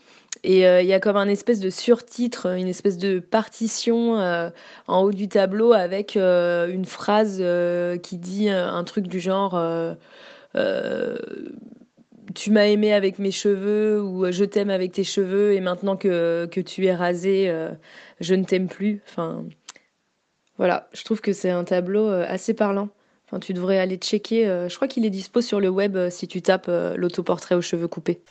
et 0.46 0.64
euh, 0.64 0.80
il 0.80 0.86
y 0.86 0.92
a 0.92 1.00
comme 1.00 1.16
un 1.16 1.26
espèce 1.26 1.58
de 1.58 1.70
surtitre, 1.70 2.46
une 2.46 2.68
espèce 2.68 2.98
de 2.98 3.18
partition 3.18 4.16
euh, 4.20 4.48
en 4.86 5.02
haut 5.02 5.10
du 5.10 5.26
tableau 5.26 5.72
avec 5.72 6.16
euh, 6.16 6.68
une 6.68 6.84
phrase 6.84 7.42
qui 8.00 8.16
dit 8.16 8.48
un 8.48 8.84
truc 8.84 9.08
du 9.08 9.18
genre 9.18 9.60
Tu 12.34 12.50
m'as 12.52 12.66
aimé 12.66 12.92
avec 12.92 13.18
mes 13.18 13.32
cheveux 13.32 14.00
ou 14.00 14.30
Je 14.30 14.44
t'aime 14.44 14.70
avec 14.70 14.92
tes 14.92 15.02
cheveux 15.02 15.52
et 15.54 15.60
maintenant 15.60 15.96
que, 15.96 16.46
que 16.46 16.60
tu 16.60 16.86
es 16.86 16.94
rasé, 16.94 17.52
je 18.20 18.34
ne 18.36 18.44
t'aime 18.44 18.68
plus. 18.68 19.02
Enfin, 19.08 19.44
voilà, 20.58 20.88
je 20.92 21.02
trouve 21.02 21.20
que 21.20 21.32
c'est 21.32 21.50
un 21.50 21.64
tableau 21.64 22.08
assez 22.08 22.54
parlant. 22.54 22.88
Enfin, 23.26 23.40
tu 23.40 23.52
devrais 23.52 23.80
aller 23.80 23.96
checker. 23.96 24.44
je 24.68 24.76
crois 24.76 24.86
qu'il 24.86 25.04
est 25.04 25.10
dispo 25.10 25.40
sur 25.40 25.58
le 25.58 25.70
web 25.70 26.08
si 26.10 26.28
tu 26.28 26.40
tapes 26.40 26.70
l'autoportrait 26.94 27.56
aux 27.56 27.62
cheveux 27.62 27.88
coupés. 27.88 28.22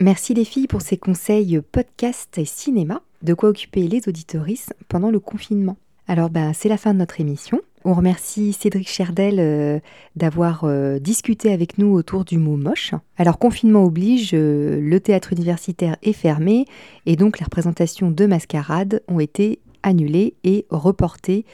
Merci 0.00 0.32
les 0.32 0.44
filles 0.44 0.68
pour 0.68 0.80
ces 0.80 0.96
conseils 0.96 1.60
podcast 1.72 2.38
et 2.38 2.44
cinéma, 2.44 3.02
de 3.22 3.34
quoi 3.34 3.48
occuper 3.48 3.88
les 3.88 4.08
auditoristes 4.08 4.72
pendant 4.88 5.10
le 5.10 5.18
confinement. 5.18 5.76
Alors 6.06 6.30
ben, 6.30 6.52
c'est 6.52 6.68
la 6.68 6.76
fin 6.76 6.94
de 6.94 7.00
notre 7.00 7.20
émission. 7.20 7.60
On 7.84 7.94
remercie 7.94 8.52
Cédric 8.52 8.88
Cherdel 8.88 9.40
euh, 9.40 9.80
d'avoir 10.14 10.62
euh, 10.62 11.00
discuté 11.00 11.52
avec 11.52 11.78
nous 11.78 11.92
autour 11.94 12.24
du 12.24 12.38
mot 12.38 12.56
moche. 12.56 12.94
Alors 13.16 13.40
confinement 13.40 13.84
oblige, 13.84 14.30
euh, 14.34 14.80
le 14.80 15.00
théâtre 15.00 15.32
universitaire 15.32 15.96
est 16.04 16.12
fermé 16.12 16.66
et 17.04 17.16
donc 17.16 17.40
les 17.40 17.44
représentations 17.44 18.12
de 18.12 18.26
mascarade 18.26 19.02
ont 19.08 19.18
été 19.18 19.58
annulées 19.82 20.34
et 20.44 20.64
reportées 20.70 21.44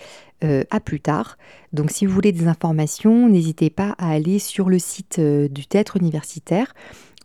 à 0.71 0.79
plus 0.79 1.01
tard. 1.01 1.39
Donc 1.73 1.91
si 1.91 2.05
vous 2.05 2.13
voulez 2.13 2.31
des 2.31 2.49
informations, 2.49 3.31
n'hésitez 3.31 3.71
pas 3.71 3.95
à 3.97 4.11
aller 4.11 4.39
sur 4.39 4.69
le 4.69 4.79
site 4.79 5.19
du 5.19 5.65
théâtre 5.67 5.97
universitaire 5.97 6.75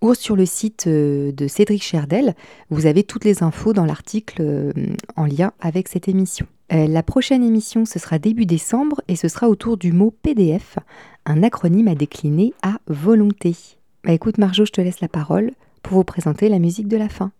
ou 0.01 0.13
sur 0.13 0.35
le 0.35 0.45
site 0.45 0.87
euh, 0.87 1.31
de 1.31 1.47
Cédric 1.47 1.83
Cherdel. 1.83 2.35
Vous 2.69 2.85
avez 2.85 3.03
toutes 3.03 3.25
les 3.25 3.43
infos 3.43 3.73
dans 3.73 3.85
l'article 3.85 4.41
euh, 4.41 4.73
en 5.15 5.25
lien 5.25 5.53
avec 5.59 5.87
cette 5.87 6.07
émission. 6.07 6.47
Euh, 6.71 6.87
la 6.87 7.03
prochaine 7.03 7.43
émission, 7.43 7.85
ce 7.85 7.99
sera 7.99 8.19
début 8.19 8.45
décembre 8.45 9.01
et 9.07 9.15
ce 9.15 9.27
sera 9.27 9.49
autour 9.49 9.77
du 9.77 9.91
mot 9.91 10.11
PDF, 10.21 10.77
un 11.25 11.43
acronyme 11.43 11.87
à 11.87 11.95
décliner 11.95 12.53
à 12.61 12.79
volonté. 12.87 13.55
Bah 14.03 14.13
écoute 14.13 14.37
Marjo, 14.37 14.65
je 14.65 14.71
te 14.71 14.81
laisse 14.81 15.01
la 15.01 15.07
parole 15.07 15.51
pour 15.81 15.93
vous 15.93 16.03
présenter 16.03 16.47
la 16.47 16.59
musique 16.59 16.87
de 16.87 16.97
la 16.97 17.09
fin. 17.09 17.31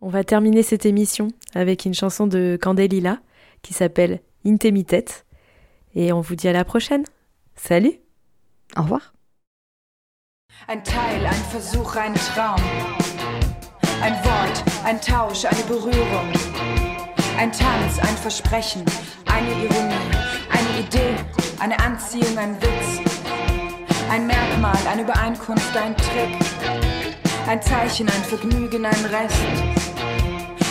On 0.00 0.08
va 0.08 0.24
terminer 0.24 0.62
cette 0.62 0.84
émission 0.84 1.28
avec 1.54 1.84
une 1.84 1.94
chanson 1.94 2.26
de 2.26 2.58
Candelila 2.60 3.20
qui 3.62 3.72
s'appelle 3.72 4.20
Intemitet 4.44 5.24
et 5.94 6.12
on 6.12 6.20
vous 6.20 6.34
dit 6.34 6.48
à 6.48 6.52
la 6.52 6.64
prochaine. 6.64 7.04
Salut 7.54 7.92
Au 8.76 8.82
revoir 8.82 9.15
Ein 10.68 10.82
Teil, 10.82 11.24
ein 11.24 11.44
Versuch, 11.50 11.94
ein 11.94 12.12
Traum. 12.14 12.60
Ein 14.02 14.14
Wort, 14.24 14.64
ein 14.84 15.00
Tausch, 15.00 15.44
eine 15.44 15.62
Berührung. 15.68 16.32
Ein 17.38 17.52
Tanz, 17.52 18.00
ein 18.00 18.16
Versprechen, 18.16 18.84
eine 19.26 19.48
Ironie. 19.48 19.94
Eine 20.50 20.80
Idee, 20.80 21.14
eine 21.60 21.78
Anziehung, 21.78 22.36
ein 22.36 22.60
Witz. 22.60 23.00
Ein 24.10 24.26
Merkmal, 24.26 24.76
eine 24.90 25.02
Übereinkunft, 25.02 25.76
ein 25.76 25.96
Trick. 25.96 26.36
Ein 27.46 27.62
Zeichen, 27.62 28.08
ein 28.08 28.24
Vergnügen, 28.24 28.84
ein 28.84 29.04
Rest. 29.04 29.36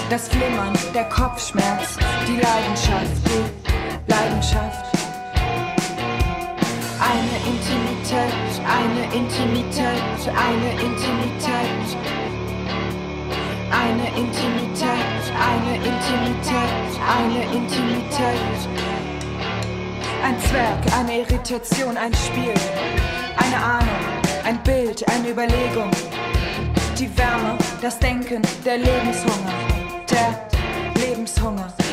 Das 0.09 0.27
Flimmern, 0.27 0.77
der 0.93 1.05
Kopfschmerz, 1.05 1.97
die 2.27 2.35
Leidenschaft, 2.35 3.21
die 3.25 4.11
Leidenschaft. 4.11 5.04
Eine 7.07 7.37
Intimität, 7.45 8.33
eine 8.65 9.03
Intimität, 9.13 10.03
eine 10.33 10.71
Intimität. 10.71 11.97
Eine 13.69 14.07
Intimität, 14.17 15.21
eine 15.37 15.75
Intimität, 15.75 16.89
eine 17.05 17.43
Intimität. 17.55 18.69
Ein 20.23 20.39
Zwerg, 20.39 20.79
eine 20.97 21.19
Irritation, 21.19 21.95
ein 21.95 22.13
Spiel, 22.15 22.53
eine 23.37 23.63
Ahnung, 23.63 24.01
ein 24.43 24.57
Bild, 24.63 25.07
eine 25.09 25.29
Überlegung. 25.29 25.91
Die 26.97 27.15
Wärme, 27.15 27.55
das 27.81 27.99
Denken, 27.99 28.41
der 28.65 28.79
Lebenshunger, 28.79 29.53
der 30.09 30.49
Lebenshunger. 30.95 31.84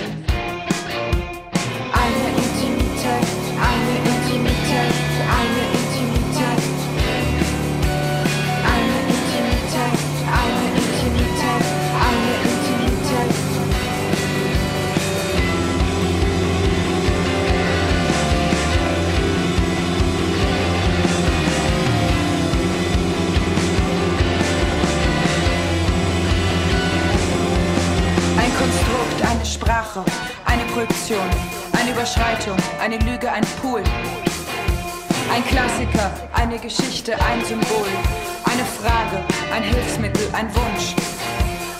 Ein 40.42 40.54
Wunsch. 40.56 40.94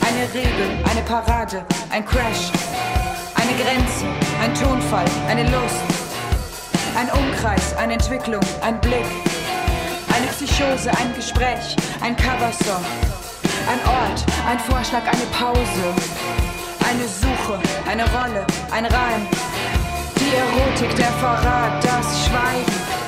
Eine 0.07 0.23
Regel, 0.33 0.85
eine 0.89 1.03
Parade, 1.03 1.65
ein 1.91 2.05
Crash. 2.05 2.53
Eine 3.35 3.53
Grenze, 3.61 4.07
ein 4.41 4.55
Tonfall, 4.55 5.05
eine 5.29 5.43
Lust. 5.51 5.83
Ein 6.95 7.11
Umkreis, 7.11 7.77
eine 7.77 7.95
Entwicklung, 7.95 8.43
ein 8.63 8.81
Blick. 8.81 9.07
Eine 10.15 10.27
Psychose, 10.29 10.91
ein 10.91 11.13
Gespräch, 11.17 11.75
ein 12.03 12.15
Coversong. 12.17 12.85
Ein 13.67 13.81
Ort, 13.85 14.25
ein 14.49 14.59
Vorschlag, 14.61 15.03
eine 15.03 15.27
Pause. 15.37 15.89
Eine 16.89 17.09
Suche, 17.09 17.59
eine 17.91 18.05
Rolle, 18.13 18.47
ein 18.71 18.87
Reim. 18.87 19.27
Die 20.21 20.37
Erotik, 20.37 20.95
der 20.97 21.13
Verrat, 21.15 21.83
das 21.83 22.27
Schweigen 22.27 23.02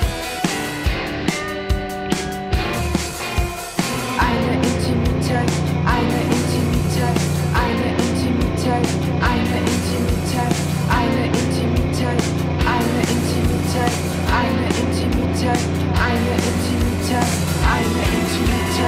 I'm 17.16 17.92
the 17.94 18.02
intimate 18.02 18.78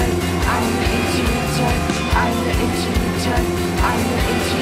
I'm 0.46 0.66
the 0.74 0.86
intimate 0.96 1.60
I'm 2.16 2.36
the 2.44 2.52
intimate 2.64 3.26
I'm 3.82 4.02
the 4.10 4.18
intimate. 4.18 4.55